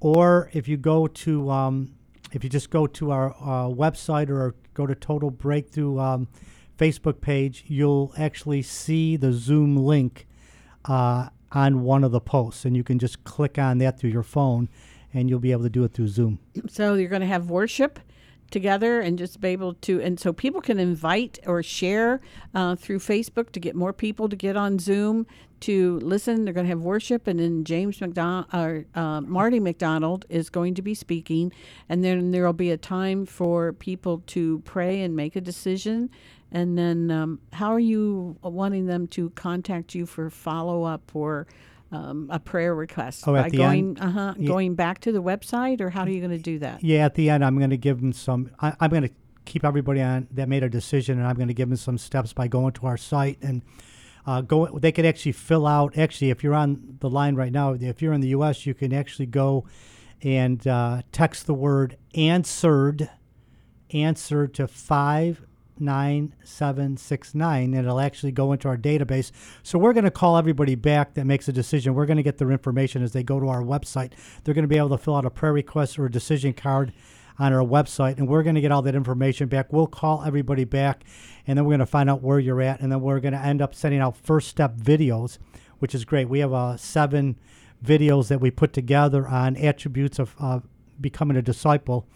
[0.00, 1.92] Or if you go to um,
[2.32, 6.28] if you just go to our uh, website or go to Total Breakthrough um,
[6.78, 10.26] Facebook page, you'll actually see the Zoom link
[10.86, 14.22] uh, on one of the posts, and you can just click on that through your
[14.22, 14.68] phone,
[15.14, 16.38] and you'll be able to do it through Zoom.
[16.68, 17.98] so you're going to have worship
[18.50, 22.20] together and just be able to and so people can invite or share
[22.54, 25.26] uh, through facebook to get more people to get on zoom
[25.58, 26.44] to listen.
[26.44, 30.74] They're going to have worship and then james mcdonald or uh, marty mcdonald is going
[30.74, 31.52] to be speaking
[31.88, 36.10] and then there'll be a time for people to pray and make a decision.
[36.52, 41.46] And then um, how are you wanting them to contact you for follow-up or
[41.92, 44.00] um, a prayer request Oh, at by the going end?
[44.00, 46.82] uh-huh Ye- going back to the website or how are you going to do that
[46.82, 48.50] Yeah, at the end, I'm going to give them some.
[48.60, 49.10] I, I'm going to
[49.44, 52.32] keep everybody on that made a decision, and I'm going to give them some steps
[52.32, 53.62] by going to our site and
[54.26, 54.66] uh, go.
[54.78, 55.96] They could actually fill out.
[55.96, 58.92] Actually, if you're on the line right now, if you're in the U.S., you can
[58.92, 59.64] actually go
[60.22, 63.08] and uh, text the word "answered,"
[63.92, 65.45] answered to five
[65.80, 69.32] 9769 and it'll actually go into our database.
[69.62, 71.94] So we're going to call everybody back that makes a decision.
[71.94, 74.12] We're going to get their information as they go to our website.
[74.44, 76.92] They're going to be able to fill out a prayer request or a decision card
[77.38, 79.72] on our website and we're going to get all that information back.
[79.72, 81.04] We'll call everybody back
[81.46, 83.40] and then we're going to find out where you're at and then we're going to
[83.40, 85.38] end up sending out first step videos,
[85.78, 86.28] which is great.
[86.28, 87.36] We have uh, seven
[87.84, 90.60] videos that we put together on attributes of uh,
[91.00, 92.08] becoming a disciple.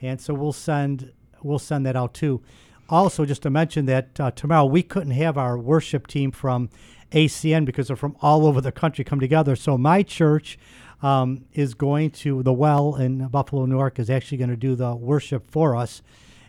[0.00, 1.12] And so we'll send
[1.42, 2.42] we'll send that out too.
[2.90, 6.68] Also, just to mention that uh, tomorrow we couldn't have our worship team from
[7.12, 9.54] ACN because they're from all over the country come together.
[9.56, 10.58] So my church
[11.02, 14.74] um, is going to the Well in Buffalo, New York, is actually going to do
[14.74, 16.02] the worship for us.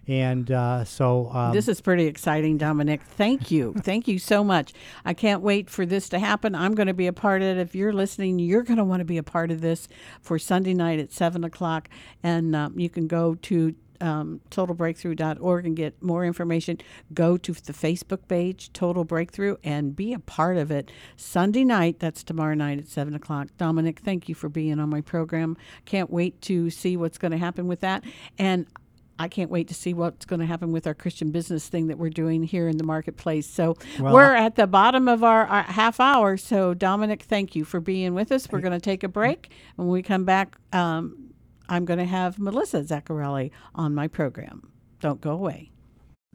[0.08, 3.02] And uh, so um, this is pretty exciting, Dominic.
[3.04, 3.74] Thank you.
[3.78, 4.74] Thank you so much.
[5.06, 6.56] I can't wait for this to happen.
[6.56, 7.62] I'm going to be a part of it.
[7.62, 9.88] If you're listening, you're going to want to be a part of this
[10.22, 11.88] for Sunday night at 7 o'clock.
[12.24, 16.78] And um, you can go to um, totalbreakthrough.org and get more information,
[17.14, 20.92] go to the Facebook page, Total Breakthrough, and be a part of it.
[21.16, 23.48] Sunday night, that's tomorrow night at 7 o'clock.
[23.58, 25.56] Dominic, thank you for being on my program.
[25.86, 28.04] Can't wait to see what's going to happen with that.
[28.38, 28.66] And
[29.20, 32.00] I can't wait to see what's going to happen with our Christian business thing that
[32.00, 33.48] we're doing here in the marketplace.
[33.48, 36.38] So well, we're at the bottom of our, our, half hour.
[36.38, 38.52] So Dominic, thank you for being with us.
[38.52, 39.52] We're going to take a break.
[39.76, 41.31] When we come back, um,
[41.72, 44.74] I'm going to have Melissa Zaccaroli on my program.
[45.00, 45.72] Don't go away.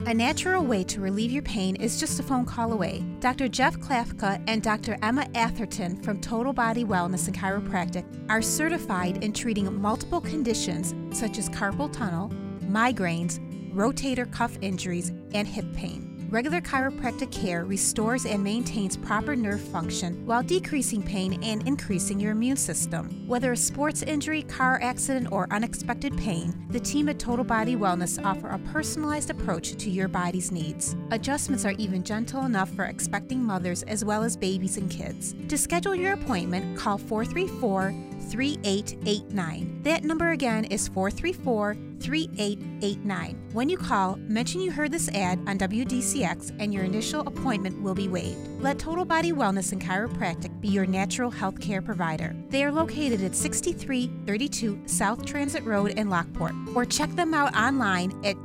[0.07, 3.05] A natural way to relieve your pain is just a phone call away.
[3.21, 3.47] Dr.
[3.47, 4.97] Jeff Klafka and Dr.
[5.03, 11.37] Emma Atherton from Total Body Wellness and Chiropractic are certified in treating multiple conditions such
[11.37, 12.31] as carpal tunnel
[12.63, 13.39] migraines,
[13.75, 16.16] rotator cuff injuries, and hip pain.
[16.29, 22.33] Regular chiropractic care restores and maintains proper nerve function while decreasing pain and increasing your
[22.33, 23.25] immune system.
[23.29, 28.23] Whether a sports injury, car accident, or unexpected pain, the team at Total Body Wellness
[28.25, 30.97] offer a personalized approach to your body's needs.
[31.13, 35.37] Adjustments are even gentle enough for expecting mothers as well as babies and kids.
[35.47, 39.83] To schedule your appointment, call 434 3889.
[39.83, 43.49] That number again is 434 3889.
[43.53, 47.95] When you call, mention you heard this ad on WDCX and your initial appointment will
[47.95, 48.39] be waived.
[48.61, 52.37] Let Total Body Wellness and Chiropractic be your natural health care provider.
[52.51, 58.13] They are located at 6332 South Transit Road in Lockport, or check them out online
[58.25, 58.37] at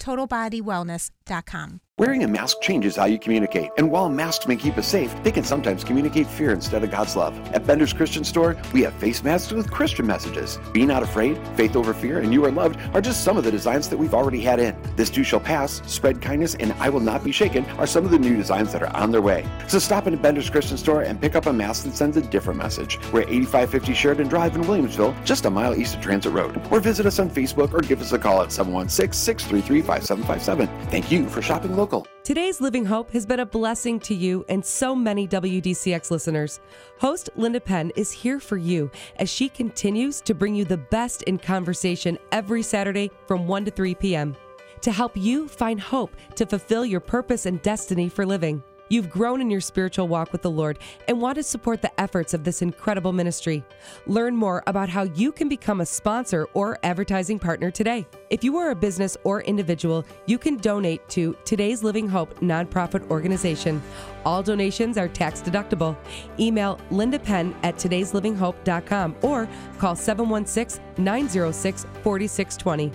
[0.00, 1.80] WNYTotalBodyWellness.com.
[2.00, 5.30] Wearing a mask changes how you communicate, and while masks may keep us safe, they
[5.30, 7.38] can sometimes communicate fear instead of God's love.
[7.52, 10.58] At Bender's Christian Store, we have face masks with Christian messages.
[10.72, 13.50] Be not afraid, faith over fear, and you are loved are just some of the
[13.50, 14.74] designs that we've already had in.
[14.96, 18.10] This too shall pass, spread kindness, and I will not be shaken are some of
[18.10, 19.46] the new designs that are on their way.
[19.68, 22.58] So stop into Bender's Christian Store and pick up a mask that sends a different
[22.58, 22.98] message.
[23.12, 26.62] We're at 8550 Sheridan Drive in Williamsville, just a mile east of Transit Road.
[26.70, 30.68] Or visit us on Facebook or give us a call at 716 633 5757.
[30.90, 32.06] Thank you for shopping local.
[32.22, 36.60] Today's Living Hope has been a blessing to you and so many WDCX listeners.
[37.00, 41.22] Host Linda Penn is here for you as she continues to bring you the best
[41.24, 44.36] in conversation every Saturday from 1 to 3 p.m.
[44.80, 48.62] to help you find hope to fulfill your purpose and destiny for living.
[48.90, 52.34] You've grown in your spiritual walk with the Lord and want to support the efforts
[52.34, 53.62] of this incredible ministry.
[54.08, 58.04] Learn more about how you can become a sponsor or advertising partner today.
[58.30, 63.08] If you are a business or individual, you can donate to Today's Living Hope nonprofit
[63.10, 63.80] organization.
[64.24, 65.96] All donations are tax deductible.
[66.40, 69.48] Email Linda Penn at today'slivinghope.com or
[69.78, 72.90] call 716 906 4620.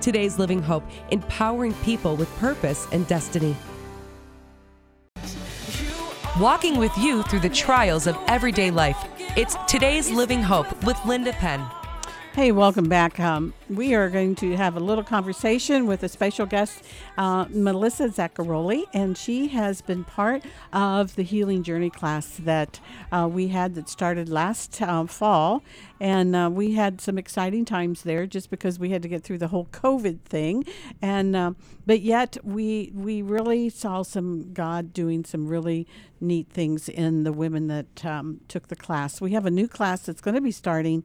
[0.00, 0.82] Today's Living Hope,
[1.12, 3.54] empowering people with purpose and destiny
[6.40, 8.98] walking with you through the trials of everyday life.
[9.36, 11.64] It's today's Living Hope with Linda Penn.
[12.36, 13.18] Hey, welcome back.
[13.18, 16.84] Um, we are going to have a little conversation with a special guest,
[17.16, 22.78] uh, Melissa Zaccaroli, and she has been part of the Healing Journey class that
[23.10, 25.62] uh, we had that started last uh, fall.
[25.98, 29.38] And uh, we had some exciting times there just because we had to get through
[29.38, 30.66] the whole COVID thing.
[31.00, 31.52] And uh,
[31.86, 35.86] but yet we we really saw some God doing some really
[36.20, 39.22] neat things in the women that um, took the class.
[39.22, 41.02] We have a new class that's going to be starting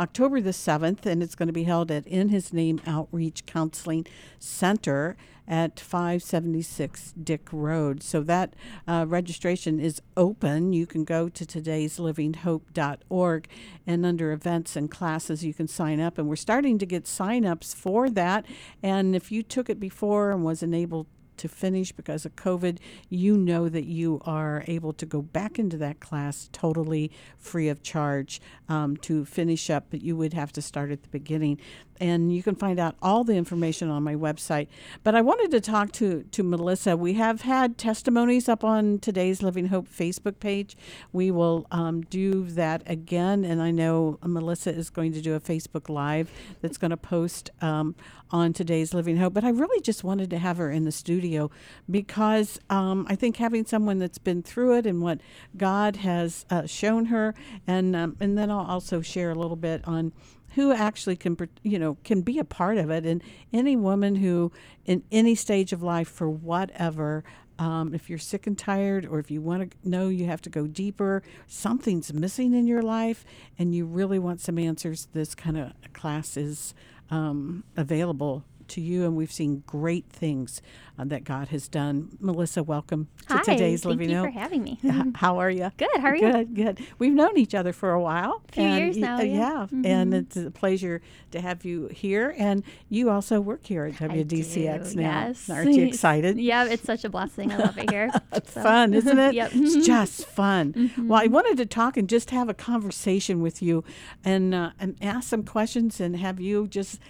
[0.00, 4.06] October the 7th, and it's going to be held at In His Name Outreach Counseling
[4.38, 5.14] Center
[5.46, 8.02] at 576 Dick Road.
[8.02, 8.54] So that
[8.88, 10.72] uh, registration is open.
[10.72, 13.48] You can go to today'slivinghope.org
[13.86, 16.16] and under events and classes, you can sign up.
[16.16, 18.46] And we're starting to get sign ups for that.
[18.82, 21.08] And if you took it before and wasn't able
[21.40, 25.76] to finish because of COVID, you know that you are able to go back into
[25.78, 30.62] that class totally free of charge um, to finish up, but you would have to
[30.62, 31.58] start at the beginning
[32.00, 34.68] and you can find out all the information on my website.
[35.04, 36.96] But I wanted to talk to, to Melissa.
[36.96, 40.76] We have had testimonies up on today's Living Hope Facebook page.
[41.12, 45.40] We will um, do that again, and I know Melissa is going to do a
[45.40, 46.30] Facebook Live
[46.62, 47.94] that's going to post um,
[48.32, 49.34] on today's Living Hope.
[49.34, 51.50] But I really just wanted to have her in the studio
[51.90, 55.20] because um, I think having someone that's been through it and what
[55.56, 57.34] God has uh, shown her,
[57.66, 60.12] and um, and then I'll also share a little bit on
[60.54, 64.50] who actually can you know can be a part of it and any woman who
[64.84, 67.24] in any stage of life for whatever
[67.58, 70.50] um, if you're sick and tired or if you want to know you have to
[70.50, 73.24] go deeper something's missing in your life
[73.58, 76.74] and you really want some answers this kind of class is
[77.10, 80.60] um, available to you, and we've seen great things
[80.98, 82.16] uh, that God has done.
[82.20, 84.78] Melissa, welcome to Hi, today's thank Living you for having me.
[85.14, 85.70] How are you?
[85.76, 85.88] Good.
[85.96, 86.32] How are you?
[86.32, 86.54] Good.
[86.54, 86.80] Good.
[86.98, 88.42] We've known each other for a while.
[88.48, 89.66] A few and years now, uh, yeah.
[89.84, 90.20] and Mhm.
[90.20, 91.00] it's a pleasure
[91.32, 92.34] to have you here.
[92.38, 95.26] And you also work here at WDCX now.
[95.28, 95.48] Yes.
[95.50, 96.38] Aren't you excited?
[96.38, 97.52] yeah, it's such a blessing.
[97.52, 98.10] I love it here.
[98.32, 99.34] It's So- fun, isn't it?
[99.40, 99.50] yep.
[99.54, 100.72] It's just fun.
[100.72, 101.08] Mm-hmm.
[101.08, 103.84] Well, I wanted to talk and just have a conversation with you,
[104.24, 107.00] and uh, and ask some questions and have you just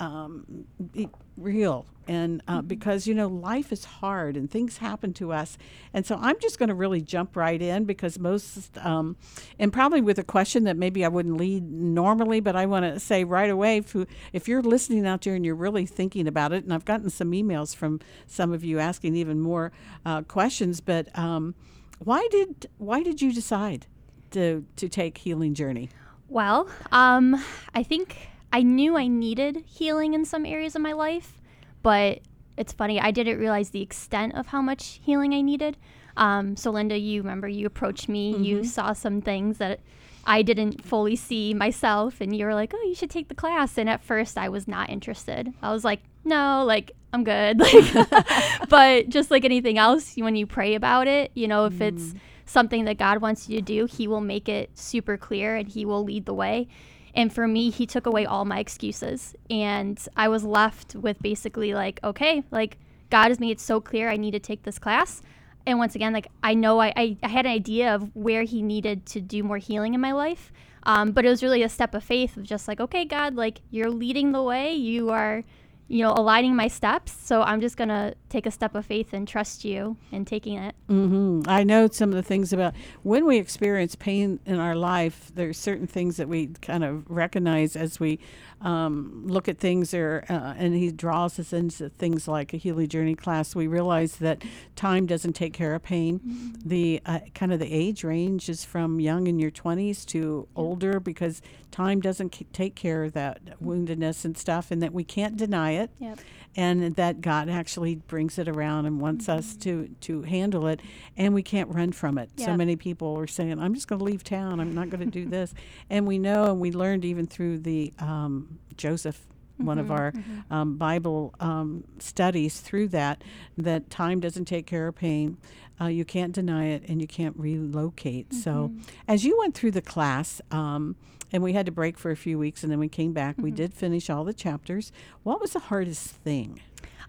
[0.00, 1.86] um, be real.
[2.08, 5.56] And uh, because you know life is hard and things happen to us.
[5.94, 9.16] And so i'm just going to really jump right in because most um,
[9.58, 12.98] and probably with a question that maybe i wouldn't lead normally but i want to
[12.98, 13.96] say right away if,
[14.32, 17.32] if you're listening out there and you're really thinking about it and i've gotten some
[17.32, 19.72] emails from some of you asking even more
[20.04, 21.54] uh, questions but um,
[21.98, 23.86] why did why did you decide
[24.30, 25.90] to to take healing journey?
[26.28, 27.42] Well, um,
[27.74, 28.16] I think
[28.52, 31.40] I knew I needed healing in some areas of my life,
[31.82, 32.20] but
[32.56, 35.76] it's funny, I didn't realize the extent of how much healing I needed.
[36.16, 38.66] Um, so, Linda, you remember you approached me, you Mhm.
[38.66, 39.80] saw some things that
[40.26, 43.78] I didn't fully see myself, and you were like, oh, you should take the class.
[43.78, 45.54] And at first, I was not interested.
[45.62, 47.58] I was like, no, like, I'm good.
[47.72, 48.10] Like,
[48.68, 52.14] but just like anything else, when you pray about it, you know, if it's
[52.44, 55.84] something that God wants you to do, He will make it super clear and He
[55.86, 56.68] will lead the way.
[57.14, 59.34] And for me, He took away all my excuses.
[59.48, 62.78] And I was left with basically like, okay, like
[63.10, 65.22] God has made it so clear I need to take this class.
[65.66, 68.62] And once again, like I know I, I, I had an idea of where He
[68.62, 70.52] needed to do more healing in my life.
[70.84, 73.60] Um, but it was really a step of faith of just like, okay, God, like
[73.70, 74.72] you're leading the way.
[74.72, 75.44] You are
[75.90, 77.12] you know, aligning my steps.
[77.12, 80.56] So I'm just going to take a step of faith and trust you in taking
[80.56, 80.76] it.
[80.86, 85.32] hmm I know some of the things about when we experience pain in our life.
[85.34, 88.20] There's certain things that we kind of recognize as we
[88.60, 92.88] um, look at things, or uh, and he draws us into things like a healing
[92.88, 93.54] journey class.
[93.54, 94.42] We realize that
[94.76, 96.20] time doesn't take care of pain.
[96.64, 101.00] The uh, kind of the age range is from young in your 20s to older
[101.00, 105.36] because time doesn't c- take care of that woundedness and stuff, and that we can't
[105.36, 106.18] deny it Yep.
[106.56, 110.80] and that God actually brings it around and wants us to to handle it,
[111.16, 112.30] and we can't run from it.
[112.36, 114.60] So many people are saying, "I'm just going to leave town.
[114.60, 115.54] I'm not going to do this,"
[115.88, 118.49] and we know, and we learned even through the um,
[118.80, 119.26] Joseph.
[119.58, 120.50] One of Mhm, our mhm.
[120.50, 123.22] um, Bible um, studies through that,
[123.58, 125.36] that time doesn't take care of pain.
[125.78, 128.32] Uh, you can't deny it, and you can't relocate.
[128.32, 128.82] So, Mhm.
[129.06, 130.96] as you went through the class, um,
[131.32, 133.36] and we had to break for a few weeks, and then we came back.
[133.38, 133.56] We Mhm.
[133.56, 134.92] did finish all the chapters.
[135.24, 136.60] What was the hardest thing?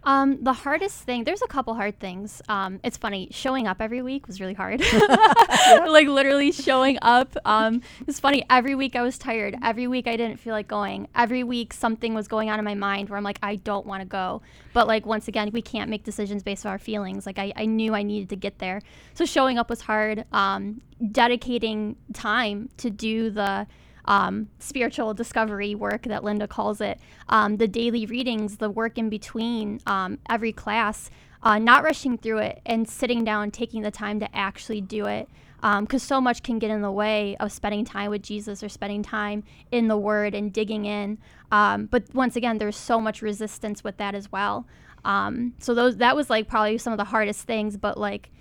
[0.03, 2.41] Um, the hardest thing, there's a couple hard things.
[2.49, 4.81] Um, it's funny, showing up every week was really hard.
[5.67, 7.35] like literally showing up.
[7.45, 9.55] Um, it's funny, every week I was tired.
[9.63, 11.07] Every week I didn't feel like going.
[11.15, 14.01] Every week something was going on in my mind where I'm like, I don't want
[14.01, 14.41] to go.
[14.73, 17.25] But like once again, we can't make decisions based on our feelings.
[17.25, 18.81] Like I, I knew I needed to get there.
[19.13, 20.25] So showing up was hard.
[20.31, 23.67] Um, dedicating time to do the
[24.05, 26.99] um, spiritual discovery work that Linda calls it,
[27.29, 31.09] um, the daily readings, the work in between um, every class,
[31.43, 35.29] uh, not rushing through it and sitting down, taking the time to actually do it.
[35.61, 39.03] Because so much can get in the way of spending time with Jesus or spending
[39.03, 41.19] time in the Word and digging in.
[41.51, 44.65] Um, but once again, there's so much resistance with that as well.
[45.05, 47.77] Um, so those that was like probably some of the hardest things.
[47.77, 48.31] But like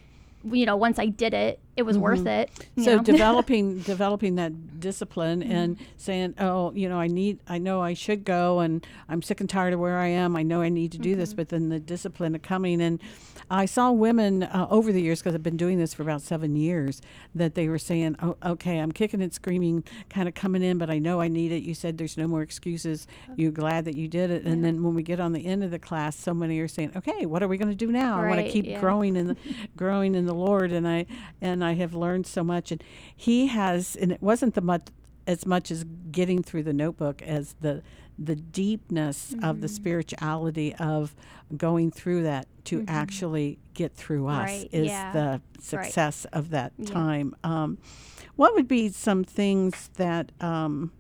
[0.44, 2.42] you know, once I did it, it was worth Mhm.
[2.42, 2.50] it.
[2.82, 3.02] So know?
[3.02, 8.24] developing developing that discipline and saying, oh, you know, I need, I know I should
[8.24, 10.36] go, and I'm sick and tired of where I am.
[10.36, 12.80] I know I need to do this, but then the discipline of coming.
[12.80, 13.00] And
[13.50, 16.56] I saw women uh, over the years because I've been doing this for about seven
[16.56, 17.02] years
[17.34, 20.88] that they were saying, oh, okay, I'm kicking and screaming, kind of coming in, but
[20.90, 21.62] I know I need it.
[21.62, 23.06] You said there's no more excuses.
[23.36, 24.44] You're glad that you did it.
[24.44, 26.92] And then when we get on the end of the class, so many are saying,
[26.96, 28.20] okay, what are we going to do now?
[28.20, 28.80] I want to keep yeah.
[28.80, 29.36] growing in the
[29.76, 31.06] growing in the Lord, and I
[31.40, 32.70] and I have learned so much.
[32.72, 32.82] And
[33.14, 34.82] He has, and it wasn't the much
[35.26, 37.82] as much as getting through the notebook as the
[38.22, 39.74] the deepness of the Mm-hmm.
[39.76, 41.14] spirituality of
[41.56, 45.12] going through that to actually get through us Right, is yeah.
[45.12, 45.62] the Right.
[45.62, 46.84] success of that Yeah.
[46.92, 47.34] time.
[47.42, 47.78] Um,
[48.36, 50.92] what would be some things that um,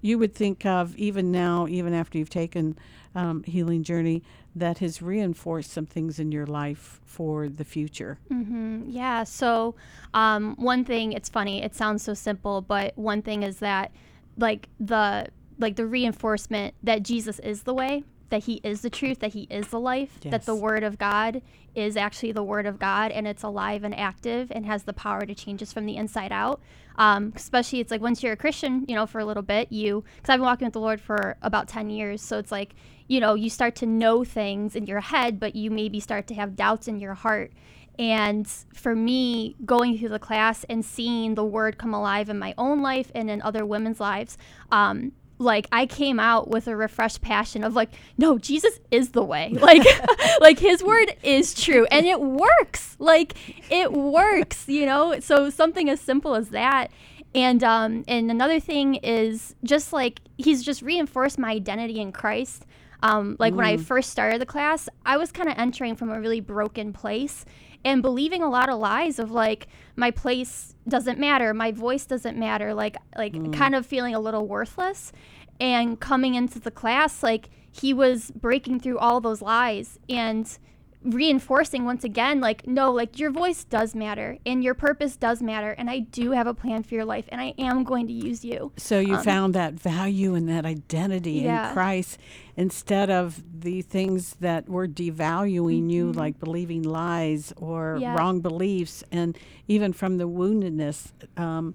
[0.00, 2.78] you would think of even now, even after you've taken
[3.14, 4.22] um, healing journey,
[4.54, 8.18] that has reinforced some things in your life for the future?
[8.28, 9.24] hmm Yeah.
[9.24, 9.74] So,
[10.14, 11.62] um, one thing, it's funny.
[11.62, 13.92] It sounds so simple, but one thing is that,
[14.36, 15.28] like the
[15.58, 19.42] like the reinforcement that Jesus is the way, that He is the truth, that He
[19.50, 21.42] is the life, that the Word of God
[21.74, 25.26] is actually the Word of God, and it's alive and active, and has the power
[25.26, 26.60] to change us from the inside out.
[26.96, 30.04] Um, especially, it's like once you're a Christian, you know, for a little bit, you
[30.16, 32.74] because I've been walking with the Lord for about ten years, so it's like
[33.08, 36.34] you know you start to know things in your head, but you maybe start to
[36.34, 37.52] have doubts in your heart.
[37.98, 42.54] And for me, going through the class and seeing the word come alive in my
[42.58, 44.36] own life and in other women's lives,
[44.72, 49.22] um, like I came out with a refreshed passion of like, no, Jesus is the
[49.22, 49.52] way.
[49.64, 49.82] Like,
[50.40, 52.96] like His word is true, and it works.
[52.98, 53.34] Like
[53.70, 55.18] it works, you know.
[55.20, 56.90] So something as simple as that.
[57.34, 62.66] And um, and another thing is just like He's just reinforced my identity in Christ.
[63.02, 66.18] Um, like when I first started the class, I was kind of entering from a
[66.18, 67.44] really broken place
[67.84, 72.38] and believing a lot of lies of like my place doesn't matter, my voice doesn't
[72.38, 73.50] matter, like like hmm.
[73.52, 75.12] kind of feeling a little worthless.
[75.60, 80.58] And coming into the class, like he was breaking through all those lies and
[81.04, 85.72] reinforcing once again like no like your voice does matter and your purpose does matter
[85.72, 88.42] and i do have a plan for your life and i am going to use
[88.44, 91.68] you So you Um, found that value and that identity Yeah.
[91.68, 92.18] in Christ
[92.56, 98.00] instead of the things that were devaluing you, like believing lies or Mm-hmm.
[98.02, 98.14] Yeah.
[98.16, 99.36] wrong beliefs, and
[99.68, 101.12] even from the woundedness.
[101.36, 101.74] Um,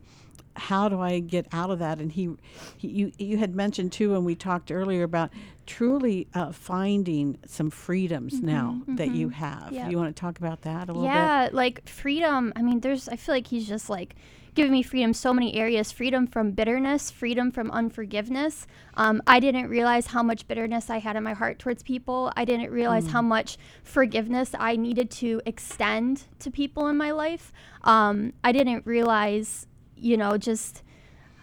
[0.59, 1.99] how do I get out of that?
[1.99, 2.29] And he,
[2.77, 5.31] he you, you had mentioned too, and we talked earlier about
[5.65, 9.63] truly uh, finding some freedoms now that you have.
[9.65, 9.75] Mm-hmm.
[9.75, 9.91] Yep.
[9.91, 11.13] You want to talk about that a little bit?
[11.13, 14.15] yeah like freedom i mean there's i feel like he's just like
[14.55, 19.69] giving me freedom so many areas freedom from bitterness freedom from unforgiveness um, i didn't
[19.69, 23.21] realize how much bitterness i had in my heart towards people i didn't realize how
[23.21, 27.53] much forgiveness i needed to extend to people in my life
[27.83, 29.67] um, i didn't realize
[29.99, 30.83] you know just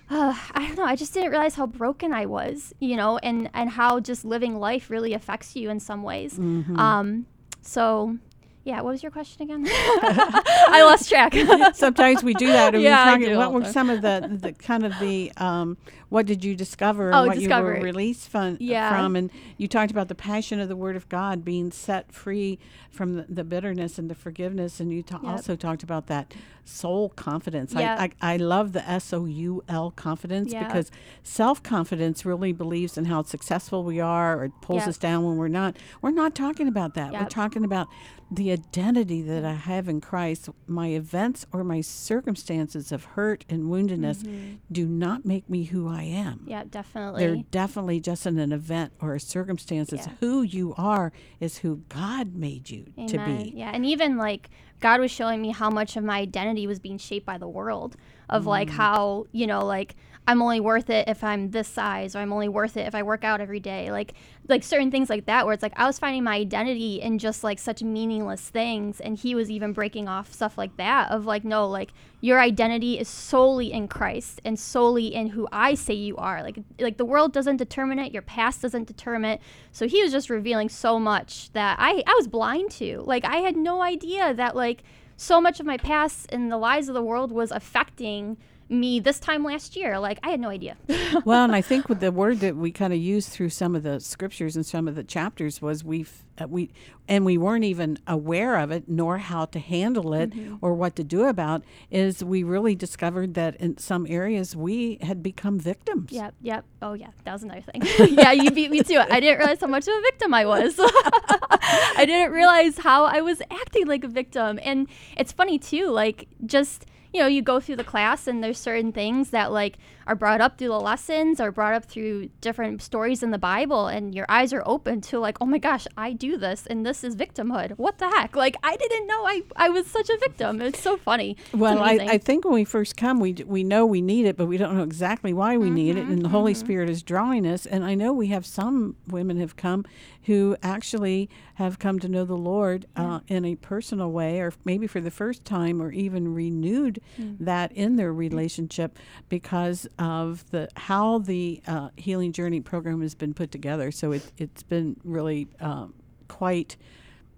[0.08, 0.84] uh, I don't know.
[0.84, 4.58] I just didn't realize how broken I was, you know, and and how just living
[4.60, 6.38] life really affects you in some ways.
[6.38, 6.78] Mm-hmm.
[6.78, 7.26] Um,
[7.60, 8.16] so,
[8.62, 8.82] yeah.
[8.82, 9.66] What was your question again?
[9.68, 11.34] I lost track.
[11.74, 12.74] Sometimes we do that.
[12.74, 15.76] and we Yeah, do what were some of the, the kind of the um,
[16.08, 18.90] what did you discover Oh, and what you were released from, Yeah.
[18.90, 19.16] from?
[19.16, 22.58] And you talked about the passion of the Word of God being set free
[22.90, 25.30] from the, the bitterness and the forgiveness, and you ta- Yep.
[25.32, 26.32] also talked about that
[26.64, 27.72] soul confidence.
[27.74, 27.96] Yeah.
[27.98, 30.64] I, I I love the S O U L confidence Yeah.
[30.66, 30.90] because
[31.22, 34.88] self confidence really believes in how successful we are, or it pulls Yep.
[34.88, 35.76] us down when we're not.
[36.02, 37.12] We're not talking about that.
[37.12, 37.88] We're talking about
[38.30, 43.64] the identity that I have in Christ, my events or my circumstances of hurt and
[43.64, 44.54] woundedness mm-hmm.
[44.72, 46.44] do not make me who I am.
[46.46, 47.26] yeah, definitely.
[47.26, 50.00] They're definitely just in an event or a circumstances.
[50.06, 50.12] Yeah.
[50.20, 53.52] Who you are is who God made you to be.
[53.54, 54.50] Yeah, and even like
[54.80, 57.96] God was showing me how much of my identity was being shaped by the world,
[58.28, 58.72] of like Mm.
[58.72, 59.94] how you know like
[60.28, 63.04] I'm only worth it if I'm this size, or I'm only worth it if I
[63.04, 64.14] work out every day, like
[64.48, 67.44] like certain things like that, where it's like I was finding my identity in just
[67.44, 71.44] like such meaningless things, and He was even breaking off stuff like that of like
[71.44, 76.16] no, like your identity is solely in Christ and solely in who I say you
[76.16, 76.42] are.
[76.42, 79.40] Like like the world doesn't determine it, your past doesn't determine it.
[79.70, 83.02] So he was just revealing so much that I I was blind to.
[83.06, 84.82] Like I had no idea that like
[85.16, 88.36] so much of my past and the lies of the world was affecting
[88.68, 89.98] me this time last year.
[89.98, 90.76] Like I had no idea.
[91.24, 93.82] well, and I think with the word that we kind of used through some of
[93.82, 96.70] the scriptures and some of the chapters was we've uh, we
[97.08, 100.56] and we weren't even aware of it nor how to handle it mm-hmm.
[100.60, 105.22] or what to do about is we really discovered that in some areas we had
[105.22, 106.12] become victims.
[106.12, 106.64] Yep, yep.
[106.82, 107.82] Oh yeah, that was another thing.
[108.18, 109.06] yeah, you beat me to it.
[109.10, 110.74] I didn't realize how much of a victim I was.
[110.80, 114.58] I didn't realize how I was acting like a victim.
[114.62, 116.86] And it's funny too, like just
[117.16, 120.40] you know, you go through the class and there's certain things that like are brought
[120.40, 124.26] up through the lessons are brought up through different stories in the Bible and your
[124.28, 127.72] eyes are open to like, oh my gosh, I do this and this is victimhood.
[127.72, 128.36] What the heck?
[128.36, 130.60] Like I didn't know I, I was such a victim.
[130.60, 131.36] It's so funny.
[131.52, 134.46] Well, I, I think when we first come, we, we know we need it, but
[134.46, 136.06] we don't know exactly why we mm-hmm, need it.
[136.06, 136.32] And the mm-hmm.
[136.32, 137.66] Holy Spirit is drawing us.
[137.66, 139.84] And I know we have some women have come
[140.26, 144.88] who actually have come to know the Lord uh, in a personal way, or maybe
[144.88, 147.36] for the first time, or even renewed mm.
[147.38, 153.34] that in their relationship because of the how the uh, healing journey program has been
[153.34, 153.90] put together.
[153.90, 155.94] So it, it's been really um,
[156.28, 156.76] quite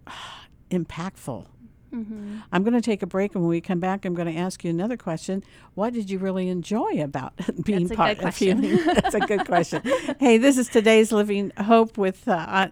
[0.70, 1.47] impactful.
[1.93, 2.40] Mm-hmm.
[2.52, 4.62] I'm going to take a break, and when we come back, I'm going to ask
[4.62, 5.43] you another question.
[5.74, 7.32] What did you really enjoy about
[7.64, 8.76] being part of healing?
[8.85, 9.82] That's a good question.
[10.20, 12.68] hey, this is today's Living Hope with uh,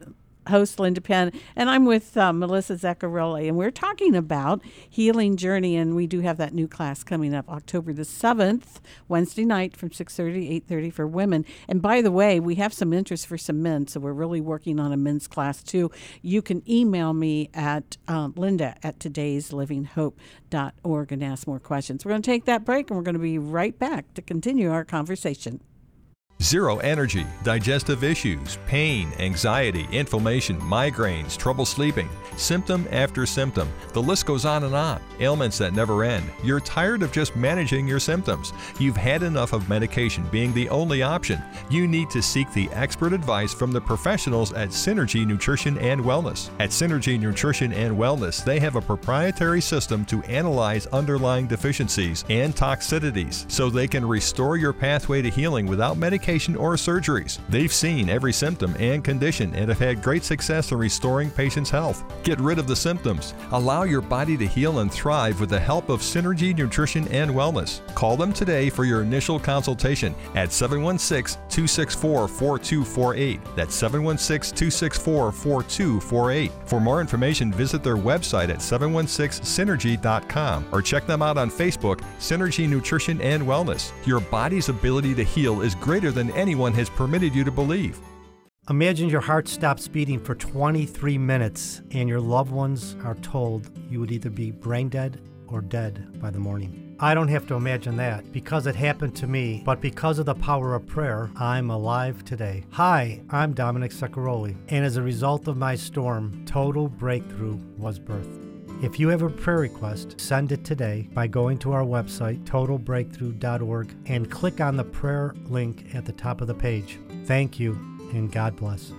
[0.48, 5.76] host Linda Penn, and I'm with uh, Melissa Zaccaroli, and we're talking about Healing Journey,
[5.76, 9.90] and we do have that new class coming up October the 7th, Wednesday night from
[9.90, 11.44] 6.30 to 8.30 for women.
[11.68, 14.80] And by the way, we have some interest for some men, so we're really working
[14.80, 15.90] on a men's class too.
[16.22, 22.04] You can email me at um, linda at today'slivinghope.org and ask more questions.
[22.04, 24.70] We're going to take that break, and we're going to be right back to continue
[24.70, 25.60] our conversation.
[26.42, 33.72] Zero energy, digestive issues, pain, anxiety, inflammation, migraines, trouble sleeping, symptom after symptom.
[33.94, 35.00] The list goes on and on.
[35.18, 36.26] Ailments that never end.
[36.44, 38.52] You're tired of just managing your symptoms.
[38.78, 41.42] You've had enough of medication being the only option.
[41.70, 46.50] You need to seek the expert advice from the professionals at Synergy Nutrition and Wellness.
[46.60, 52.54] At Synergy Nutrition and Wellness, they have a proprietary system to analyze underlying deficiencies and
[52.54, 57.38] toxicities so they can restore your pathway to healing without medication medication or surgeries.
[57.48, 62.02] They've seen every symptom and condition and have had great success in restoring patients' health.
[62.24, 63.32] Get rid of the symptoms.
[63.52, 67.80] Allow your body to heal and thrive with the help of Synergy Nutrition and Wellness.
[67.94, 73.40] Call them today for your initial consultation at 716 264 4248.
[73.54, 76.52] That's 716 264 4248.
[76.64, 82.68] For more information, visit their website at 716synergy.com or check them out on Facebook, Synergy
[82.68, 83.92] Nutrition and Wellness.
[84.04, 88.00] Your body's ability to heal is greater than anyone has permitted you to believe.
[88.68, 94.00] Imagine your heart stops beating for 23 minutes and your loved ones are told you
[94.00, 96.96] would either be brain dead or dead by the morning.
[96.98, 100.34] I don't have to imagine that because it happened to me, but because of the
[100.34, 102.64] power of prayer, I'm alive today.
[102.72, 108.45] Hi, I'm Dominic Zaccaroli, and as a result of my storm, total breakthrough was birthed.
[108.82, 113.96] If you have a prayer request, send it today by going to our website, totalbreakthrough.org,
[114.06, 116.98] and click on the prayer link at the top of the page.
[117.24, 117.72] Thank you,
[118.12, 118.92] and God bless.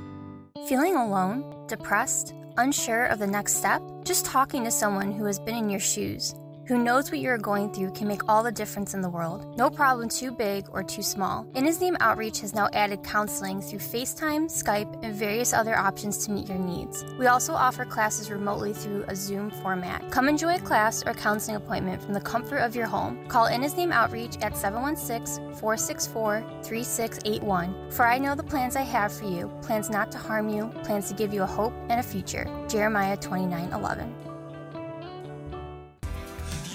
[0.68, 3.84] Feeling alone, depressed, unsure of the next step?
[4.04, 6.34] Just talking to someone who has been in your shoes
[6.68, 9.58] who knows what you are going through can make all the difference in the world.
[9.58, 11.48] No problem too big or too small.
[11.56, 16.26] In His Name Outreach has now added counseling through FaceTime, Skype, and various other options
[16.26, 17.06] to meet your needs.
[17.18, 20.12] We also offer classes remotely through a Zoom format.
[20.12, 23.26] Come enjoy a class or counseling appointment from the comfort of your home.
[23.30, 27.92] Call In His Name Outreach at 716 464 3681.
[27.92, 31.08] For I know the plans I have for you plans not to harm you, plans
[31.08, 32.46] to give you a hope and a future.
[32.68, 34.27] Jeremiah 29 11.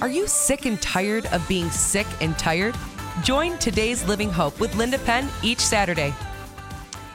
[0.02, 2.74] Are you sick and tired of being sick and tired?
[3.22, 6.12] Join today's Living Hope with Linda Penn each Saturday.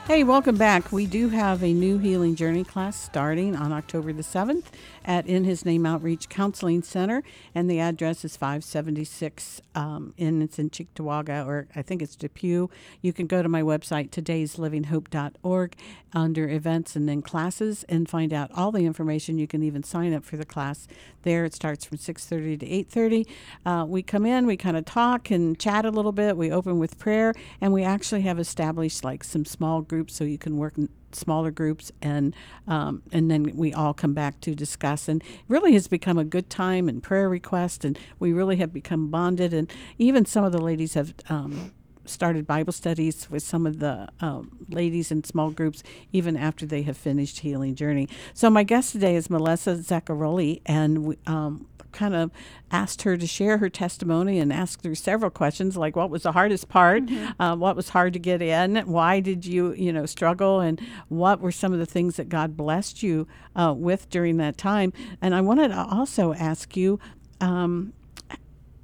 [0.06, 0.90] Hey, welcome back.
[0.90, 4.64] We do have a new healing journey class starting on October the 7th
[5.08, 7.22] at In His Name Outreach Counseling Center,
[7.54, 12.68] and the address is 576 um, in it's in Cheektowaga, or I think it's Depew.
[13.00, 15.76] You can go to my website today'slivinghope.org
[16.12, 19.38] under events and then classes and find out all the information.
[19.38, 20.86] You can even sign up for the class
[21.22, 21.46] there.
[21.46, 23.26] It starts from 6:30 to 8:30.
[23.64, 26.36] Uh, we come in, we kind of talk and chat a little bit.
[26.36, 27.32] We open with prayer,
[27.62, 30.74] and we actually have established like some small groups so you can work
[31.12, 32.34] smaller groups and
[32.66, 36.50] um, and then we all come back to discuss and really has become a good
[36.50, 40.60] time and prayer request and we really have become bonded and even some of the
[40.60, 41.72] ladies have um,
[42.08, 45.82] started Bible studies with some of the um, ladies in small groups
[46.12, 48.08] even after they have finished Healing Journey.
[48.34, 52.30] So my guest today is Melissa Zaccaroli, and we, um, kind of
[52.70, 56.32] asked her to share her testimony and asked her several questions like what was the
[56.32, 57.40] hardest part, Mm-hmm.
[57.42, 61.40] uh, what was hard to get in, why did you you know struggle, and what
[61.40, 64.92] were some of the things that God blessed you uh, with during that time.
[65.22, 66.98] And I wanted to also ask you.
[67.40, 67.92] Um,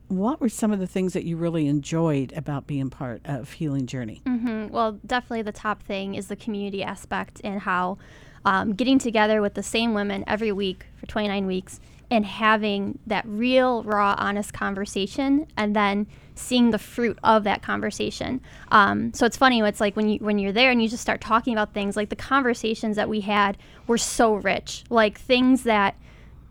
[0.08, 3.86] what were some of the things that you really enjoyed about being part of Healing
[3.86, 4.20] Journey?
[4.26, 7.98] hmm Well, definitely the top thing is the community aspect and how
[8.44, 13.24] um, getting together with the same women every week for 29 weeks and having that
[13.26, 18.40] real, raw, honest conversation, and then seeing the fruit of that conversation.
[18.70, 19.60] Um, so it's funny.
[19.60, 21.96] It's like when you when you're there and you just start talking about things.
[21.96, 23.56] Like the conversations that we had
[23.86, 24.84] were so rich.
[24.90, 25.96] Like things that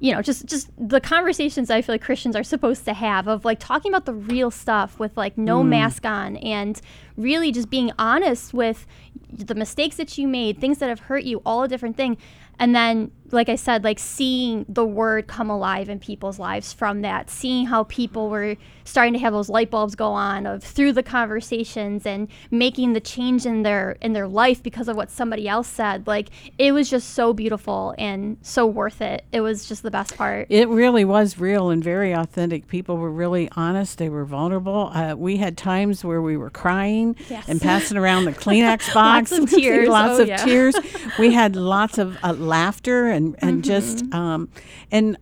[0.03, 3.45] you know, just just the conversations I feel like Christians are supposed to have of
[3.45, 6.81] like talking about the real stuff with like no mask on and
[7.15, 8.85] really just being honest with
[9.31, 12.17] the mistakes that you made, things that have hurt you, all a different thing.
[12.59, 17.01] And then, like I said, like seeing the word come alive in people's lives from
[17.01, 18.55] that, seeing how people were
[18.85, 22.99] starting to have those light bulbs go on of through the conversations and making the
[22.99, 26.05] change in their in their life because of what somebody else said.
[26.05, 29.25] Like it was just so beautiful and so worth it.
[29.31, 30.45] It was just the best part.
[30.49, 32.67] It really was real and very authentic.
[32.67, 33.97] People were really honest.
[33.97, 34.91] They were vulnerable.
[34.93, 37.45] Uh, we had times where we were crying Yes.
[37.49, 39.31] and passing around the Kleenex box.
[39.31, 39.87] Lots of tears.
[39.89, 40.37] lots Oh, of yeah.
[40.37, 40.75] tears.
[41.17, 44.13] We had lots of uh, laughter and and just Mm-hmm.
[44.13, 44.49] um,
[44.91, 45.17] and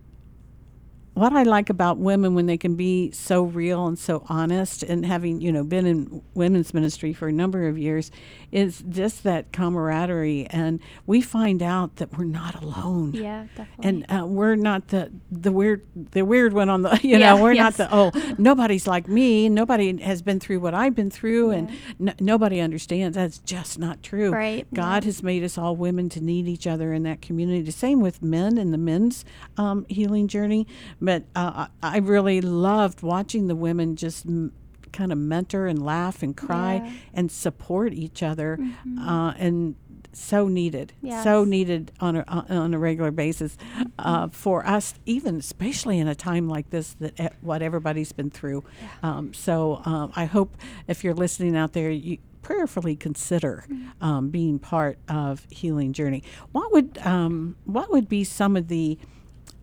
[1.14, 5.04] what I like about women when they can be so real and so honest and
[5.04, 8.10] having, you know, been in women's ministry for a number of years
[8.52, 13.12] is just that camaraderie and we find out that we're not alone.
[13.14, 13.88] Yeah, definitely.
[13.88, 17.42] And uh, we're not the the weird the weird one on the you Yeah, know
[17.42, 17.78] we're yes.
[17.78, 19.48] not the oh nobody's like me.
[19.48, 21.70] Nobody has been through what I've been through and
[22.00, 23.16] n- nobody understands.
[23.16, 24.30] That's just not true.
[24.30, 27.62] Right, God has made us all women to need each other in that community.
[27.62, 29.24] The same with men in the men's
[29.56, 30.66] um, healing journey.
[31.00, 34.52] But uh, I I really loved watching the women just m-
[34.92, 36.92] kind of mentor and laugh and cry Yeah.
[37.14, 38.58] and support each other
[39.00, 39.74] uh, and
[40.14, 40.92] so needed
[41.22, 43.56] so needed on a on a regular basis
[43.98, 48.62] uh, for us even especially in a time like this that what everybody's been through.
[49.02, 50.56] Um, so um, I hope
[50.86, 53.64] if you're listening out there you prayerfully consider
[54.02, 56.22] um, being part of healing journey.
[56.50, 58.98] What would um, what would be some of the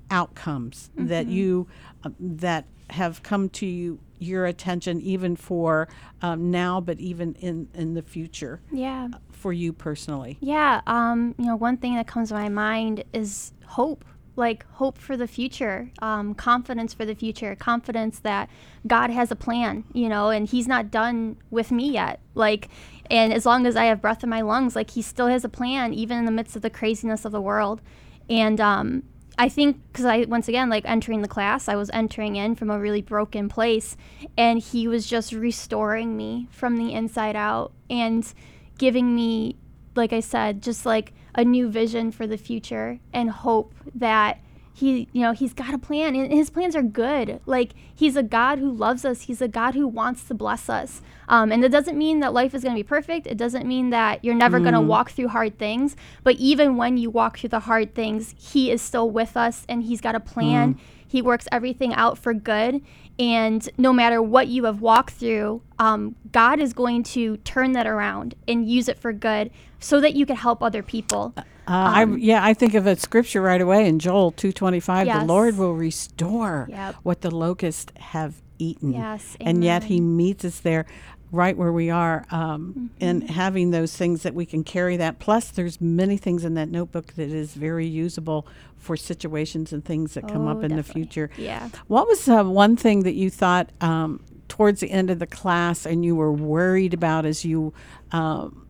[0.09, 1.67] outcomes that you
[2.03, 5.87] uh, that have come to you your attention even for
[6.21, 9.07] um, now but even in in the future yeah.
[9.31, 13.53] for you personally Yeah, um, you know, one thing that comes to my mind is
[13.65, 14.05] hope.
[14.35, 18.49] Like hope for the future, um, confidence for the future, confidence that
[18.87, 22.21] God has a plan, you know, and He's not done with me yet.
[22.35, 22.69] Like,
[23.11, 25.49] and as long as I have breath in my lungs, like He still has a
[25.49, 27.81] plan, even in the midst of the craziness of the world.
[28.29, 29.03] And um,
[29.39, 32.69] I think because I once again like entering the class, I was entering in from
[32.69, 33.95] a really broken place,
[34.37, 38.31] and He was just restoring me from the inside out and
[38.77, 39.55] giving me
[39.95, 44.39] like I said, just like a new vision for the future and hope that
[44.79, 47.41] he, you know, he's got a plan and his plans are good.
[47.45, 49.23] Like he's a God who loves us.
[49.23, 51.01] He's a God who wants to bless us.
[51.27, 53.27] Um, and it doesn't mean that life is going to be perfect.
[53.27, 55.95] It doesn't mean that you're never going to walk through hard things.
[56.23, 59.83] But even when you walk through the hard things, he is still with us and
[59.83, 60.79] he's got a plan.
[61.07, 62.81] He works everything out for good.
[63.17, 67.85] And no matter what you have walked through, um, God is going to turn that
[67.85, 71.33] around and use it for good so that you can help other people.
[71.35, 71.43] Uh,
[71.73, 75.07] I, yeah, I think of a scripture right away in Joel two twenty five.
[75.07, 76.95] The Lord will restore Yep.
[77.03, 78.93] what the locusts have eaten.
[78.93, 80.85] Yes, and yet He meets us there,
[81.31, 83.33] right where we are, um, and Mm-hmm.
[83.33, 85.19] having those things that we can carry that.
[85.19, 88.45] Plus, there's many things in that notebook that is very usable
[88.77, 91.29] for situations and things that come up Oh, in the future.
[91.37, 91.69] Yeah.
[91.87, 95.85] What was uh, one thing that you thought um, towards the end of the class
[95.85, 97.73] and you were worried about as you
[98.11, 98.65] um,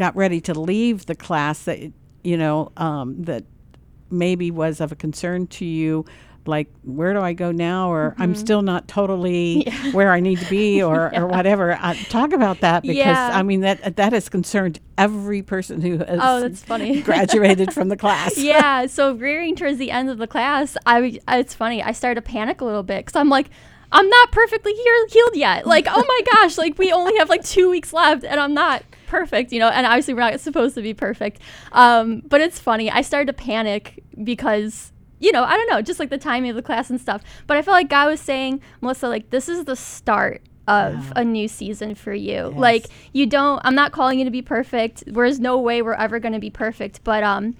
[0.00, 1.78] got ready to leave the class that
[2.24, 3.44] you know um, that
[4.10, 6.04] maybe was of a concern to you?
[6.46, 7.92] Like, where do I go now?
[7.92, 8.40] Or I'm Mm-hmm.
[8.40, 11.72] still not totally where I need to be, or, or whatever.
[11.72, 13.30] Uh, talk about that because Yeah.
[13.34, 17.02] I mean that that has concerned every person who has Oh, that's funny.
[17.10, 18.38] graduated from the class.
[18.38, 18.86] yeah.
[18.86, 21.82] So rearing towards the end of the class, I it's funny.
[21.82, 23.50] I started to panic a little bit because I'm like,
[23.92, 25.66] I'm not perfectly heal- healed yet.
[25.66, 28.82] Like, oh my gosh, like we only have like two weeks left, and I'm not
[29.10, 29.68] perfect, you know.
[29.68, 31.42] And obviously, we're not supposed to be perfect.
[31.72, 32.90] Um, but it's funny.
[32.90, 34.92] I started to panic because.
[35.22, 37.22] You know, I don't know, just like the timing of the class and stuff.
[37.46, 41.22] But I felt like God was saying, Melissa, like, this is the start of a
[41.22, 42.54] new season for you.
[42.56, 45.04] Like, you don't, I'm not calling you to be perfect.
[45.06, 47.04] There's no way we're ever going to be perfect.
[47.04, 47.54] But, um,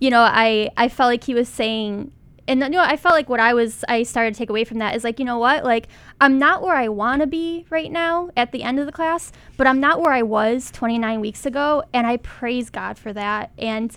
[0.00, 2.10] you know, I, I felt like he was saying,
[2.46, 4.78] and you know, I felt like what I was, I started to take away from
[4.78, 5.88] that is like, you know what, like
[6.20, 9.32] I'm not where I want to be right now at the end of the class,
[9.56, 13.52] but I'm not where I was 29 weeks ago, and I praise God for that,
[13.58, 13.96] and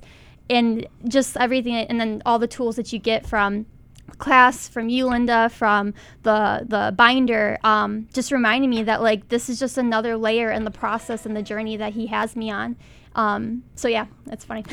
[0.50, 3.66] and just everything, and then all the tools that you get from
[4.18, 5.94] class from you linda from
[6.24, 10.64] the the binder um, just reminding me that like this is just another layer in
[10.64, 12.76] the process and the journey that he has me on.
[13.16, 14.64] Um, so yeah that's funny.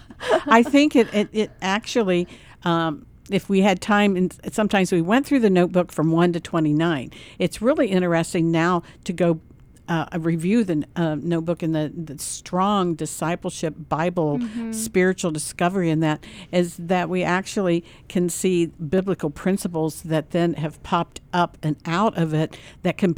[0.46, 2.28] I think it, it, it actually
[2.64, 6.40] um, if we had time, and sometimes we went through the notebook from 1 to
[6.40, 7.10] 29.
[7.38, 9.40] It's really interesting now to go
[9.88, 14.72] uh, review the uh, notebook and the, the strong discipleship Bible Mm-hmm.
[14.72, 20.80] spiritual discovery in that is that we actually can see biblical principles that then have
[20.84, 23.12] popped up and out of it that can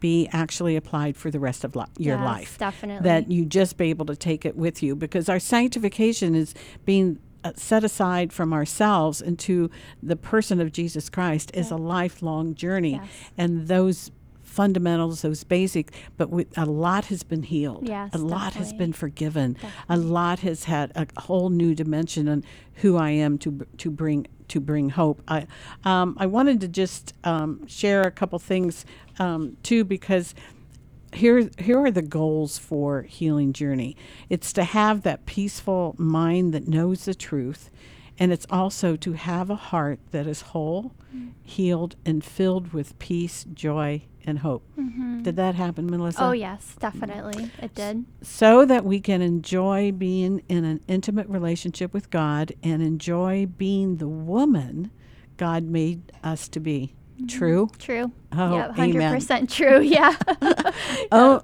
[0.00, 2.58] be actually applied for the rest of li- your Yes, life.
[2.58, 3.04] definitely.
[3.08, 6.52] That you just be able to take it with you because our sanctification is
[6.84, 7.20] being
[7.54, 9.70] set aside from ourselves into
[10.02, 12.92] the person of Jesus Christ is a lifelong journey.
[12.92, 13.08] Yes.
[13.36, 14.10] And those
[14.42, 17.86] fundamentals, those basic, but we, a lot has been healed.
[17.86, 19.56] Yes, a lot has been forgiven.
[19.88, 22.42] A lot has had a whole new dimension on
[22.76, 25.22] who I am to to bring to bring hope.
[25.28, 25.46] I
[25.84, 28.84] um, I wanted to just um, share a couple things
[29.18, 30.34] um, too because
[31.12, 33.96] here here are the goals for healing journey.
[34.28, 37.70] It's to have that peaceful mind that knows the truth
[38.18, 41.28] and it's also to have a heart that is whole mm-hmm.
[41.42, 44.64] healed and filled with peace joy and hope.
[44.78, 45.22] Mm-hmm.
[45.22, 46.22] Did that happen melissa?
[46.22, 47.50] Oh yes definitely.
[47.62, 48.04] It did.
[48.22, 53.96] So that we can enjoy being in an intimate relationship with god and enjoy being
[53.96, 54.90] the woman
[55.36, 56.94] god made us to be
[57.26, 59.18] true true Oh, amen.
[59.20, 60.14] 100% true yeah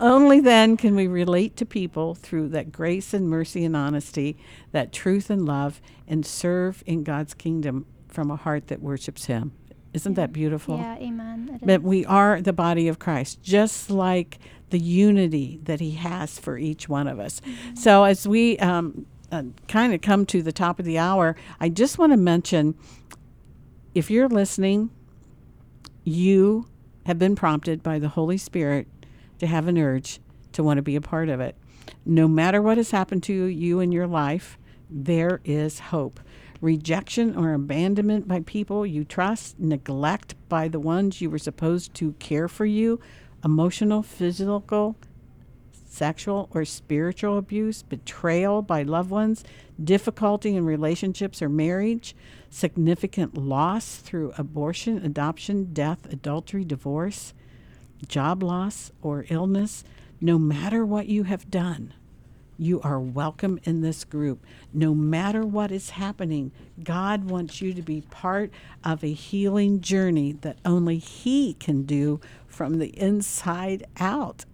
[0.00, 4.36] only then can we relate to people through that grace and mercy and honesty,
[4.72, 9.52] that truth and love, and serve in God's kingdom from a heart that worships Him.
[9.92, 10.76] Isn't that beautiful?
[10.76, 11.82] yeah amen is.
[11.82, 14.38] we are the body of Christ, just like
[14.70, 17.40] the unity that He has for each one of us.
[17.74, 21.68] So, as we um, uh, kind of come to the top of the hour, I
[21.68, 22.74] just want to mention
[23.94, 24.90] if you're listening,
[26.04, 26.68] you
[27.06, 28.86] have been prompted by the Holy Spirit
[29.38, 30.20] to have an urge
[30.52, 31.56] to want to be a part of it.
[32.04, 34.58] No matter what has happened to you in your life,
[34.88, 36.20] there is hope.
[36.60, 42.12] Rejection or abandonment by people you trust, neglect by the ones you were supposed to
[42.14, 43.00] care for you,
[43.44, 44.96] emotional, physical,
[45.94, 49.44] sexual or spiritual abuse, betrayal by loved ones,
[49.82, 52.16] difficulty in relationships or marriage,
[52.50, 57.32] significant loss through abortion, adoption, death, adultery, divorce,
[58.08, 59.84] job loss, or illness,
[60.20, 61.94] no matter what you have done,
[62.58, 64.44] you are welcome in this group.
[64.72, 66.52] No matter what is happening,
[66.82, 68.50] God wants you to be part
[68.84, 74.44] of a healing journey that only He can do from the inside out.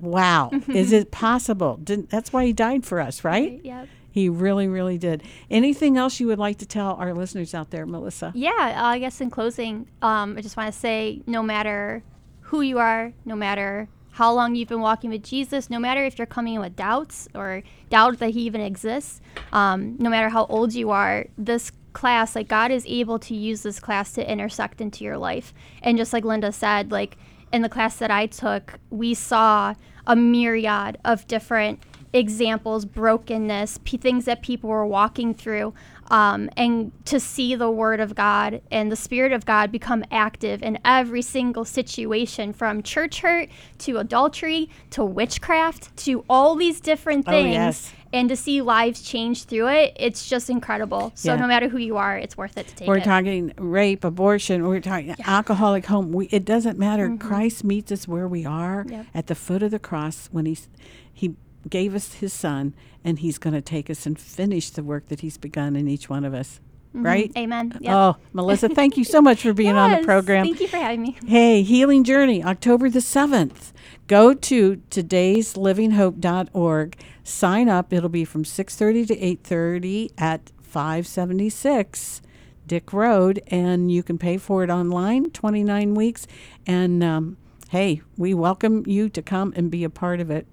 [0.00, 0.50] Wow.
[0.68, 1.76] Is it possible?
[1.76, 3.52] Didn't, that's why He died for us, right?
[3.52, 3.88] Right, yep.
[4.12, 5.22] He really, really did.
[5.50, 8.32] Anything else you would like to tell our listeners out there, Melissa?
[8.34, 12.02] Yeah, uh, I guess in closing, um, I just want to say no matter
[12.40, 16.18] who you are, no matter how long you've been walking with Jesus, no matter if
[16.18, 19.20] you're coming in with doubts or doubt that He even exists,
[19.52, 23.62] um, no matter how old you are, this class, like God is able to use
[23.62, 25.54] this class to intersect into your life.
[25.82, 27.16] And just like Linda said, like
[27.52, 29.74] in the class that I took, we saw
[30.06, 31.80] a myriad of different
[32.12, 35.72] examples, brokenness, p- things that people were walking through,
[36.10, 40.60] um, and to see the Word of God and the Spirit of God become active
[40.60, 43.48] in every single situation from church hurt
[43.78, 47.52] to adultery to witchcraft to all these different Oh, things.
[47.52, 47.92] yes.
[48.12, 51.12] And to see lives change through it, it's just incredible.
[51.14, 51.40] So Yeah.
[51.40, 53.04] no matter who you are, it's worth it to take We're it.
[53.04, 54.66] talking rape, abortion.
[54.66, 56.10] We're talking alcoholic home.
[56.12, 57.08] We, it doesn't matter.
[57.08, 57.20] Mhm.
[57.20, 59.06] Christ meets us where we are Yep.
[59.14, 60.68] at the foot of the cross when he's
[61.12, 61.34] he
[61.68, 62.72] gave us his son,
[63.04, 66.08] and he's going to take us and finish the work that he's begun in each
[66.08, 66.58] one of us.
[66.94, 67.04] Mhm.
[67.04, 67.32] Right?
[67.36, 67.76] Amen.
[67.80, 67.92] Yep.
[67.94, 70.44] Oh, Melissa, thank you so much for being on the program.
[70.44, 71.16] Thank you for having me.
[71.24, 73.72] Hey, Healing Journey, October the 7th.
[74.08, 76.96] Go to today'slivinghope.org.
[77.22, 77.92] Sign up.
[77.92, 82.22] It'll be from 6:30 to 8:30 at 576
[82.66, 86.26] Dick Road and you can pay for it online, 29 weeks
[86.66, 87.36] and um,
[87.70, 90.46] hey, we welcome you to come and be a part of it.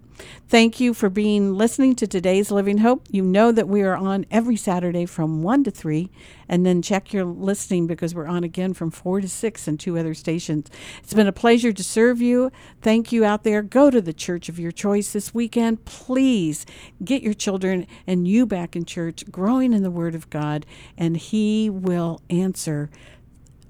[0.48, 3.06] Thank you for being listening to today's Living Hope.
[3.10, 6.10] You know that we are on every Saturday from 1 to 3,
[6.48, 9.98] and then check your listening because we're on again from 4 to 6 and two
[9.98, 10.70] other stations.
[11.04, 12.52] It's been a pleasure to serve you.
[12.82, 13.62] Thank you out there.
[13.62, 15.86] Go to the church of your choice this weekend.
[15.86, 16.66] Please
[17.04, 20.66] get your children and you back in church, growing in the Word of God,
[20.98, 22.90] and He will answer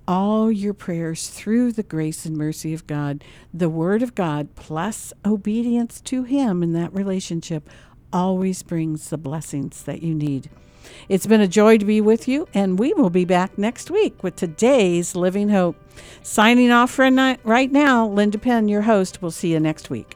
[0.07, 3.23] all your prayers through the grace and mercy of God.
[3.53, 7.69] The Word of God plus obedience to Him in that relationship
[8.13, 10.49] always brings the blessings that you need.
[11.09, 14.23] It's been a joy to be with you, and we will be back next week
[14.23, 15.75] with today's Living Hope.
[16.23, 17.09] Signing off for
[17.43, 19.21] right now, Linda Penn, your host.
[19.21, 20.15] We'll see you next week.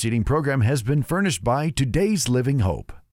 [0.00, 2.90] Preceding program has been furnished by Today's Living Hope.